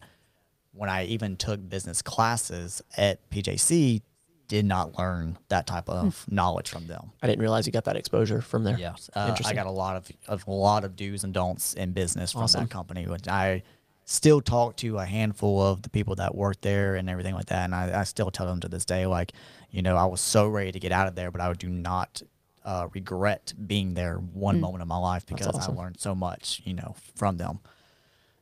when 0.71 0.89
I 0.89 1.05
even 1.05 1.37
took 1.37 1.69
business 1.69 2.01
classes 2.01 2.81
at 2.97 3.29
PJC 3.29 4.01
did 4.47 4.65
not 4.65 4.97
learn 4.97 5.37
that 5.49 5.65
type 5.67 5.89
of 5.89 6.25
knowledge 6.29 6.69
from 6.69 6.87
them. 6.87 7.11
I 7.21 7.27
didn't 7.27 7.41
realize 7.41 7.65
you 7.65 7.71
got 7.71 7.85
that 7.85 7.95
exposure 7.95 8.41
from 8.41 8.63
there. 8.63 8.77
Yes, 8.77 9.09
uh, 9.15 9.35
I 9.45 9.53
got 9.53 9.67
a 9.67 9.71
lot 9.71 9.95
of, 9.95 10.11
of 10.27 10.47
a 10.47 10.51
lot 10.51 10.83
of 10.83 10.95
do's 10.95 11.23
and 11.23 11.33
don'ts 11.33 11.73
in 11.73 11.91
business 11.91 12.31
from 12.33 12.43
Awesome. 12.43 12.63
that 12.63 12.69
company, 12.69 13.07
which 13.07 13.27
I 13.27 13.63
still 14.05 14.41
talk 14.41 14.75
to 14.77 14.97
a 14.97 15.05
handful 15.05 15.61
of 15.61 15.81
the 15.81 15.89
people 15.89 16.15
that 16.15 16.35
work 16.35 16.59
there 16.61 16.95
and 16.95 17.09
everything 17.09 17.33
like 17.33 17.45
that, 17.47 17.63
and 17.65 17.73
I, 17.73 18.01
I 18.01 18.03
still 18.03 18.31
tell 18.31 18.45
them 18.45 18.59
to 18.61 18.67
this 18.67 18.85
day, 18.85 19.05
like, 19.05 19.31
you 19.71 19.81
know, 19.81 19.95
I 19.95 20.05
was 20.05 20.21
so 20.21 20.47
ready 20.47 20.71
to 20.71 20.79
get 20.79 20.91
out 20.91 21.07
of 21.07 21.15
there, 21.15 21.31
but 21.31 21.41
I 21.41 21.51
do 21.53 21.69
not 21.69 22.21
uh, 22.65 22.87
regret 22.93 23.53
being 23.65 23.93
there 23.93 24.15
one 24.15 24.59
moment 24.59 24.81
of 24.81 24.87
my 24.87 24.97
life 24.97 25.25
because 25.25 25.47
awesome. 25.47 25.77
I 25.77 25.81
learned 25.81 25.99
so 25.99 26.13
much, 26.13 26.61
you 26.65 26.73
know, 26.73 26.95
from 27.15 27.37
them. 27.37 27.59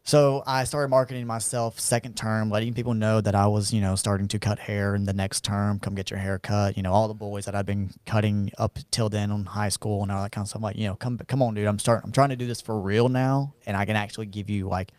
So 0.04 0.42
I 0.48 0.64
started 0.64 0.88
marketing 0.90 1.28
myself 1.28 1.80
second 1.80 2.18
term, 2.18 2.50
letting 2.50 2.74
people 2.74 2.96
know 2.96 3.22
that 3.22 3.36
I 3.36 3.46
was, 3.48 3.72
you 3.72 3.82
know, 3.82 3.96
starting 3.96 4.28
to 4.30 4.40
cut 4.40 4.58
hair 4.58 4.96
in 4.96 5.06
the 5.06 5.14
next 5.14 5.44
term. 5.44 5.80
Come 5.80 5.94
get 5.94 6.10
your 6.10 6.20
hair 6.20 6.40
cut. 6.40 6.76
You 6.76 6.84
know, 6.84 6.92
all 6.92 7.08
the 7.08 7.14
boys 7.14 7.46
that 7.46 7.56
I've 7.56 7.68
been 7.68 7.92
cutting 8.06 8.52
up 8.58 8.80
till 8.90 9.10
then 9.10 9.32
in 9.32 9.46
high 9.46 9.70
school 9.70 10.02
and 10.02 10.12
all 10.12 10.24
that 10.24 10.32
kind 10.32 10.44
of 10.44 10.50
stuff. 10.50 10.64
Like, 10.64 10.76
you 10.76 10.88
know, 10.88 10.96
come 10.96 11.20
come 11.28 11.42
on, 11.44 11.54
dude. 11.54 11.68
I'm 11.68 11.78
starting. 11.78 12.08
I'm 12.08 12.12
trying 12.12 12.30
to 12.30 12.36
do 12.36 12.48
this 12.48 12.62
for 12.62 12.80
real 12.80 13.10
now, 13.10 13.54
and 13.68 13.78
I 13.78 13.86
can 13.86 13.96
actually 13.96 14.26
give 14.26 14.50
you 14.50 14.68
like 14.68 14.92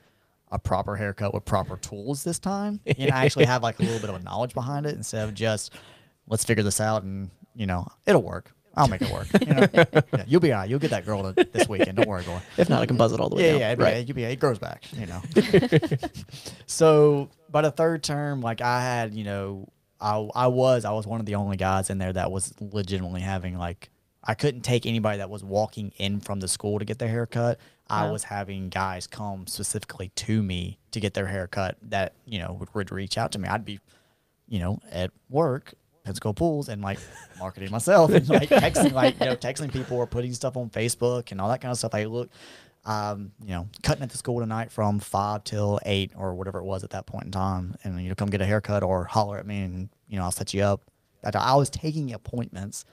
a 0.52 0.58
proper 0.58 0.94
haircut 0.94 1.34
with 1.34 1.44
proper 1.44 1.76
tools 1.78 2.22
this 2.22 2.38
time. 2.38 2.78
Know, 2.98 3.06
I 3.12 3.24
actually 3.24 3.46
have 3.46 3.62
like 3.62 3.80
a 3.80 3.82
little 3.82 3.98
bit 3.98 4.10
of 4.10 4.16
a 4.16 4.22
knowledge 4.22 4.54
behind 4.54 4.86
it 4.86 4.94
instead 4.94 5.28
of 5.28 5.34
just 5.34 5.72
let's 6.28 6.44
figure 6.44 6.62
this 6.62 6.80
out 6.80 7.02
and 7.02 7.30
you 7.56 7.66
know 7.66 7.88
it'll 8.06 8.22
work. 8.22 8.52
I'll 8.76 8.88
make 8.88 9.02
it 9.02 9.10
work. 9.12 9.26
You 9.46 9.54
know? 9.54 9.66
yeah, 9.72 10.24
you'll 10.26 10.40
be 10.40 10.52
all 10.52 10.60
right. 10.60 10.70
You'll 10.70 10.78
get 10.78 10.90
that 10.90 11.04
girl 11.04 11.32
to, 11.32 11.44
this 11.52 11.68
weekend. 11.68 11.96
Don't 11.96 12.08
worry, 12.08 12.22
boy. 12.22 12.40
If 12.56 12.68
not, 12.70 12.80
I 12.82 12.86
can 12.86 12.96
buzz 12.96 13.12
it 13.12 13.20
all 13.20 13.28
the 13.28 13.36
way 13.36 13.44
Yeah, 13.46 13.50
down. 13.52 13.60
yeah, 13.60 13.66
it'd 13.68 13.78
be- 13.78 13.84
right. 13.84 13.96
it'd 13.96 14.16
be- 14.16 14.24
it 14.24 14.40
grows 14.40 14.58
back, 14.58 14.84
you 14.92 15.06
know. 15.06 15.20
so 16.66 17.28
by 17.50 17.62
the 17.62 17.70
third 17.70 18.02
term, 18.02 18.40
like 18.40 18.60
I 18.60 18.80
had, 18.82 19.14
you 19.14 19.24
know, 19.24 19.68
I 20.00 20.28
I 20.34 20.46
was 20.48 20.84
I 20.84 20.92
was 20.92 21.06
one 21.06 21.20
of 21.20 21.26
the 21.26 21.34
only 21.36 21.56
guys 21.56 21.90
in 21.90 21.98
there 21.98 22.12
that 22.12 22.30
was 22.30 22.52
legitimately 22.60 23.20
having 23.20 23.56
like 23.58 23.90
I 24.24 24.34
couldn't 24.34 24.62
take 24.62 24.86
anybody 24.86 25.18
that 25.18 25.30
was 25.30 25.42
walking 25.44 25.92
in 25.96 26.20
from 26.20 26.40
the 26.40 26.48
school 26.48 26.78
to 26.78 26.84
get 26.84 26.98
their 26.98 27.08
hair 27.08 27.26
cut. 27.26 27.58
I 27.90 28.06
Wow. 28.06 28.12
was 28.12 28.24
having 28.24 28.68
guys 28.68 29.06
come 29.06 29.46
specifically 29.46 30.10
to 30.16 30.42
me 30.42 30.78
to 30.92 31.00
get 31.00 31.14
their 31.14 31.26
hair 31.26 31.46
cut 31.46 31.76
that, 31.82 32.14
you 32.24 32.38
know, 32.38 32.56
would, 32.58 32.72
would 32.74 32.92
reach 32.92 33.18
out 33.18 33.32
to 33.32 33.38
me. 33.38 33.48
I'd 33.48 33.64
be, 33.64 33.80
you 34.48 34.60
know, 34.60 34.78
at 34.90 35.10
work, 35.28 35.74
Pensacola 36.04 36.34
Pools, 36.34 36.68
and 36.68 36.82
like 36.82 36.98
marketing 37.38 37.70
myself 37.70 38.10
and 38.10 38.28
like 38.28 38.48
texting, 38.48 38.92
like, 38.92 39.18
you 39.20 39.26
know, 39.26 39.36
texting 39.36 39.72
people 39.72 39.96
or 39.96 40.06
putting 40.06 40.32
stuff 40.32 40.56
on 40.56 40.70
Facebook 40.70 41.30
and 41.32 41.40
all 41.40 41.48
that 41.48 41.60
kind 41.60 41.70
of 41.72 41.78
stuff. 41.78 41.92
Hey, 41.92 42.06
look, 42.06 42.30
um, 42.84 43.32
you 43.42 43.50
know, 43.50 43.68
cutting 43.82 44.02
at 44.02 44.10
the 44.10 44.18
school 44.18 44.40
tonight 44.40 44.72
from 44.72 44.98
five 44.98 45.44
till 45.44 45.78
eight 45.86 46.12
or 46.16 46.34
whatever 46.34 46.58
it 46.58 46.64
was 46.64 46.82
at 46.84 46.90
that 46.90 47.06
point 47.06 47.26
in 47.26 47.30
time, 47.30 47.76
and 47.84 48.02
you 48.02 48.08
know, 48.08 48.14
come 48.14 48.30
get 48.30 48.40
a 48.40 48.46
haircut 48.46 48.82
or 48.82 49.04
holler 49.04 49.38
at 49.38 49.46
me, 49.46 49.62
and 49.62 49.88
you 50.08 50.18
know, 50.18 50.24
I'll 50.24 50.32
set 50.32 50.52
you 50.52 50.62
up. 50.62 50.82
That 51.22 51.36
I 51.36 51.54
was 51.54 51.70
taking 51.70 52.12
appointments 52.12 52.84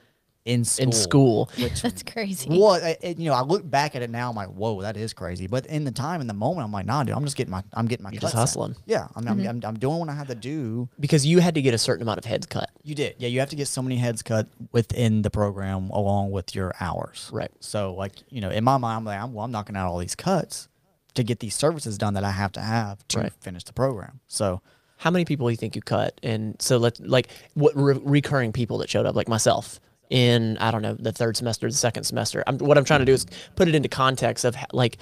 in 0.46 0.64
school. 0.64 0.84
In 0.86 0.92
school. 0.92 1.50
which 1.58 1.82
That's 1.82 2.02
crazy. 2.02 2.48
what 2.48 2.82
I- 2.82 2.96
it- 3.02 3.18
you 3.18 3.28
know, 3.28 3.34
I 3.34 3.42
look 3.42 3.68
back 3.68 3.94
at 3.94 4.02
it 4.02 4.08
now. 4.10 4.30
I'm 4.30 4.36
like, 4.36 4.48
whoa, 4.48 4.80
that 4.82 4.96
is 4.96 5.12
crazy. 5.12 5.46
But 5.46 5.66
in 5.66 5.84
the 5.84 5.90
time, 5.90 6.20
in 6.22 6.26
the 6.26 6.34
moment, 6.34 6.64
I'm 6.64 6.72
like, 6.72 6.86
nah, 6.86 7.04
dude, 7.04 7.14
I'm 7.14 7.24
just 7.24 7.36
getting 7.36 7.50
my, 7.50 7.62
I'm 7.74 7.86
getting 7.86 8.04
my. 8.04 8.10
You're 8.10 8.20
cuts 8.20 8.32
just 8.32 8.34
in. 8.34 8.40
hustling. 8.40 8.76
Yeah, 8.86 9.08
I'm, 9.14 9.28
I'm, 9.28 9.40
I'm, 9.46 9.60
I'm 9.64 9.78
doing 9.78 9.98
what 9.98 10.08
I 10.08 10.14
have 10.14 10.28
to 10.28 10.34
do. 10.34 10.88
Because 10.98 11.26
you 11.26 11.40
had 11.40 11.54
to 11.56 11.62
get 11.62 11.74
a 11.74 11.78
certain 11.78 12.02
amount 12.02 12.18
of 12.18 12.24
heads 12.24 12.46
cut. 12.46 12.70
You 12.82 12.94
did, 12.94 13.16
yeah. 13.18 13.28
You 13.28 13.40
have 13.40 13.50
to 13.50 13.56
get 13.56 13.68
so 13.68 13.82
many 13.82 13.96
heads 13.96 14.22
cut 14.22 14.48
within 14.72 15.22
the 15.22 15.30
program 15.30 15.90
along 15.90 16.30
with 16.30 16.54
your 16.54 16.72
hours. 16.80 17.28
Right. 17.32 17.50
So, 17.60 17.94
like, 17.94 18.14
you 18.30 18.40
know, 18.40 18.50
in 18.50 18.64
my 18.64 18.78
mind, 18.78 18.96
I'm 18.96 19.04
like, 19.04 19.20
I'm, 19.20 19.32
well, 19.34 19.44
I'm 19.44 19.50
knocking 19.52 19.76
out 19.76 19.88
all 19.90 19.98
these 19.98 20.14
cuts 20.14 20.68
to 21.14 21.22
get 21.22 21.40
these 21.40 21.54
services 21.54 21.98
done 21.98 22.14
that 22.14 22.24
I 22.24 22.30
have 22.30 22.52
to 22.52 22.60
have 22.60 23.06
to 23.08 23.18
Right. 23.20 23.32
finish 23.40 23.64
the 23.64 23.72
program. 23.74 24.20
So, 24.28 24.62
How 24.98 25.10
many 25.10 25.24
people 25.24 25.46
do 25.46 25.50
you 25.50 25.56
think 25.56 25.74
you 25.76 25.82
cut? 25.82 26.18
And 26.22 26.56
so 26.60 26.76
let's 26.76 27.00
like 27.00 27.28
what 27.54 27.72
re- 27.74 27.98
recurring 28.02 28.52
people 28.52 28.78
that 28.78 28.90
showed 28.90 29.06
up, 29.06 29.14
like 29.16 29.28
myself, 29.28 29.80
in 30.10 30.58
I 30.58 30.70
don't 30.70 30.82
know 30.82 30.94
the 30.94 31.12
third 31.12 31.36
semester, 31.36 31.68
the 31.68 31.72
second 31.72 32.04
semester. 32.04 32.42
I'm, 32.46 32.58
what 32.58 32.76
I'm 32.76 32.84
trying 32.84 33.00
to 33.00 33.06
do 33.06 33.12
is 33.12 33.26
put 33.56 33.68
it 33.68 33.74
into 33.74 33.88
context 33.88 34.44
of 34.44 34.56
like 34.72 34.98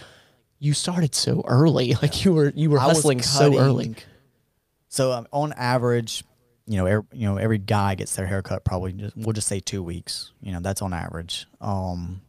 you 0.58 0.74
started 0.74 1.14
so 1.14 1.42
early, 1.46 1.94
like 2.02 2.24
you 2.24 2.32
were 2.32 2.52
you 2.54 2.70
were 2.70 2.78
I 2.78 2.82
hustling 2.82 3.22
so 3.22 3.58
early. 3.58 3.96
So 4.88 5.12
um, 5.12 5.26
on 5.32 5.52
average, 5.54 6.24
you 6.66 6.76
know, 6.76 6.86
every, 6.86 7.04
you 7.12 7.26
know, 7.26 7.36
every 7.36 7.58
guy 7.58 7.94
gets 7.94 8.14
their 8.16 8.26
haircut 8.26 8.64
probably 8.64 8.92
just 8.92 9.16
we'll 9.16 9.32
just 9.32 9.48
say 9.48 9.60
two 9.60 9.82
weeks. 9.82 10.32
You 10.40 10.52
know, 10.52 10.60
that's 10.60 10.82
on 10.82 10.92
average. 10.92 11.46
Um, 11.60 12.22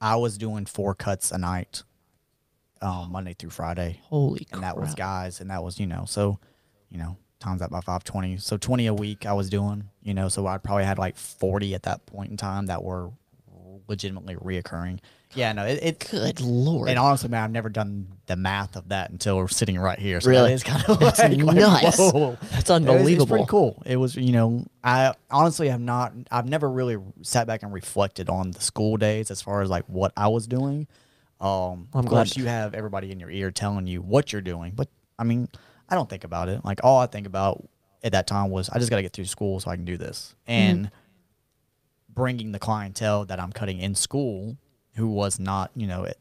I 0.00 0.16
was 0.16 0.38
doing 0.38 0.66
four 0.66 0.94
cuts 0.94 1.30
a 1.30 1.38
night, 1.38 1.82
um, 2.80 3.12
Monday 3.12 3.34
through 3.34 3.50
Friday, 3.50 4.00
Holy 4.04 4.46
and 4.52 4.62
that 4.62 4.78
was 4.78 4.94
guys, 4.94 5.40
and 5.40 5.50
that 5.50 5.62
was 5.62 5.78
you 5.78 5.86
know, 5.86 6.04
so 6.06 6.38
you 6.88 6.98
know, 6.98 7.16
times 7.40 7.60
that 7.60 7.70
by 7.70 7.80
five 7.80 8.04
twenty, 8.04 8.36
so 8.36 8.56
twenty 8.56 8.86
a 8.86 8.94
week 8.94 9.26
I 9.26 9.32
was 9.32 9.48
doing. 9.50 9.88
You 10.02 10.14
know, 10.14 10.28
so 10.28 10.46
I 10.46 10.58
probably 10.58 10.84
had 10.84 10.98
like 10.98 11.16
forty 11.16 11.74
at 11.74 11.82
that 11.84 12.06
point 12.06 12.30
in 12.30 12.36
time 12.36 12.66
that 12.66 12.82
were 12.84 13.10
legitimately 13.88 14.36
reoccurring. 14.36 15.00
Yeah, 15.34 15.52
no, 15.52 15.64
it, 15.64 15.78
it 15.82 16.08
Good 16.10 16.40
lord. 16.40 16.88
and 16.88 16.98
honestly, 16.98 17.28
man, 17.28 17.44
I've 17.44 17.50
never 17.52 17.68
done 17.68 18.08
the 18.26 18.34
math 18.34 18.74
of 18.74 18.88
that 18.88 19.10
until 19.10 19.36
we're 19.36 19.46
sitting 19.46 19.78
right 19.78 19.98
here. 19.98 20.20
So 20.20 20.28
Really? 20.30 20.52
it's 20.52 20.64
kind 20.64 20.84
of 20.88 21.00
like, 21.00 21.18
like, 21.18 21.38
nuts. 21.38 21.98
whoa. 21.98 22.36
That's 22.40 22.42
It 22.42 22.42
was- 22.42 22.58
It's 22.58 22.70
unbelievable. 22.70 23.26
pretty 23.28 23.46
cool. 23.46 23.80
It 23.86 23.96
was, 23.96 24.16
you 24.16 24.32
know, 24.32 24.64
I 24.82 25.14
honestly 25.30 25.68
have 25.68 25.80
not, 25.80 26.12
I've 26.32 26.48
never 26.48 26.68
really 26.68 26.96
sat 27.22 27.46
back 27.46 27.62
and 27.62 27.72
reflected 27.72 28.28
on 28.28 28.50
the 28.50 28.60
school 28.60 28.96
days 28.96 29.30
as 29.30 29.40
far 29.40 29.62
as 29.62 29.70
like 29.70 29.84
what 29.86 30.12
I 30.16 30.26
was 30.26 30.48
doing. 30.48 30.88
Um, 31.40 31.88
I'm 31.94 32.00
of 32.00 32.06
course, 32.06 32.32
glad- 32.32 32.36
you 32.36 32.46
have 32.48 32.74
everybody 32.74 33.12
in 33.12 33.20
your 33.20 33.30
ear 33.30 33.52
telling 33.52 33.86
you 33.86 34.02
what 34.02 34.32
you're 34.32 34.42
doing, 34.42 34.72
but 34.74 34.88
I 35.16 35.22
mean, 35.22 35.48
I 35.90 35.94
don't 35.94 36.08
think 36.08 36.24
about 36.24 36.48
it. 36.48 36.64
Like 36.64 36.80
all 36.84 36.98
I 37.00 37.06
think 37.06 37.26
about 37.26 37.68
at 38.02 38.12
that 38.12 38.26
time 38.26 38.50
was 38.50 38.68
I 38.70 38.78
just 38.78 38.90
got 38.90 38.96
to 38.96 39.02
get 39.02 39.12
through 39.12 39.24
school 39.26 39.60
so 39.60 39.70
I 39.70 39.76
can 39.76 39.84
do 39.84 39.96
this, 39.96 40.34
and 40.46 40.90
bringing 42.08 42.52
the 42.52 42.58
clientele 42.58 43.24
that 43.26 43.40
I'm 43.40 43.52
cutting 43.52 43.78
in 43.78 43.94
school, 43.94 44.56
who 44.94 45.08
was 45.08 45.38
not, 45.38 45.70
you 45.74 45.86
know, 45.86 46.04
it, 46.04 46.18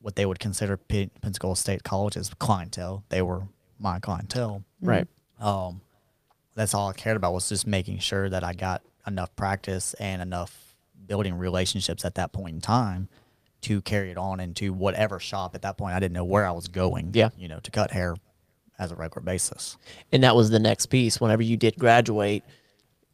what 0.00 0.16
they 0.16 0.26
would 0.26 0.38
consider 0.38 0.76
Pen- 0.76 1.10
Pensacola 1.20 1.56
State 1.56 1.82
College's 1.82 2.30
clientele. 2.38 3.04
They 3.08 3.22
were 3.22 3.42
my 3.78 3.98
clientele. 3.98 4.64
right. 4.80 5.06
Um, 5.40 5.80
that's 6.54 6.74
all 6.74 6.88
I 6.90 6.92
cared 6.92 7.16
about 7.16 7.32
was 7.32 7.48
just 7.48 7.66
making 7.66 8.00
sure 8.00 8.28
that 8.28 8.44
I 8.44 8.52
got 8.52 8.82
enough 9.06 9.34
practice 9.36 9.94
and 9.94 10.20
enough 10.20 10.76
building 11.06 11.34
relationships 11.34 12.04
at 12.04 12.16
that 12.16 12.32
point 12.32 12.54
in 12.56 12.60
time 12.60 13.08
to 13.62 13.82
carry 13.82 14.10
it 14.10 14.16
on 14.16 14.40
into 14.40 14.72
whatever 14.72 15.18
shop 15.18 15.54
at 15.54 15.62
that 15.62 15.76
point. 15.76 15.94
I 15.94 16.00
didn't 16.00 16.14
know 16.14 16.24
where 16.24 16.46
I 16.46 16.52
was 16.52 16.68
going. 16.68 17.10
Yeah. 17.12 17.30
you 17.36 17.48
know, 17.48 17.60
to 17.60 17.70
cut 17.70 17.90
hair 17.90 18.16
as 18.78 18.90
a 18.90 18.96
regular 18.96 19.22
basis. 19.22 19.76
And 20.10 20.22
that 20.24 20.34
was 20.34 20.50
the 20.50 20.58
next 20.58 20.86
piece. 20.86 21.20
Whenever 21.20 21.42
you 21.42 21.56
did 21.56 21.76
graduate, 21.78 22.42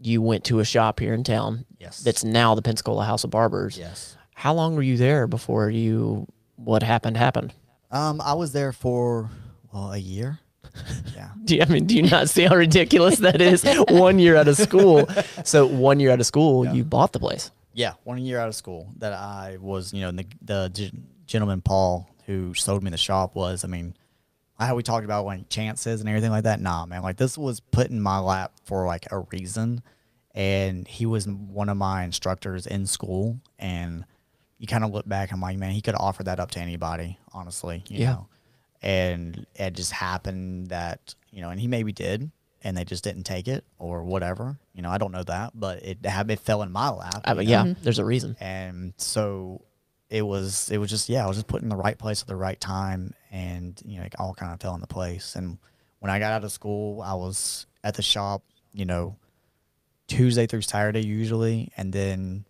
you 0.00 0.22
went 0.22 0.44
to 0.44 0.60
a 0.60 0.64
shop 0.64 1.00
here 1.00 1.14
in 1.14 1.24
town. 1.24 1.64
Yes. 1.78 2.00
That's 2.00 2.22
now 2.24 2.54
the 2.54 2.62
Pensacola 2.62 3.04
House 3.04 3.24
of 3.24 3.30
Barbers. 3.30 3.76
Yes. 3.76 4.16
How 4.34 4.54
long 4.54 4.76
were 4.76 4.82
you 4.82 4.96
there 4.96 5.26
before 5.26 5.70
you 5.70 6.26
what 6.56 6.82
happened 6.82 7.16
happened? 7.16 7.52
Um, 7.90 8.20
I 8.20 8.34
was 8.34 8.52
there 8.52 8.72
for 8.72 9.30
well 9.72 9.92
a 9.92 9.98
year. 9.98 10.38
yeah. 11.14 11.30
Do 11.44 11.56
you, 11.56 11.62
I 11.62 11.64
mean, 11.66 11.86
do 11.86 11.96
you 11.96 12.02
not 12.02 12.28
see 12.28 12.42
how 12.44 12.54
ridiculous 12.54 13.18
that 13.18 13.40
is? 13.40 13.64
one 13.88 14.18
year 14.18 14.36
out 14.36 14.48
of 14.48 14.56
school. 14.56 15.08
So 15.44 15.64
one 15.66 16.00
year 16.00 16.10
out 16.10 16.18
of 16.18 16.26
school, 16.26 16.66
you 16.66 16.82
bought 16.82 17.12
the 17.12 17.20
place. 17.20 17.52
Yeah, 17.76 17.92
one 18.04 18.16
year 18.18 18.38
out 18.40 18.48
of 18.48 18.54
school 18.54 18.90
that 19.00 19.12
I 19.12 19.58
was, 19.60 19.92
you 19.92 20.00
know, 20.00 20.10
the, 20.10 20.24
the 20.40 20.70
gen- 20.72 21.06
gentleman 21.26 21.60
Paul 21.60 22.08
who 22.24 22.54
sold 22.54 22.82
me 22.82 22.90
the 22.90 22.96
shop 22.96 23.34
was, 23.34 23.64
I 23.64 23.68
mean, 23.68 23.94
I 24.58 24.66
how 24.66 24.74
we 24.76 24.82
talked 24.82 25.04
about 25.04 25.26
like 25.26 25.50
chances 25.50 26.00
and 26.00 26.08
everything 26.08 26.30
like 26.30 26.44
that. 26.44 26.58
Nah, 26.58 26.86
man, 26.86 27.02
like 27.02 27.18
this 27.18 27.36
was 27.36 27.60
put 27.60 27.90
in 27.90 28.00
my 28.00 28.18
lap 28.18 28.52
for 28.64 28.86
like 28.86 29.04
a 29.12 29.18
reason, 29.30 29.82
and 30.34 30.88
he 30.88 31.04
was 31.04 31.28
one 31.28 31.68
of 31.68 31.76
my 31.76 32.02
instructors 32.04 32.66
in 32.66 32.86
school, 32.86 33.38
and 33.58 34.06
you 34.56 34.66
kind 34.66 34.82
of 34.82 34.90
look 34.92 35.06
back, 35.06 35.30
I'm 35.30 35.42
like, 35.42 35.58
man, 35.58 35.72
he 35.72 35.82
could 35.82 35.94
offered 35.94 36.24
that 36.26 36.40
up 36.40 36.50
to 36.52 36.60
anybody, 36.60 37.18
honestly, 37.34 37.84
you 37.90 37.98
Yeah. 38.00 38.12
know, 38.12 38.28
and 38.80 39.46
it 39.54 39.74
just 39.74 39.92
happened 39.92 40.68
that 40.68 41.14
you 41.30 41.42
know, 41.42 41.50
and 41.50 41.60
he 41.60 41.68
maybe 41.68 41.92
did. 41.92 42.30
And 42.64 42.76
they 42.76 42.84
just 42.84 43.04
didn't 43.04 43.24
take 43.24 43.46
it, 43.48 43.64
or 43.78 44.02
whatever. 44.02 44.58
You 44.74 44.82
know, 44.82 44.90
I 44.90 44.98
don't 44.98 45.12
know 45.12 45.22
that, 45.24 45.52
but 45.54 45.82
it 45.84 45.98
it 46.02 46.40
fell 46.40 46.62
in 46.62 46.72
my 46.72 46.88
lap. 46.90 47.22
I 47.24 47.34
mean, 47.34 47.48
yeah, 47.48 47.74
there's 47.82 47.98
a 47.98 48.04
reason. 48.04 48.36
and 48.40 48.92
so 48.96 49.62
it 50.08 50.22
was 50.22 50.70
it 50.70 50.78
was 50.78 50.88
just 50.88 51.08
yeah 51.08 51.24
i 51.24 51.26
was 51.26 51.36
just 51.36 51.48
put 51.48 51.62
in 51.62 51.68
the 51.68 51.74
right 51.74 51.98
place 51.98 52.22
at 52.22 52.28
the 52.28 52.36
right 52.36 52.60
time 52.60 53.12
and 53.32 53.82
you 53.84 53.98
know 53.98 54.04
it 54.04 54.14
all 54.20 54.32
kind 54.34 54.52
of 54.54 54.60
fell 54.60 54.72
into 54.72 54.86
place 54.86 55.34
and 55.34 55.58
when 55.98 56.12
i 56.12 56.20
got 56.20 56.30
out 56.32 56.44
of 56.44 56.52
school 56.52 57.02
i 57.02 57.12
was 57.12 57.66
at 57.82 57.94
the 57.94 58.02
shop 58.02 58.44
you 58.72 58.84
know 58.84 59.16
tuesday 60.06 60.46
through 60.46 60.62
saturday 60.62 61.04
usually 61.04 61.72
and 61.76 61.92
then 61.92 62.44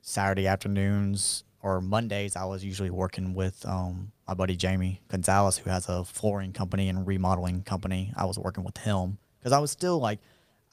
saturday 0.00 0.46
afternoons 0.46 1.44
or 1.62 1.82
mondays 1.82 2.36
i 2.36 2.44
was 2.46 2.64
usually 2.64 2.88
working 2.88 3.34
with 3.34 3.66
um, 3.66 4.10
my 4.26 4.32
buddy 4.32 4.56
jamie 4.56 5.02
gonzalez 5.08 5.58
who 5.58 5.68
has 5.68 5.90
a 5.90 6.02
flooring 6.04 6.54
company 6.54 6.88
and 6.88 7.06
remodeling 7.06 7.62
company 7.62 8.14
i 8.16 8.24
was 8.24 8.38
working 8.38 8.64
with 8.64 8.78
him 8.78 9.18
because 9.38 9.52
i 9.52 9.58
was 9.58 9.70
still 9.70 9.98
like 9.98 10.18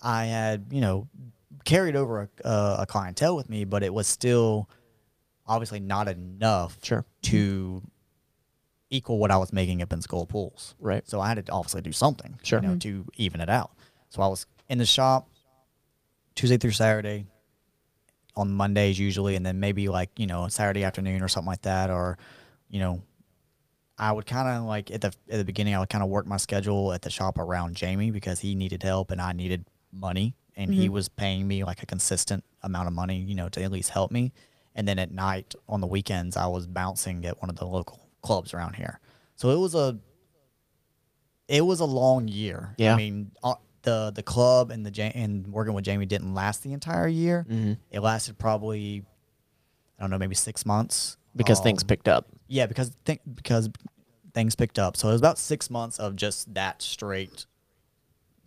i 0.02 0.26
had 0.26 0.66
you 0.72 0.82
know 0.82 1.08
carried 1.64 1.96
over 1.96 2.30
a, 2.44 2.48
uh, 2.48 2.78
a 2.82 2.86
clientele 2.86 3.36
with 3.36 3.50
me 3.50 3.64
but 3.66 3.82
it 3.84 3.94
was 3.94 4.08
still 4.08 4.70
obviously 5.48 5.80
not 5.80 6.08
enough 6.08 6.78
Sure. 6.84 7.06
to 7.24 7.82
equal 8.90 9.18
what 9.20 9.32
I 9.32 9.38
was 9.38 9.52
making 9.52 9.82
at 9.82 9.90
Pensacola 9.90 10.26
Pools. 10.26 10.76
Right. 10.80 11.08
So 11.10 11.20
I 11.20 11.28
had 11.28 11.44
to 11.46 11.52
obviously 11.52 11.82
do 11.82 11.92
something, 11.92 12.40
Sure. 12.44 12.62
you 12.62 12.68
know, 12.68 12.76
to 12.78 13.06
even 13.18 13.42
it 13.42 13.50
out. 13.50 13.72
So 14.10 14.22
I 14.22 14.28
was 14.28 14.46
in 14.70 14.78
the 14.78 14.86
shop 14.86 15.28
Tuesday 16.36 16.58
through 16.58 16.72
Saturday, 16.72 17.26
on 18.36 18.52
Mondays 18.52 18.98
usually, 19.00 19.36
and 19.36 19.46
then 19.46 19.60
maybe 19.60 19.88
like 19.90 20.10
you 20.18 20.28
know 20.28 20.48
Saturday 20.50 20.84
afternoon 20.84 21.22
or 21.22 21.28
something 21.28 21.48
like 21.50 21.62
that, 21.64 21.90
or 21.90 22.18
you 22.70 22.80
know, 22.80 23.02
I 23.98 24.12
would 24.12 24.26
kind 24.26 24.48
of 24.50 24.64
like 24.66 24.92
at 24.92 25.02
the 25.02 25.14
at 25.30 25.38
the 25.38 25.46
beginning 25.46 25.74
I 25.74 25.80
would 25.80 25.90
kind 25.90 26.04
of 26.04 26.10
work 26.10 26.28
my 26.28 26.38
schedule 26.38 26.92
at 26.94 27.02
the 27.02 27.10
shop 27.10 27.38
around 27.38 27.76
Jamie 27.76 28.12
because 28.12 28.40
he 28.40 28.56
needed 28.56 28.84
help 28.84 29.12
and 29.12 29.22
I 29.22 29.32
needed 29.34 29.66
money, 29.92 30.36
and 30.56 30.74
he 30.74 30.90
was 30.90 31.08
paying 31.08 31.48
me 31.48 31.64
like 31.64 31.82
a 31.82 31.86
consistent 31.86 32.44
amount 32.62 32.88
of 32.88 32.94
money, 32.94 33.20
you 33.20 33.36
know, 33.36 33.48
to 33.50 33.64
at 33.64 33.72
least 33.72 33.90
help 33.92 34.12
me. 34.12 34.34
And 34.76 34.86
then 34.88 35.00
at 35.00 35.12
night 35.12 35.56
on 35.70 35.80
the 35.80 35.88
weekends 35.88 36.36
I 36.36 36.48
was 36.48 36.68
bouncing 36.68 37.26
at 37.26 37.42
one 37.42 37.50
of 37.50 37.56
the 37.56 37.66
local 37.66 38.02
clubs 38.22 38.54
around 38.54 38.76
here. 38.76 39.00
So 39.38 39.50
it 39.52 39.60
was 39.60 39.76
a 39.76 39.98
it 41.48 41.62
was 41.66 41.80
a 41.80 41.86
long 41.86 42.28
year. 42.28 42.74
Yeah. 42.78 42.94
I 42.94 42.98
mean, 42.98 43.32
uh, 43.44 43.56
the 43.84 44.12
the 44.14 44.24
club 44.24 44.72
and 44.72 44.86
the 44.86 45.02
and 45.16 45.48
working 45.48 45.74
with 45.74 45.86
Jamie 45.86 46.06
didn't 46.06 46.34
last 46.34 46.64
the 46.64 46.74
entire 46.74 47.08
year. 47.08 47.46
Mm-hmm. 47.50 47.74
It 47.92 48.02
lasted 48.02 48.38
probably 48.38 49.06
I 49.98 50.04
don't 50.04 50.10
know, 50.10 50.18
maybe 50.18 50.36
six 50.36 50.66
months 50.66 51.16
because 51.36 51.62
things 51.62 51.84
Um, 51.84 51.88
picked 51.88 52.10
up. 52.10 52.28
Yeah, 52.48 52.66
because 52.68 52.92
th- 53.06 53.22
because 53.34 53.70
things 54.34 54.56
picked 54.56 54.78
up. 54.80 54.98
So 54.98 55.08
it 55.10 55.12
was 55.14 55.22
about 55.22 55.38
six 55.38 55.70
months 55.70 55.98
of 56.00 56.16
just 56.16 56.54
that 56.54 56.82
straight, 56.82 57.46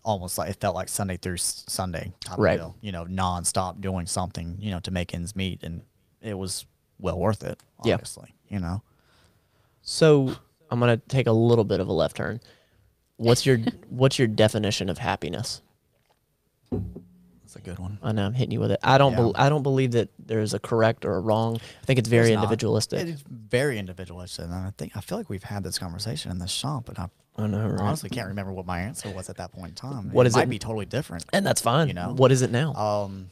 almost 0.05 0.39
like 0.39 0.51
it 0.51 0.61
felt 0.61 0.75
like 0.75 0.89
Sunday 0.89 1.17
through 1.17 1.35
s- 1.35 1.65
Sunday 1.69 2.13
type 2.21 2.39
Right. 2.39 2.61
of 2.61 2.73
deal. 2.73 2.77
You 2.81 2.93
know, 2.93 3.05
nonstop 3.07 3.81
doing 3.81 4.07
something. 4.07 4.57
You 4.61 4.71
know, 4.71 4.81
to 4.81 4.91
make 4.91 5.15
ends 5.15 5.35
meet, 5.35 5.63
and 5.63 5.83
it 6.21 6.35
was 6.35 6.67
well 6.99 7.19
worth 7.19 7.43
it. 7.43 7.61
Yeah. 7.85 7.95
Obviously, 7.95 8.35
you 8.49 8.61
know. 8.61 8.83
So 9.83 10.35
I'm 10.71 10.79
gonna 10.81 10.97
take 10.99 11.27
a 11.27 11.33
little 11.33 11.65
bit 11.65 11.81
of 11.81 11.89
a 11.89 11.93
left 11.93 12.17
turn. 12.17 12.41
What's 13.17 13.45
your 13.47 13.59
what's 13.89 14.19
your 14.19 14.29
definition 14.29 14.89
of 14.89 14.99
happiness? 14.99 15.63
That's 17.49 17.57
a 17.57 17.61
good 17.63 17.79
one. 17.79 17.99
I 18.03 18.13
know 18.13 18.27
I'm 18.27 18.35
hitting 18.35 18.53
you 18.53 18.61
with 18.61 18.73
it. 18.73 18.79
I 18.83 18.99
don't. 18.99 19.13
Yeah. 19.13 19.19
bel 19.21 19.33
I 19.35 19.49
don't 19.49 19.63
believe 19.63 19.93
that 19.93 20.11
there's 20.19 20.53
a 20.53 20.59
correct 20.59 21.07
or 21.07 21.15
a 21.15 21.21
wrong. 21.21 21.57
I 21.83 21.87
think 21.87 21.99
it's 21.99 22.09
very 22.09 22.29
It's 22.33 22.35
individualistic. 22.35 23.01
It 23.01 23.09
is 23.09 23.25
very 23.27 23.79
individualistic, 23.79 24.45
and 24.45 24.53
I 24.55 24.71
think 24.77 24.95
I 24.99 25.01
feel 25.01 25.17
like 25.17 25.31
we've 25.31 25.43
had 25.45 25.65
this 25.65 25.79
conversation 25.79 26.31
in 26.31 26.41
the 26.41 26.47
shop, 26.47 26.85
but 26.85 26.99
I 26.99 27.09
I 27.37 27.47
know, 27.47 27.67
right? 27.67 27.81
honestly 27.81 28.11
can't 28.11 28.29
remember 28.29 28.53
what 28.53 28.67
my 28.67 28.81
answer 28.81 29.09
was 29.11 29.31
at 29.31 29.39
that 29.39 29.53
point 29.53 29.69
in 29.71 29.75
time. 29.77 30.11
What 30.13 30.27
it 30.27 30.29
is 30.29 30.37
might 30.37 30.43
it? 30.43 30.51
be 30.51 30.59
totally 30.59 30.85
different. 30.85 31.25
and 31.33 31.47
that's 31.47 31.63
fine. 31.63 31.89
you 31.89 31.95
know. 31.95 32.13
what 32.15 32.31
is 32.33 32.43
it 32.43 32.51
now? 32.51 32.75
Um, 32.75 33.31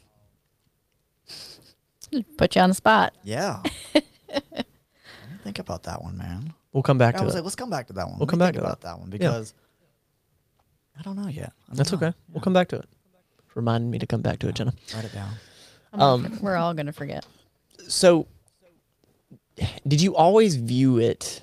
Put 2.39 2.57
you 2.57 2.63
on 2.63 2.71
the 2.71 2.75
spot. 2.75 3.15
yeah. 3.23 3.63
think 5.43 5.59
about 5.59 5.83
that 5.83 6.03
one, 6.03 6.17
man. 6.17 6.55
We'll 6.73 6.83
come 6.83 6.97
back 6.97 7.17
I 7.17 7.19
to 7.19 7.25
was 7.27 7.35
it. 7.35 7.39
like, 7.39 7.45
let's 7.45 7.57
come 7.57 7.69
back 7.69 7.89
to 7.89 7.93
that 7.95 8.07
one. 8.07 8.15
We'll 8.19 8.21
Let 8.27 8.31
come 8.31 8.39
back 8.39 8.55
think 8.55 8.63
to 8.63 8.67
about 8.67 8.81
that. 8.81 8.89
that 8.95 8.99
one 9.01 9.11
because 9.11 9.53
I 10.99 11.03
don't 11.03 11.17
know 11.17 11.29
yet. 11.29 11.53
I 11.67 11.69
don't 11.71 11.77
That's 11.77 11.93
know. 11.93 11.99
okay. 11.99 12.13
We'll 12.33 12.41
come 12.43 12.53
back 12.55 12.69
to 12.69 12.77
it. 12.77 12.89
Remind 13.57 13.91
me 13.91 13.99
to 13.99 14.07
come 14.07 14.21
back 14.23 14.39
to 14.41 14.49
it, 14.49 14.55
Jenna. 14.55 14.75
Write 14.95 15.07
it 15.07 15.13
down. 15.15 15.33
Um, 15.95 16.39
we're 16.43 16.57
all 16.57 16.75
gonna 16.75 16.93
forget. 16.93 17.27
So, 17.89 18.27
did 19.89 20.01
you 20.03 20.15
always 20.15 20.57
view 20.57 20.99
it 20.99 21.41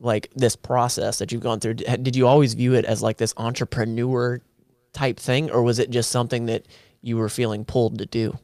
like 0.00 0.30
this 0.34 0.56
process 0.56 1.18
that 1.18 1.30
you've 1.32 1.42
gone 1.42 1.60
through? 1.60 1.74
Did 1.74 2.16
you 2.16 2.26
always 2.26 2.54
view 2.54 2.74
it 2.74 2.84
as 2.86 3.02
like 3.02 3.18
this 3.18 3.34
entrepreneur 3.36 4.40
type 4.94 5.20
thing, 5.20 5.50
or 5.50 5.62
was 5.62 5.78
it 5.78 5.90
just 5.90 6.10
something 6.10 6.46
that 6.46 6.64
you 7.02 7.16
were 7.18 7.28
feeling 7.28 7.64
pulled 7.66 7.98
to 7.98 8.06
do? 8.06 8.36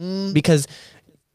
Mm. 0.00 0.32
Because, 0.32 0.66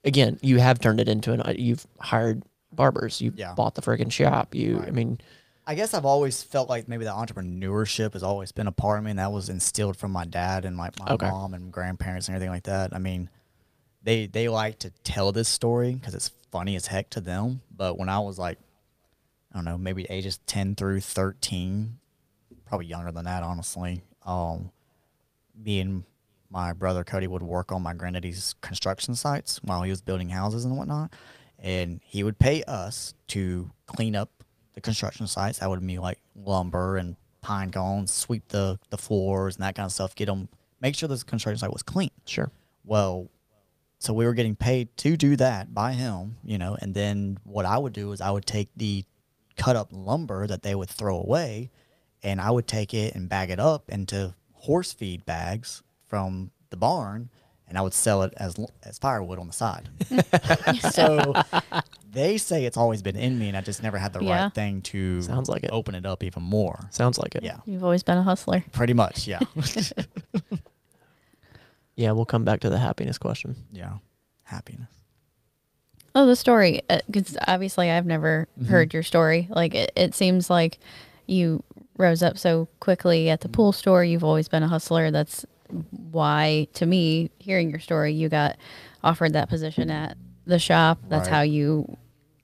again, 0.04 0.40
you 0.42 0.58
have 0.60 0.80
turned 0.80 1.00
it 1.00 1.08
into 1.08 1.34
an. 1.34 1.42
uh, 1.42 1.54
You've 1.56 1.86
hired 2.00 2.42
barbers. 2.72 3.22
You 3.22 3.32
Yeah. 3.36 3.54
bought 3.54 3.76
the 3.76 3.82
friggin' 3.84 4.12
shop. 4.12 4.56
You, 4.56 4.80
I 4.88 4.90
mean, 4.90 5.20
I 5.66 5.76
guess 5.76 5.94
I've 5.94 6.06
always 6.06 6.44
felt 6.44 6.70
like 6.70 6.88
maybe 6.88 7.06
the 7.06 7.12
entrepreneurship 7.12 8.14
has 8.14 8.24
always 8.24 8.52
been 8.52 8.68
a 8.68 8.72
part 8.72 8.98
of 9.00 9.06
me, 9.06 9.12
and 9.12 9.20
that 9.20 9.32
was 9.32 9.48
instilled 9.50 9.96
from 9.96 10.12
my 10.12 10.26
dad 10.26 10.66
and 10.66 10.78
like 10.78 11.00
my 11.00 11.14
Okay. 11.14 11.26
mom 11.30 11.54
and 11.54 11.72
grandparents 11.72 12.28
and 12.28 12.36
everything 12.36 12.52
like 12.52 12.64
that. 12.64 12.94
I 12.94 13.00
mean, 13.00 13.30
they 14.02 14.28
they 14.28 14.50
like 14.50 14.80
to 14.80 14.90
tell 15.04 15.32
this 15.32 15.48
story 15.48 15.94
because 15.94 16.14
it's 16.16 16.32
funny 16.52 16.76
as 16.76 16.88
heck 16.88 17.10
to 17.12 17.22
them. 17.22 17.62
But 17.76 17.98
when 17.98 18.10
I 18.10 18.20
was 18.20 18.38
like, 18.38 18.58
I 19.54 19.56
don't 19.56 19.66
know, 19.66 19.78
maybe 19.78 20.06
ages 20.10 20.40
ten 20.46 20.76
through 20.76 21.00
thirteen, 21.00 22.00
probably 22.66 22.88
younger 22.88 23.12
than 23.14 23.26
that, 23.26 23.44
honestly. 23.44 24.04
Um, 24.26 24.72
me 25.56 25.80
and 25.80 26.04
my 26.50 26.74
brother 26.74 27.04
Cody 27.06 27.28
would 27.28 27.42
work 27.42 27.72
on 27.72 27.82
my 27.82 27.94
granddaddy's 27.94 28.54
construction 28.62 29.16
sites 29.16 29.60
while 29.64 29.82
he 29.84 29.90
was 29.90 30.02
building 30.02 30.30
houses 30.30 30.66
and 30.66 30.78
whatnot, 30.78 31.14
and 31.58 32.02
he 32.04 32.22
would 32.24 32.38
pay 32.38 32.64
us 32.64 33.14
to 33.30 33.72
clean 33.86 34.16
up 34.16 34.43
the 34.74 34.82
construction 34.82 35.28
sites. 35.28 35.60
That 35.60 35.70
would 35.70 35.86
be 35.86 36.00
like 36.00 36.20
lumber 36.36 36.98
and 36.98 37.16
pine 37.42 37.72
cones, 37.72 38.12
sweep 38.12 38.48
the 38.50 38.80
the 38.90 38.98
floors 38.98 39.56
and 39.56 39.64
that 39.64 39.76
kind 39.76 39.86
of 39.86 39.92
stuff. 39.92 40.16
Get 40.16 40.26
them, 40.26 40.50
make 40.82 40.96
sure 40.96 41.10
this 41.10 41.24
construction 41.24 41.60
site 41.60 41.74
was 41.74 41.84
clean. 41.84 42.12
sure. 42.26 42.52
Well, 42.86 43.30
so 44.00 44.14
we 44.14 44.26
were 44.26 44.34
getting 44.34 44.58
paid 44.58 44.96
to 44.98 45.16
do 45.16 45.38
that 45.38 45.74
by 45.74 45.94
him, 45.94 46.36
you 46.44 46.58
know, 46.58 46.76
and 46.82 46.94
then 46.94 47.38
what 47.46 47.66
I 47.66 47.78
would 47.78 47.94
do 47.94 48.12
is 48.12 48.20
I 48.20 48.32
would 48.32 48.46
take 48.46 48.68
the 48.76 49.06
cut 49.56 49.78
up 49.78 49.88
lumber 49.92 50.46
that 50.48 50.62
they 50.62 50.76
would 50.76 50.90
throw 50.90 51.18
away 51.18 51.72
and 52.22 52.42
I 52.42 52.52
would 52.52 52.68
take 52.68 52.94
it 52.94 53.16
and 53.16 53.30
bag 53.30 53.50
it 53.50 53.60
up 53.60 53.90
into 53.90 54.34
horse 54.54 54.92
feed 54.92 55.26
bags 55.26 55.84
from 56.08 56.52
the 56.70 56.76
barn 56.76 57.30
and 57.68 57.78
I 57.78 57.82
would 57.82 57.94
sell 57.94 58.24
it 58.24 58.34
as 58.38 58.56
as 58.84 59.00
firewood 59.00 59.40
on 59.40 59.48
the 59.48 59.54
side. 59.54 59.90
so 60.92 61.34
they 62.14 62.38
say 62.38 62.66
it's 62.66 62.78
always 62.78 63.02
been 63.02 63.16
in 63.16 63.38
me 63.40 63.48
and 63.50 63.58
I 63.58 63.62
just 63.62 63.82
never 63.84 63.98
had 63.98 64.14
the 64.14 64.22
Yeah. 64.24 64.44
right 64.46 64.54
thing 64.54 64.82
to 64.84 65.22
Sounds 65.24 65.50
like 65.50 65.64
it. 65.64 65.72
open 65.74 65.96
it 65.96 66.06
up 66.06 66.24
even 66.24 66.44
more. 66.44 66.88
Sounds 66.92 67.18
like 67.18 67.36
it. 67.36 67.44
Yeah. 67.44 67.58
You've 67.66 67.84
always 67.84 68.04
been 68.04 68.18
a 68.18 68.24
hustler. 68.24 68.64
Pretty 68.72 68.94
much, 68.94 69.28
yeah. 69.28 69.40
Yeah. 71.96 72.12
We'll 72.12 72.26
come 72.26 72.44
back 72.44 72.60
to 72.62 72.70
the 72.70 72.80
happiness 72.80 73.18
question. 73.18 73.56
yeah. 73.72 73.98
Happiness. 74.44 74.90
Oh, 76.16 76.26
the 76.26 76.36
story. 76.36 76.82
Because 77.08 77.38
obviously, 77.48 77.90
I've 77.90 78.06
never 78.06 78.48
Mm-hmm. 78.60 78.70
heard 78.72 78.94
your 78.94 79.04
story. 79.04 79.48
Like 79.50 79.74
it, 79.76 79.92
it 79.96 80.14
seems 80.16 80.50
like 80.50 80.80
you 81.28 81.64
rose 81.98 82.22
up 82.24 82.38
so 82.38 82.68
quickly 82.80 83.30
at 83.30 83.42
the 83.42 83.50
pool 83.50 83.72
store. 83.72 84.04
You've 84.04 84.24
always 84.24 84.48
been 84.48 84.64
a 84.64 84.68
hustler. 84.68 85.12
That's 85.12 85.46
why, 86.12 86.68
to 86.74 86.86
me, 86.86 87.32
hearing 87.40 87.70
your 87.70 87.80
story, 87.80 88.14
you 88.14 88.30
got 88.30 88.58
offered 89.04 89.34
that 89.34 89.50
position 89.50 89.90
at 89.90 90.18
the 90.46 90.60
shop. 90.60 91.00
That's 91.10 91.28
Right. 91.30 91.36
how 91.36 91.42
you, 91.42 91.98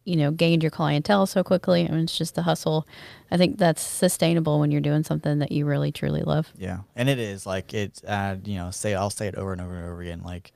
you 0.10 0.16
know, 0.16 0.32
gained 0.32 0.64
your 0.64 0.72
clientele 0.72 1.28
so 1.28 1.44
quickly. 1.44 1.88
I 1.88 1.92
mean, 1.92 2.02
it's 2.02 2.18
just 2.18 2.34
the 2.34 2.42
hustle. 2.42 2.88
I 3.30 3.38
think 3.38 3.60
that's 3.60 3.82
sustainable 3.82 4.60
when 4.60 4.72
you're 4.72 4.82
doing 4.82 5.04
something 5.04 5.38
that 5.40 5.52
you 5.52 5.66
really 5.66 5.92
truly 5.92 6.22
love. 6.22 6.52
Yeah, 6.58 6.80
and 6.96 7.08
it 7.08 7.20
is 7.20 7.46
like 7.46 7.74
it's 7.76 8.04
uh, 8.04 8.38
you 8.44 8.56
know 8.56 8.72
say 8.72 8.96
I'll 8.96 9.12
say 9.12 9.28
it 9.28 9.36
over 9.36 9.52
and 9.52 9.62
over 9.62 9.76
and 9.76 9.86
over 9.86 10.02
again. 10.02 10.24
Like 10.24 10.52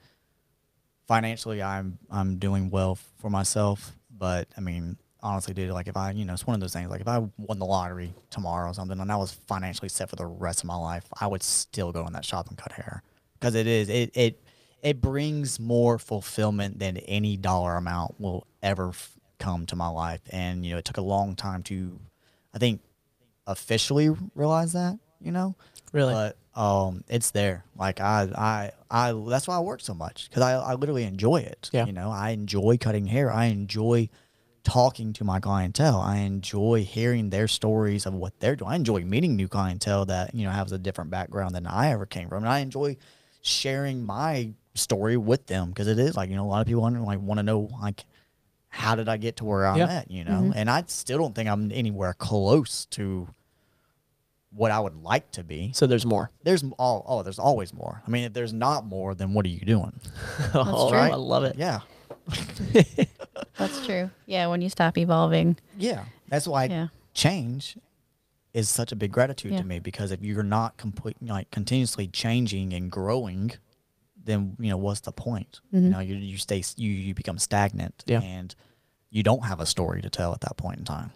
financially, 1.08 1.62
I'm 1.62 2.00
I'm 2.10 2.38
doing 2.38 2.72
well 2.72 2.96
for 2.96 3.30
myself, 3.30 3.96
but 4.10 4.48
I 4.58 4.62
mean 4.62 4.98
honestly, 5.22 5.54
dude, 5.54 5.70
like 5.70 5.88
if 5.88 5.96
I 5.96 6.12
you 6.12 6.26
know 6.26 6.34
it's 6.34 6.48
one 6.48 6.56
of 6.56 6.60
those 6.60 6.74
things. 6.74 6.90
Like 6.90 7.02
if 7.02 7.08
I 7.08 7.20
won 7.38 7.60
the 7.60 7.66
lottery 7.66 8.12
tomorrow 8.32 8.72
or 8.72 8.74
something, 8.74 9.00
and 9.00 9.12
I 9.12 9.16
was 9.16 9.34
financially 9.48 9.90
set 9.90 10.10
for 10.10 10.16
the 10.16 10.26
rest 10.26 10.62
of 10.62 10.66
my 10.66 10.76
life, 10.76 11.06
I 11.22 11.28
would 11.28 11.44
still 11.44 11.92
go 11.92 12.08
in 12.08 12.14
that 12.14 12.26
shop 12.26 12.50
and 12.50 12.58
cut 12.58 12.72
hair 12.72 13.04
because 13.40 13.54
it 13.54 13.68
is 13.68 13.88
it 13.90 14.10
it 14.16 14.44
it 14.82 15.00
brings 15.00 15.60
more 15.60 16.00
fulfillment 16.00 16.80
than 16.80 16.98
any 16.98 17.38
dollar 17.38 17.78
amount 17.78 18.20
will 18.20 18.48
ever 18.64 18.92
come 19.44 19.66
to 19.68 19.76
my 19.76 19.88
life. 19.88 20.22
And 20.30 20.66
you 20.66 20.72
know 20.72 20.78
it 20.78 20.86
took 20.86 20.98
a 20.98 21.02
long 21.02 21.36
time 21.36 21.64
to, 21.64 22.00
I 22.54 22.58
think, 22.58 22.82
officially 23.46 24.10
realize 24.36 24.74
that. 24.74 24.98
You 25.22 25.32
know 25.32 25.56
Really? 25.94 26.14
but 26.14 26.38
um, 26.60 27.04
it's 27.08 27.32
there. 27.32 27.64
Like 27.78 28.02
I, 28.02 28.28
I, 28.36 28.72
I. 28.90 29.14
That's 29.28 29.48
why 29.48 29.56
I 29.56 29.60
work 29.60 29.82
so 29.82 29.94
much 29.94 30.30
because 30.30 30.44
I, 30.44 30.54
I 30.54 30.74
literally 30.74 31.04
enjoy 31.04 31.38
it. 31.38 31.70
Yeah. 31.72 31.86
You 31.86 31.94
know, 31.94 32.12
I 32.12 32.32
enjoy 32.32 32.78
cutting 32.78 33.08
hair. 33.08 33.32
I 33.32 33.46
enjoy 33.46 34.10
talking 34.64 35.14
to 35.14 35.24
my 35.24 35.40
clientele. 35.40 36.00
I 36.00 36.18
enjoy 36.18 36.84
hearing 36.84 37.30
their 37.30 37.48
stories 37.48 38.06
of 38.06 38.14
what 38.14 38.40
they're 38.40 38.56
doing. 38.56 38.72
I 38.72 38.76
enjoy 38.76 39.02
meeting 39.04 39.36
new 39.36 39.48
clientele 39.48 40.06
that 40.06 40.34
you 40.34 40.46
know 40.46 40.52
has 40.52 40.72
a 40.72 40.78
different 40.78 41.12
background 41.12 41.56
than 41.56 41.68
I 41.68 41.92
ever 41.92 42.06
came 42.06 42.30
from, 42.30 42.44
and 42.44 42.52
I 42.52 42.60
enjoy 42.60 42.98
sharing 43.42 44.04
my 44.04 44.52
story 44.76 45.18
with 45.18 45.46
them 45.48 45.70
because 45.70 45.88
it 45.88 46.00
is 46.00 46.18
like 46.18 46.30
you 46.30 46.36
know 46.36 46.46
a 46.46 46.50
lot 46.50 46.62
of 46.62 46.68
people 46.68 46.90
like 47.04 47.20
want 47.20 47.38
to 47.38 47.44
know 47.44 47.70
like 47.82 48.04
how 48.76 48.96
did 48.96 49.08
I 49.08 49.18
get 49.18 49.36
to 49.38 49.46
where 49.46 49.68
I'm 49.68 49.78
Yeah. 49.78 49.88
at, 50.00 50.10
you 50.10 50.24
know, 50.24 50.32
mm-hmm. 50.32 50.52
and 50.56 50.68
I 50.68 50.84
still 50.88 51.20
don't 51.20 51.36
think 51.36 51.48
I'm 51.48 51.72
anywhere 51.72 52.14
close 52.14 52.86
to 52.88 53.28
what 54.52 54.72
I 54.72 54.80
would 54.80 54.96
like 55.04 55.30
to 55.32 55.44
be 55.44 55.72
so 55.74 55.86
there's 55.88 56.06
more. 56.08 56.32
there's 56.44 56.64
all. 56.80 57.06
oh, 57.08 57.22
there's 57.24 57.38
always 57.40 57.72
more. 57.74 58.02
I 58.06 58.10
mean, 58.10 58.24
if 58.24 58.34
there's 58.34 58.52
not 58.54 58.84
more, 58.86 59.14
then 59.14 59.34
what 59.34 59.46
are 59.46 59.50
you 59.50 59.60
doing? 59.60 60.00
oh, 60.56 60.90
true. 60.90 60.98
I 60.98 61.14
love 61.16 61.44
it. 61.44 61.56
Yeah, 61.56 61.82
That's 63.58 63.86
true. 63.86 64.10
Yeah, 64.26 64.48
when 64.48 64.62
you 64.62 64.70
stop 64.70 64.98
evolving. 64.98 65.58
yeah. 65.78 66.06
That's 66.30 66.48
why 66.48 66.66
Yeah. 66.66 66.88
change 67.14 67.78
is 68.56 68.70
such 68.70 68.92
a 68.92 68.96
big 68.96 69.12
gratitude 69.12 69.52
Yeah. 69.54 69.60
to 69.60 69.64
me 69.66 69.78
because 69.80 70.12
if 70.12 70.24
you're 70.24 70.42
not 70.44 70.78
complete 70.78 71.18
like 71.22 71.52
continuously 71.52 72.08
changing 72.08 72.74
and 72.74 72.90
growing, 72.92 73.52
then 74.24 74.56
you 74.60 74.70
know 74.70 74.78
what's 74.78 75.02
the 75.02 75.12
point? 75.12 75.62
You 75.72 75.80
mm-hmm. 75.80 75.90
know, 75.92 76.00
you 76.00 76.16
you 76.16 76.38
stay 76.38 76.64
you 76.76 76.92
you 76.92 77.14
become 77.14 77.38
stagnant 77.38 78.04
Yeah. 78.08 78.22
and 78.22 78.54
you 79.10 79.24
don't 79.24 79.46
have 79.46 79.60
a 79.60 79.66
story 79.66 80.02
to 80.02 80.10
tell 80.10 80.34
at 80.34 80.42
that 80.42 80.58
point 80.58 80.80
in 80.80 80.86
time. 80.86 81.12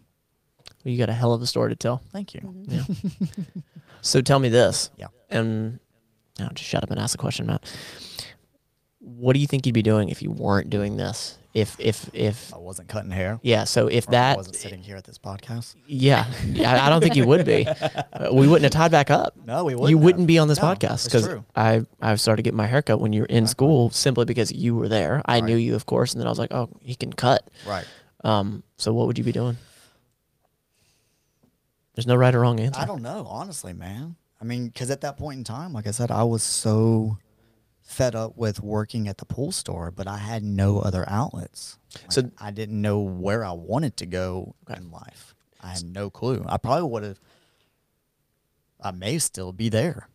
Well, 0.84 0.92
you 0.92 0.98
got 0.98 1.10
a 1.10 1.14
hell 1.14 1.34
of 1.34 1.42
a 1.42 1.48
story 1.48 1.72
to 1.72 1.76
tell. 1.76 2.02
Thank 2.12 2.34
you. 2.34 2.42
Mm-hmm. 2.42 3.60
So 4.02 4.22
tell 4.22 4.40
me 4.40 4.50
this. 4.50 4.90
Yeah. 4.96 5.08
And 5.30 5.80
no, 6.40 6.50
just 6.54 6.70
shut 6.70 6.84
up 6.84 6.92
and 6.92 7.00
ask 7.00 7.12
the 7.12 7.18
question, 7.18 7.48
Matt. 7.48 7.70
What 9.00 9.34
do 9.34 9.40
you 9.40 9.48
think 9.48 9.66
you'd 9.66 9.74
be 9.74 9.82
doing 9.82 10.10
if 10.10 10.22
you 10.22 10.32
weren't 10.32 10.70
doing 10.70 10.98
this? 10.98 11.38
If 11.58 11.76
if 11.80 12.10
if 12.14 12.54
I 12.54 12.58
wasn't 12.60 12.88
cutting 12.88 13.10
hair. 13.12 13.40
yeah, 13.42 13.64
so 13.64 13.88
if 13.88 14.06
or 14.08 14.12
I 14.12 14.12
that 14.12 14.38
wasn't 14.38 14.56
sitting 14.58 14.84
here 14.84 14.96
at 14.96 15.06
this 15.06 15.18
podcast. 15.18 15.76
yeah, 15.88 16.26
yeah, 16.46 16.86
I 16.86 16.90
don't 16.90 17.02
think 17.02 17.16
you 17.16 17.26
would 17.26 17.46
be. 17.46 17.66
Uh, 18.18 18.30
we 18.34 18.48
wouldn't 18.48 18.64
have 18.64 18.72
tied 18.72 18.92
back 18.92 19.10
up. 19.12 19.36
No, 19.46 19.66
we 19.66 19.72
You 19.74 19.78
wouldn't 19.80 20.02
wouldn't 20.04 20.22
have. 20.22 20.28
be 20.28 20.38
on 20.40 20.48
this 20.48 20.60
No, 20.60 20.66
podcast 20.68 21.06
because. 21.06 21.28
I 21.56 21.84
I 22.02 22.16
started 22.16 22.44
getting 22.44 22.58
my 22.58 22.66
haircut 22.68 23.00
when 23.00 23.12
you 23.14 23.22
were 23.22 23.28
in 23.40 23.46
school 23.48 23.90
simply 23.92 24.26
because 24.26 24.52
you 24.52 24.76
were 24.76 24.88
there. 24.90 25.22
I 25.26 25.40
knew 25.42 25.56
you, 25.58 25.76
of 25.76 25.86
course, 25.86 26.14
and 26.14 26.20
then 26.22 26.28
I 26.28 26.32
was 26.32 26.40
like, 26.40 26.52
oh, 26.54 26.70
he 26.82 26.96
can 26.96 27.12
cut. 27.14 27.48
Right. 27.68 27.86
Um, 28.24 28.64
so 28.78 28.94
what 28.94 29.06
would 29.08 29.18
you 29.18 29.24
be 29.24 29.32
doing? 29.32 29.58
There's 31.96 32.08
no 32.08 32.16
right 32.16 32.34
or 32.34 32.40
wrong 32.42 32.60
answer. 32.60 32.80
I 32.80 32.86
don't 32.86 33.02
know, 33.02 33.26
honestly, 33.28 33.74
man. 33.74 34.16
I 34.40 34.46
mean, 34.46 34.68
because 34.68 34.92
at 34.92 35.02
that 35.02 35.18
point 35.18 35.40
in 35.40 35.44
time, 35.44 35.74
like 35.74 35.88
I 35.88 35.92
said, 35.92 36.12
I 36.12 36.24
was 36.24 36.44
so 36.44 37.18
fed 37.88 38.14
up 38.16 38.36
with 38.38 38.62
working 38.62 39.08
at 39.08 39.18
the 39.18 39.26
pool 39.26 39.52
store, 39.52 39.90
but 39.92 40.08
I 40.08 40.18
had 40.18 40.44
no 40.44 40.80
other 40.80 41.06
outlets. 41.08 41.80
Like, 42.04 42.12
So- 42.12 42.32
I 42.38 42.52
didn't 42.52 42.80
know 42.82 43.00
where 43.00 43.44
I 43.46 43.54
wanted 43.54 43.96
to 43.98 44.06
go 44.06 44.56
in 44.70 44.92
life. 44.92 45.34
I 45.62 45.70
had 45.70 45.84
no 45.86 46.10
clue. 46.10 46.46
I 46.48 46.58
probably 46.58 46.90
would 46.90 47.04
have. 47.04 47.20
I 48.82 48.92
may 48.92 49.18
still 49.18 49.52
be 49.54 49.70
there, 49.70 50.08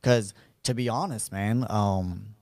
because 0.00 0.32
to 0.62 0.72
be 0.74 0.88
honest, 0.88 1.32
man, 1.32 1.66
um, 1.68 2.34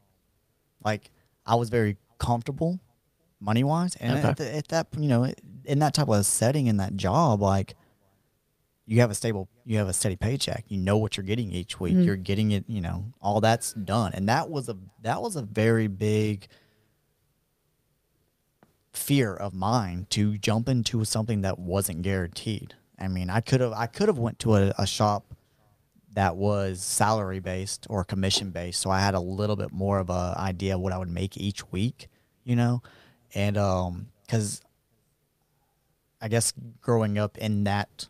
like 0.84 1.11
I 1.47 1.57
was 1.57 1.68
very 1.70 1.97
comfortable, 2.18 2.78
money 3.40 3.64
wise, 3.64 3.97
and 3.97 4.18
Okay. 4.18 4.28
at, 4.28 4.36
the, 4.36 4.55
at 4.57 4.68
that 4.68 4.86
you 4.97 5.09
know 5.09 5.32
in 5.64 5.78
that 5.80 5.95
type 5.95 6.09
of 6.09 6.24
setting 6.26 6.66
in 6.66 6.76
that 6.76 6.95
job, 6.97 7.40
like 7.40 7.74
you 8.89 9.01
have 9.01 9.11
a 9.11 9.14
stable 9.14 9.49
you 9.64 9.78
have 9.78 9.89
a 9.89 9.93
steady 9.93 10.16
paycheck. 10.16 10.64
You 10.68 10.78
know 10.78 10.97
what 10.97 11.16
you're 11.16 11.24
getting 11.24 11.53
each 11.53 11.78
week. 11.78 11.95
You're 12.05 12.16
getting 12.16 12.53
it 12.53 12.64
you 12.66 12.80
know 12.80 13.05
all 13.20 13.41
that's 13.41 13.72
done. 13.72 14.12
And 14.14 14.28
that 14.28 14.51
was 14.51 14.68
a 14.68 14.76
that 15.03 15.22
was 15.22 15.36
a 15.36 15.43
very 15.43 15.86
big 15.86 16.49
fear 18.93 19.34
of 19.34 19.55
mine 19.55 20.07
to 20.11 20.39
jump 20.39 20.68
into 20.68 21.05
something 21.05 21.43
that 21.43 21.59
wasn't 21.59 22.03
guaranteed. 22.03 22.74
I 22.99 23.07
mean 23.07 23.30
i 23.30 23.41
could 23.41 23.61
have 23.61 23.72
i 23.72 23.86
could 23.86 24.09
have 24.09 24.18
went 24.18 24.41
to 24.41 24.57
a, 24.57 24.74
a 24.76 24.86
shop 24.86 25.34
that 26.14 26.34
was 26.34 26.82
salary 26.82 27.39
based 27.39 27.86
or 27.89 28.03
commission 28.03 28.51
based 28.51 28.80
so 28.80 28.91
i 28.91 28.99
had 28.99 29.14
a 29.14 29.20
little 29.20 29.55
bit 29.55 29.70
more 29.70 30.01
of 30.01 30.11
a 30.11 30.34
idea 30.36 30.74
of 30.74 30.80
what 30.80 30.93
i 30.93 30.99
would 30.99 31.09
make 31.09 31.36
each 31.36 31.70
week 31.70 32.09
you 32.49 32.57
know? 32.57 32.82
And 33.34 33.57
um 33.59 34.09
because 34.26 34.62
I 36.20 36.28
guess 36.28 36.53
growing 36.80 37.18
up 37.18 37.39
in 37.39 37.64
that, 37.64 38.09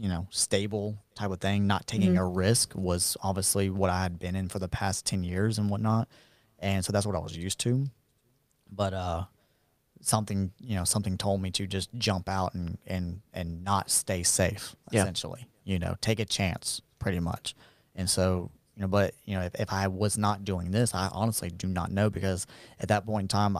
you 0.00 0.08
know, 0.08 0.26
stable 0.30 0.96
type 1.14 1.30
of 1.30 1.40
thing, 1.40 1.66
not 1.66 1.86
taking 1.86 2.16
a 2.16 2.26
risk 2.26 2.74
was 2.74 3.18
obviously 3.22 3.68
what 3.68 3.90
I 3.90 4.02
had 4.02 4.18
been 4.18 4.34
in 4.34 4.48
for 4.48 4.58
the 4.58 4.66
past 4.68 5.04
10 5.04 5.22
years 5.22 5.58
and 5.58 5.68
whatnot. 5.68 6.08
And 6.58 6.82
so 6.82 6.90
that's 6.90 7.04
what 7.04 7.14
I 7.14 7.18
was 7.18 7.36
used 7.36 7.60
to. 7.60 7.86
But, 8.72 8.94
uh, 8.94 9.24
something, 10.00 10.52
you 10.58 10.74
know, 10.76 10.84
something 10.84 11.18
told 11.18 11.42
me 11.42 11.50
to 11.50 11.66
just 11.66 11.90
jump 11.98 12.28
out 12.30 12.54
and, 12.54 12.78
and, 12.86 13.20
and 13.34 13.62
not 13.62 13.90
stay 13.90 14.22
safe, 14.22 14.74
Yeah. 14.90 15.02
essentially, 15.02 15.46
you 15.64 15.78
know, 15.78 15.96
take 16.00 16.18
a 16.18 16.24
chance 16.24 16.80
pretty 16.98 17.20
much. 17.20 17.54
And 17.94 18.08
so, 18.08 18.50
you 18.76 18.80
know, 18.82 18.88
but, 18.88 19.14
you 19.26 19.34
know, 19.36 19.42
if, 19.42 19.54
if 19.56 19.70
I 19.72 19.88
was 19.88 20.16
not 20.16 20.44
doing 20.46 20.70
this, 20.70 20.94
I 20.94 21.10
honestly 21.12 21.50
do 21.50 21.66
not 21.66 21.92
know 21.92 22.08
because 22.08 22.46
at 22.78 22.88
that 22.88 23.04
point 23.04 23.24
in 23.24 23.28
time, 23.28 23.58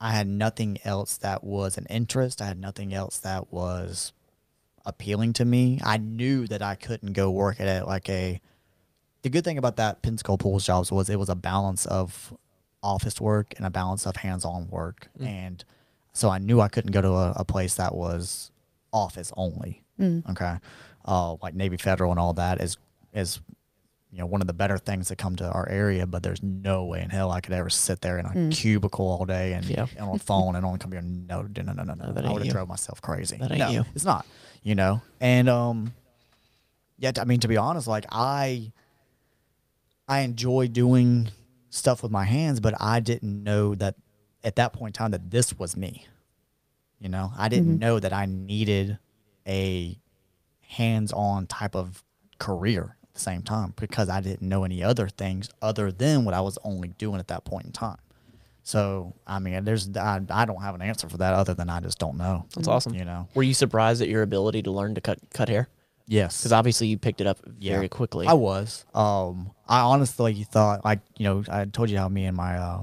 I 0.00 0.12
had 0.12 0.26
nothing 0.28 0.78
else 0.84 1.16
that 1.18 1.42
was 1.42 1.78
an 1.78 1.86
interest. 1.88 2.42
I 2.42 2.46
had 2.46 2.60
nothing 2.60 2.92
else 2.92 3.18
that 3.20 3.50
was 3.50 4.12
appealing 4.88 5.34
to 5.34 5.44
me. 5.44 5.80
I 5.84 5.98
knew 5.98 6.46
that 6.48 6.62
I 6.62 6.74
couldn't 6.74 7.12
go 7.12 7.30
work 7.30 7.60
at 7.60 7.68
it 7.68 7.86
like 7.86 8.08
a. 8.08 8.40
The 9.22 9.30
good 9.30 9.44
thing 9.44 9.58
about 9.58 9.76
that 9.76 10.00
Pensacola 10.02 10.38
Pools 10.38 10.64
jobs 10.64 10.90
was 10.90 11.10
it 11.10 11.18
was 11.18 11.28
a 11.28 11.34
balance 11.34 11.86
of 11.86 12.32
office 12.82 13.20
work 13.20 13.52
and 13.56 13.66
a 13.66 13.70
balance 13.70 14.06
of 14.06 14.16
hands-on 14.16 14.68
work, 14.70 15.08
mm. 15.20 15.26
and 15.26 15.64
so 16.12 16.30
I 16.30 16.38
knew 16.38 16.60
I 16.60 16.68
couldn't 16.68 16.92
go 16.92 17.02
to 17.02 17.10
a, 17.10 17.32
a 17.36 17.44
place 17.44 17.74
that 17.74 17.94
was 17.94 18.50
office 18.92 19.32
only. 19.36 19.82
Mm. 20.00 20.28
Okay, 20.30 20.56
uh, 21.04 21.34
like 21.42 21.54
Navy 21.54 21.76
Federal 21.76 22.12
and 22.12 22.20
all 22.20 22.32
that 22.34 22.60
is 22.60 22.76
is 23.12 23.40
you 24.12 24.18
know 24.18 24.26
one 24.26 24.40
of 24.40 24.46
the 24.46 24.52
better 24.54 24.78
things 24.78 25.08
that 25.08 25.16
come 25.16 25.36
to 25.36 25.48
our 25.50 25.68
area 25.68 26.06
but 26.06 26.22
there's 26.22 26.42
no 26.42 26.84
way 26.84 27.02
in 27.02 27.10
hell 27.10 27.30
i 27.30 27.40
could 27.40 27.52
ever 27.52 27.68
sit 27.68 28.00
there 28.00 28.18
in 28.18 28.26
a 28.26 28.30
mm. 28.30 28.52
cubicle 28.52 29.06
all 29.06 29.24
day 29.26 29.52
and, 29.52 29.64
Yeah. 29.66 29.86
and 29.96 30.08
on 30.08 30.16
a 30.16 30.18
phone 30.18 30.56
and 30.56 30.64
on 30.64 30.74
a 30.74 30.78
computer 30.78 31.06
no 31.06 31.42
no 31.42 31.62
no 31.62 31.72
no 31.72 31.82
no, 31.84 31.94
no. 31.94 32.12
that 32.12 32.24
i 32.24 32.32
would 32.32 32.42
have 32.44 32.52
drove 32.52 32.68
myself 32.68 33.02
crazy 33.02 33.36
That 33.36 33.50
ain't 33.50 33.60
no 33.60 33.70
you. 33.70 33.84
it's 33.94 34.04
not 34.04 34.26
you 34.68 34.74
know? 34.74 35.00
And 35.20 35.48
um 35.48 35.92
yeah 37.00 37.12
i 37.20 37.24
mean 37.24 37.38
to 37.40 37.48
be 37.48 37.56
honest 37.56 37.86
like 37.86 38.04
i 38.10 38.72
i 40.08 40.20
enjoy 40.20 40.66
doing 40.66 41.28
stuff 41.70 42.02
with 42.02 42.10
my 42.10 42.24
hands 42.24 42.58
but 42.58 42.74
i 42.80 42.98
didn't 42.98 43.44
know 43.44 43.76
that 43.76 43.94
at 44.42 44.56
that 44.56 44.72
point 44.72 44.96
in 44.96 44.98
time 44.98 45.12
that 45.12 45.30
this 45.30 45.56
was 45.58 45.76
me 45.76 46.06
you 47.00 47.08
know? 47.08 47.30
I 47.38 47.48
didn't 47.48 47.78
know 47.78 48.00
that 48.00 48.12
i 48.12 48.26
needed 48.26 48.98
a 49.46 49.96
hands-on 50.68 51.46
type 51.46 51.76
of 51.76 52.04
career 52.38 52.96
at 53.02 53.14
the 53.14 53.20
same 53.20 53.42
time 53.42 53.72
because 53.76 54.08
I 54.08 54.20
didn't 54.20 54.46
know 54.46 54.64
any 54.64 54.82
other 54.82 55.08
things 55.08 55.48
other 55.62 55.90
than 55.90 56.24
what 56.24 56.34
I 56.34 56.40
was 56.40 56.58
only 56.62 56.88
doing 56.88 57.18
at 57.18 57.28
that 57.28 57.44
point 57.44 57.66
in 57.66 57.72
time. 57.72 57.96
So 58.68 59.14
I 59.26 59.38
mean, 59.38 59.64
there's 59.64 59.96
I, 59.96 60.20
I 60.28 60.44
don't 60.44 60.60
have 60.60 60.74
an 60.74 60.82
answer 60.82 61.08
for 61.08 61.16
that 61.16 61.32
other 61.32 61.54
than 61.54 61.70
I 61.70 61.80
just 61.80 61.98
don't 61.98 62.18
know. 62.18 62.44
That's 62.54 62.68
awesome. 62.68 62.92
You 62.94 63.06
know. 63.06 63.26
Were 63.34 63.42
you 63.42 63.54
surprised 63.54 64.02
at 64.02 64.08
your 64.08 64.20
ability 64.22 64.62
to 64.64 64.70
learn 64.70 64.94
to 64.96 65.00
cut 65.00 65.18
cut 65.32 65.48
hair? 65.48 65.68
Yes. 66.06 66.38
Because 66.38 66.52
obviously 66.52 66.86
you 66.88 66.98
picked 66.98 67.22
it 67.22 67.26
up 67.26 67.38
Yeah. 67.58 67.76
very 67.76 67.88
quickly. 67.88 68.26
I 68.26 68.34
was. 68.34 68.84
Um, 68.94 69.52
I 69.66 69.80
honestly 69.80 70.42
thought, 70.44 70.84
like, 70.84 71.00
you 71.16 71.24
know, 71.24 71.44
I 71.50 71.64
told 71.64 71.88
you 71.88 71.96
how 71.96 72.08
me 72.10 72.26
and 72.26 72.36
my 72.36 72.58
uh, 72.58 72.82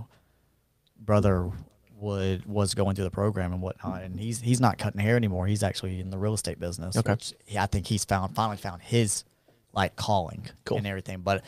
brother 0.99 1.51
would 1.99 2.47
was 2.47 2.73
going 2.73 2.95
through 2.95 3.05
the 3.05 3.11
program 3.11 3.53
and 3.53 3.61
whatnot, 3.61 4.01
and 4.01 4.19
he's 4.19 4.41
he's 4.41 4.59
not 4.59 4.79
cutting 4.79 4.99
hair 5.01 5.15
anymore. 5.15 5.45
He's 5.45 5.61
actually 5.61 5.99
in 5.99 6.09
the 6.09 6.17
real 6.17 6.33
estate 6.33 6.59
business. 6.59 6.97
Okay. 6.97 7.11
which 7.11 7.33
he- 7.45 7.59
I 7.59 7.67
think 7.67 7.86
he's 7.86 8.05
found 8.05 8.33
finally 8.36 8.57
found 8.57 8.81
his 8.81 9.23
like 9.71 9.95
calling 9.95 10.47
Cool. 10.65 10.77
and 10.79 10.88
everything. 10.88 11.19
But 11.21 11.43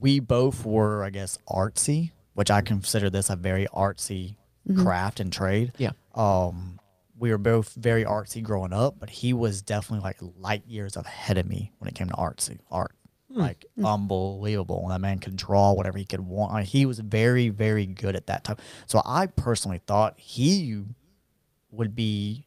we 0.00 0.18
both 0.20 0.64
were, 0.64 1.04
I 1.04 1.10
guess, 1.10 1.38
artsy, 1.48 2.10
which 2.40 2.50
I 2.50 2.62
consider 2.62 3.10
this 3.10 3.28
a 3.28 3.36
very 3.36 3.66
artsy 3.66 4.36
mm-hmm. 4.66 4.82
craft 4.82 5.20
and 5.20 5.30
trade. 5.30 5.72
Yeah. 5.76 5.90
Um, 6.14 6.80
we 7.18 7.32
were 7.32 7.36
both 7.36 7.74
very 7.74 8.06
artsy 8.06 8.42
growing 8.42 8.72
up, 8.72 8.94
but 8.98 9.10
he 9.10 9.34
was 9.34 9.60
definitely 9.60 10.02
like 10.04 10.16
light 10.38 10.66
years 10.66 10.96
ahead 10.96 11.36
of 11.36 11.46
me 11.46 11.70
when 11.76 11.88
it 11.88 11.94
came 11.94 12.08
to 12.08 12.14
artsy 12.14 12.60
art. 12.70 12.94
Hmm. 13.30 13.40
Like 13.40 13.66
hmm. 13.76 13.84
unbelievable. 13.84 14.86
That 14.88 15.02
man 15.02 15.18
could 15.18 15.36
draw 15.36 15.74
whatever 15.74 15.98
he 15.98 16.06
could 16.06 16.20
want. 16.20 16.54
Like, 16.54 16.64
he 16.64 16.86
was 16.86 16.98
very, 17.00 17.50
very 17.50 17.84
good 17.84 18.16
at 18.16 18.28
that 18.28 18.42
time. 18.44 18.56
So 18.86 19.02
I 19.04 19.26
personally 19.26 19.82
thought 19.86 20.18
he 20.18 20.82
would 21.70 21.94
be, 21.94 22.46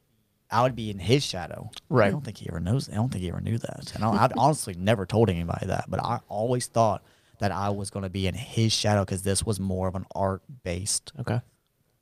I 0.49 0.63
would 0.63 0.75
be 0.75 0.89
in 0.89 0.97
his 0.97 1.23
shadow. 1.23 1.69
Right. 1.87 2.07
I 2.07 2.09
don't 2.09 2.25
think 2.25 2.39
he 2.39 2.49
ever 2.49 2.59
knows. 2.59 2.89
I 2.89 2.95
don't 2.95 3.11
think 3.11 3.21
he 3.21 3.29
ever 3.29 3.41
knew 3.41 3.59
that. 3.59 3.91
And 3.93 4.03
I, 4.03 4.23
I'd 4.23 4.33
honestly 4.35 4.73
never 4.73 5.05
told 5.05 5.29
anybody 5.29 5.67
that. 5.67 5.85
But 5.87 6.03
I 6.03 6.19
always 6.29 6.65
thought 6.65 7.03
that 7.39 7.51
I 7.51 7.69
was 7.69 7.89
going 7.89 8.03
to 8.03 8.09
be 8.09 8.27
in 8.27 8.35
his 8.35 8.71
shadow 8.73 9.01
because 9.03 9.23
this 9.23 9.43
was 9.45 9.59
more 9.59 9.87
of 9.87 9.95
an 9.95 10.05
art 10.15 10.41
based 10.63 11.11
okay. 11.19 11.41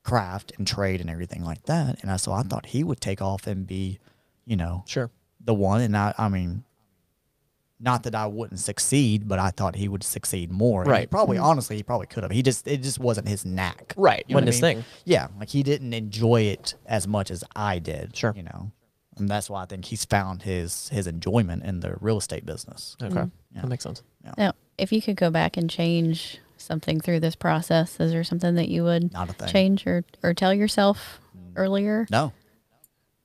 craft 0.04 0.52
and 0.58 0.66
trade 0.66 1.00
and 1.00 1.08
everything 1.10 1.42
like 1.44 1.62
that. 1.64 2.00
And 2.02 2.10
I, 2.10 2.16
so 2.16 2.32
I 2.32 2.42
thought 2.42 2.66
he 2.66 2.84
would 2.84 3.00
take 3.00 3.20
off 3.22 3.46
and 3.46 3.66
be, 3.66 3.98
you 4.44 4.56
know, 4.56 4.84
Sure. 4.86 5.10
the 5.40 5.54
one. 5.54 5.80
And 5.80 5.96
I, 5.96 6.14
I 6.18 6.28
mean, 6.28 6.64
not 7.80 8.04
that 8.04 8.14
I 8.14 8.26
wouldn't 8.26 8.60
succeed, 8.60 9.26
but 9.26 9.40
I 9.40 9.50
thought 9.50 9.74
he 9.74 9.88
would 9.88 10.04
succeed 10.04 10.52
more. 10.52 10.82
And 10.82 10.88
he 10.88 10.92
Right. 10.92 11.10
probably, 11.10 11.36
honestly, 11.38 11.76
he 11.76 11.82
probably 11.82 12.06
could 12.06 12.22
have. 12.22 12.30
He 12.30 12.42
just, 12.42 12.68
it 12.68 12.82
just 12.82 13.00
wasn't 13.00 13.26
his 13.26 13.44
knack. 13.44 13.92
Right. 13.96 14.24
You 14.28 14.34
know 14.34 14.36
Wasn't 14.42 14.54
his 14.54 14.62
mean? 14.62 14.74
thing. 14.76 14.84
Yeah. 15.04 15.28
Like 15.38 15.48
he 15.48 15.64
didn't 15.64 15.92
enjoy 15.92 16.42
it 16.42 16.74
as 16.86 17.08
much 17.08 17.30
as 17.32 17.42
I 17.56 17.80
did. 17.80 18.14
Sure. 18.16 18.32
You 18.36 18.44
know, 18.44 18.70
and 19.16 19.28
that's 19.28 19.50
why 19.50 19.62
I 19.62 19.66
think 19.66 19.84
he's 19.86 20.04
found 20.04 20.42
his, 20.42 20.88
his 20.90 21.08
enjoyment 21.08 21.64
in 21.64 21.80
the 21.80 21.96
real 22.00 22.18
estate 22.18 22.46
business. 22.46 22.96
Okay. 23.02 23.12
Mm-hmm. 23.14 23.60
That 23.60 23.68
makes 23.68 23.82
sense. 23.82 24.02
Now, 24.38 24.52
if 24.82 24.90
you 24.90 25.00
could 25.00 25.16
go 25.16 25.30
back 25.30 25.56
and 25.56 25.70
change 25.70 26.38
something 26.56 27.00
through 27.00 27.20
this 27.20 27.36
process, 27.36 28.00
is 28.00 28.10
there 28.10 28.24
something 28.24 28.56
that 28.56 28.68
you 28.68 28.82
would 28.82 29.12
Not 29.12 29.30
a 29.30 29.32
thing. 29.32 29.48
change 29.48 29.86
or, 29.86 30.04
or 30.24 30.34
tell 30.34 30.52
yourself 30.52 31.20
mm. 31.36 31.52
earlier? 31.54 32.06
No. 32.10 32.32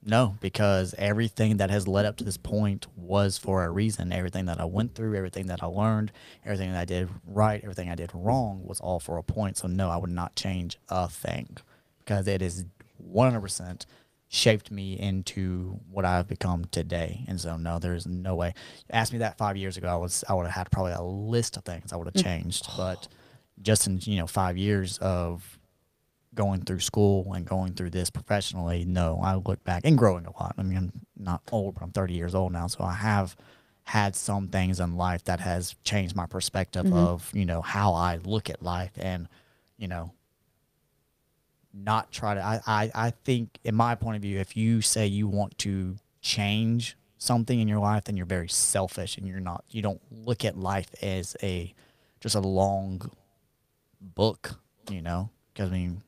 No, 0.05 0.37
because 0.39 0.93
everything 0.97 1.57
that 1.57 1.69
has 1.71 1.87
led 1.87 2.05
up 2.05 2.15
to 2.17 2.23
this 2.23 2.37
point 2.37 2.85
was 2.95 3.37
for 3.37 3.65
a 3.65 3.69
reason. 3.69 4.13
Everything 4.13 4.45
that 4.45 4.61
I 4.61 4.65
went 4.65 4.93
through, 4.93 5.15
everything 5.15 5.47
that 5.47 5.61
I 5.63 5.65
learned, 5.65 6.11
everything 6.45 6.71
that 6.71 6.79
I 6.79 6.85
did 6.85 7.09
right, 7.25 7.59
everything 7.61 7.89
I 7.89 7.95
did 7.95 8.11
wrong 8.13 8.61
was 8.63 8.79
all 8.79 8.99
for 8.99 9.17
a 9.17 9.23
point. 9.23 9.57
So, 9.57 9.67
no, 9.67 9.89
I 9.89 9.97
would 9.97 10.11
not 10.11 10.35
change 10.35 10.77
a 10.87 11.09
thing 11.09 11.57
because 11.99 12.27
it 12.27 12.41
is 12.41 12.65
100% 13.11 13.85
shaped 14.29 14.71
me 14.71 14.99
into 14.99 15.79
what 15.89 16.05
I've 16.05 16.27
become 16.27 16.65
today. 16.65 17.23
And 17.27 17.39
so, 17.39 17.57
no, 17.57 17.79
there's 17.79 18.05
no 18.05 18.35
way. 18.35 18.53
Ask 18.89 19.13
me 19.13 19.19
that 19.19 19.37
five 19.37 19.55
years 19.57 19.77
ago, 19.77 19.87
I 19.87 19.95
was 19.95 20.23
I 20.27 20.33
would 20.33 20.45
have 20.45 20.55
had 20.55 20.71
probably 20.71 20.93
a 20.93 21.01
list 21.01 21.57
of 21.57 21.63
things 21.63 21.93
I 21.93 21.95
would 21.95 22.07
have 22.07 22.13
mm. 22.13 22.23
changed. 22.23 22.67
But 22.75 23.07
just 23.61 23.87
in, 23.87 23.99
you 24.03 24.17
know, 24.17 24.27
five 24.27 24.57
years 24.57 24.97
of 24.99 25.57
going 26.35 26.61
through 26.61 26.81
school 26.81 27.33
and 27.33 27.45
going 27.45 27.73
through 27.73 27.91
this 27.91 28.09
professionally, 28.09 28.85
no, 28.85 29.19
I 29.23 29.35
look 29.35 29.63
back 29.63 29.83
and 29.85 29.97
growing 29.97 30.25
a 30.25 30.31
lot. 30.31 30.55
I 30.57 30.63
mean, 30.63 30.77
I'm 30.77 30.91
not 31.17 31.41
old, 31.51 31.75
but 31.75 31.83
I'm 31.83 31.91
30 31.91 32.13
years 32.13 32.35
old 32.35 32.51
now, 32.51 32.67
so 32.67 32.83
I 32.83 32.93
have 32.93 33.35
had 33.87 34.17
some 34.17 34.49
things 34.49 34.81
in 34.81 34.97
life 34.97 35.23
that 35.23 35.39
has 35.39 35.73
changed 35.85 36.13
my 36.13 36.25
perspective 36.25 36.83
mm-hmm. 36.83 36.93
of 36.93 37.31
you 37.33 37.45
know 37.45 37.61
how 37.61 37.93
I 37.93 38.17
look 38.17 38.49
at 38.49 38.61
life 38.61 38.91
and 38.97 39.29
you 39.77 39.87
know 39.87 40.11
not 41.83 42.11
try 42.11 42.33
to. 42.33 42.41
I, 42.41 42.61
I 42.65 42.91
I 42.95 43.09
think 43.23 43.59
in 43.63 43.75
my 43.75 43.95
point 43.95 44.15
of 44.15 44.21
view, 44.21 44.39
if 44.39 44.55
you 44.57 44.81
say 44.81 45.07
you 45.07 45.27
want 45.27 45.57
to 45.59 45.95
change 46.21 46.97
something 47.17 47.59
in 47.59 47.67
your 47.67 47.79
life, 47.79 48.05
then 48.05 48.17
you're 48.17 48.25
very 48.25 48.49
selfish 48.49 49.17
and 49.17 49.27
you're 49.27 49.39
not. 49.39 49.63
You 49.69 49.81
don't 49.81 50.01
look 50.11 50.43
at 50.45 50.57
life 50.57 50.89
as 51.01 51.35
a 51.43 51.73
just 52.19 52.35
a 52.35 52.39
long 52.39 53.09
book, 54.01 54.55
you 54.89 55.01
know. 55.01 55.29
Because 55.53 55.69
I 55.71 55.73
mean, 55.73 56.01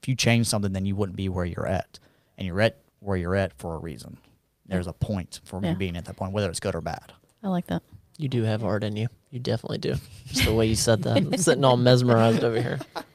if 0.00 0.08
you 0.08 0.14
change 0.14 0.46
something, 0.46 0.72
then 0.72 0.86
you 0.86 0.96
wouldn't 0.96 1.16
be 1.16 1.28
where 1.28 1.44
you're 1.44 1.66
at, 1.66 1.98
and 2.38 2.46
you're 2.46 2.60
at 2.60 2.78
where 3.00 3.16
you're 3.16 3.36
at 3.36 3.52
for 3.58 3.74
a 3.74 3.78
reason. 3.78 4.18
There's 4.66 4.86
a 4.86 4.92
point 4.94 5.40
for 5.44 5.60
me 5.60 5.68
Yeah. 5.68 5.74
being 5.74 5.96
at 5.96 6.06
that 6.06 6.16
point, 6.16 6.32
whether 6.32 6.48
it's 6.48 6.60
good 6.60 6.74
or 6.74 6.80
bad. 6.80 7.12
I 7.42 7.48
like 7.48 7.66
that. 7.66 7.82
You 8.16 8.28
do 8.28 8.44
have 8.44 8.64
art 8.64 8.82
in 8.84 8.96
you. 8.96 9.08
You 9.30 9.40
definitely 9.40 9.78
do. 9.78 9.96
Just 10.28 10.44
the 10.46 10.54
way 10.54 10.66
you 10.66 10.76
said 10.76 11.02
that. 11.02 11.16
I'm 11.18 11.36
sitting 11.36 11.64
all 11.64 11.76
mesmerized 11.76 12.42
over 12.44 12.60
here. 12.60 12.78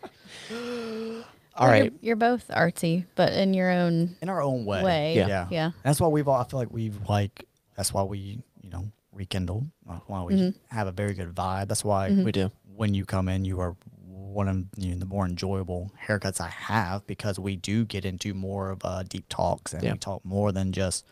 All 1.60 1.68
Well, 1.68 1.78
you're- 1.78 1.95
You're, 2.01 2.16
both 2.16 2.47
artsy, 2.47 3.05
but 3.16 3.34
in 3.34 3.53
your 3.53 3.70
own 3.70 4.16
in 4.22 4.30
our 4.30 4.41
own 4.41 4.66
way. 4.66 4.84
way. 4.84 5.16
Yeah. 5.16 5.28
Yeah. 5.28 5.47
Yeah. 5.51 5.72
That's 5.84 5.99
why 6.01 6.07
we've 6.07 6.28
all, 6.28 6.39
I 6.39 6.45
feel 6.45 6.60
like 6.60 6.72
we've 6.72 6.97
like, 7.10 7.45
that's 7.76 7.93
why 7.93 8.01
we, 8.03 8.39
you 8.64 8.70
know, 8.70 8.86
rekindle. 9.12 9.68
Why 10.07 10.24
we 10.24 10.34
Mm-hmm. 10.36 10.76
have 10.76 10.88
a 10.88 10.91
very 10.91 11.14
good 11.14 11.36
vibe. 11.36 11.68
That's 11.68 11.84
why 11.84 12.10
We 12.12 12.32
do. 12.32 12.49
when 12.76 12.93
you 12.93 13.05
come 13.05 13.28
in, 13.28 13.43
you 13.45 13.60
are 13.60 13.76
one 14.07 14.47
of 14.47 14.64
you 14.78 14.93
know, 14.93 14.99
the 14.99 15.05
more 15.05 15.26
enjoyable 15.26 15.91
haircuts 16.07 16.39
I 16.39 16.47
have 16.47 17.05
because 17.07 17.38
we 17.39 17.55
do 17.57 17.84
get 17.84 18.05
into 18.05 18.34
more 18.34 18.70
of 18.70 18.80
uh, 18.86 19.03
deep 19.03 19.26
talks 19.28 19.74
and 19.74 19.84
Yeah. 19.84 19.93
we 19.93 19.97
talk 19.97 20.24
more 20.24 20.51
than 20.53 20.72
just 20.72 21.05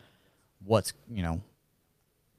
what's, 0.64 0.94
you 1.12 1.24
know, 1.24 1.42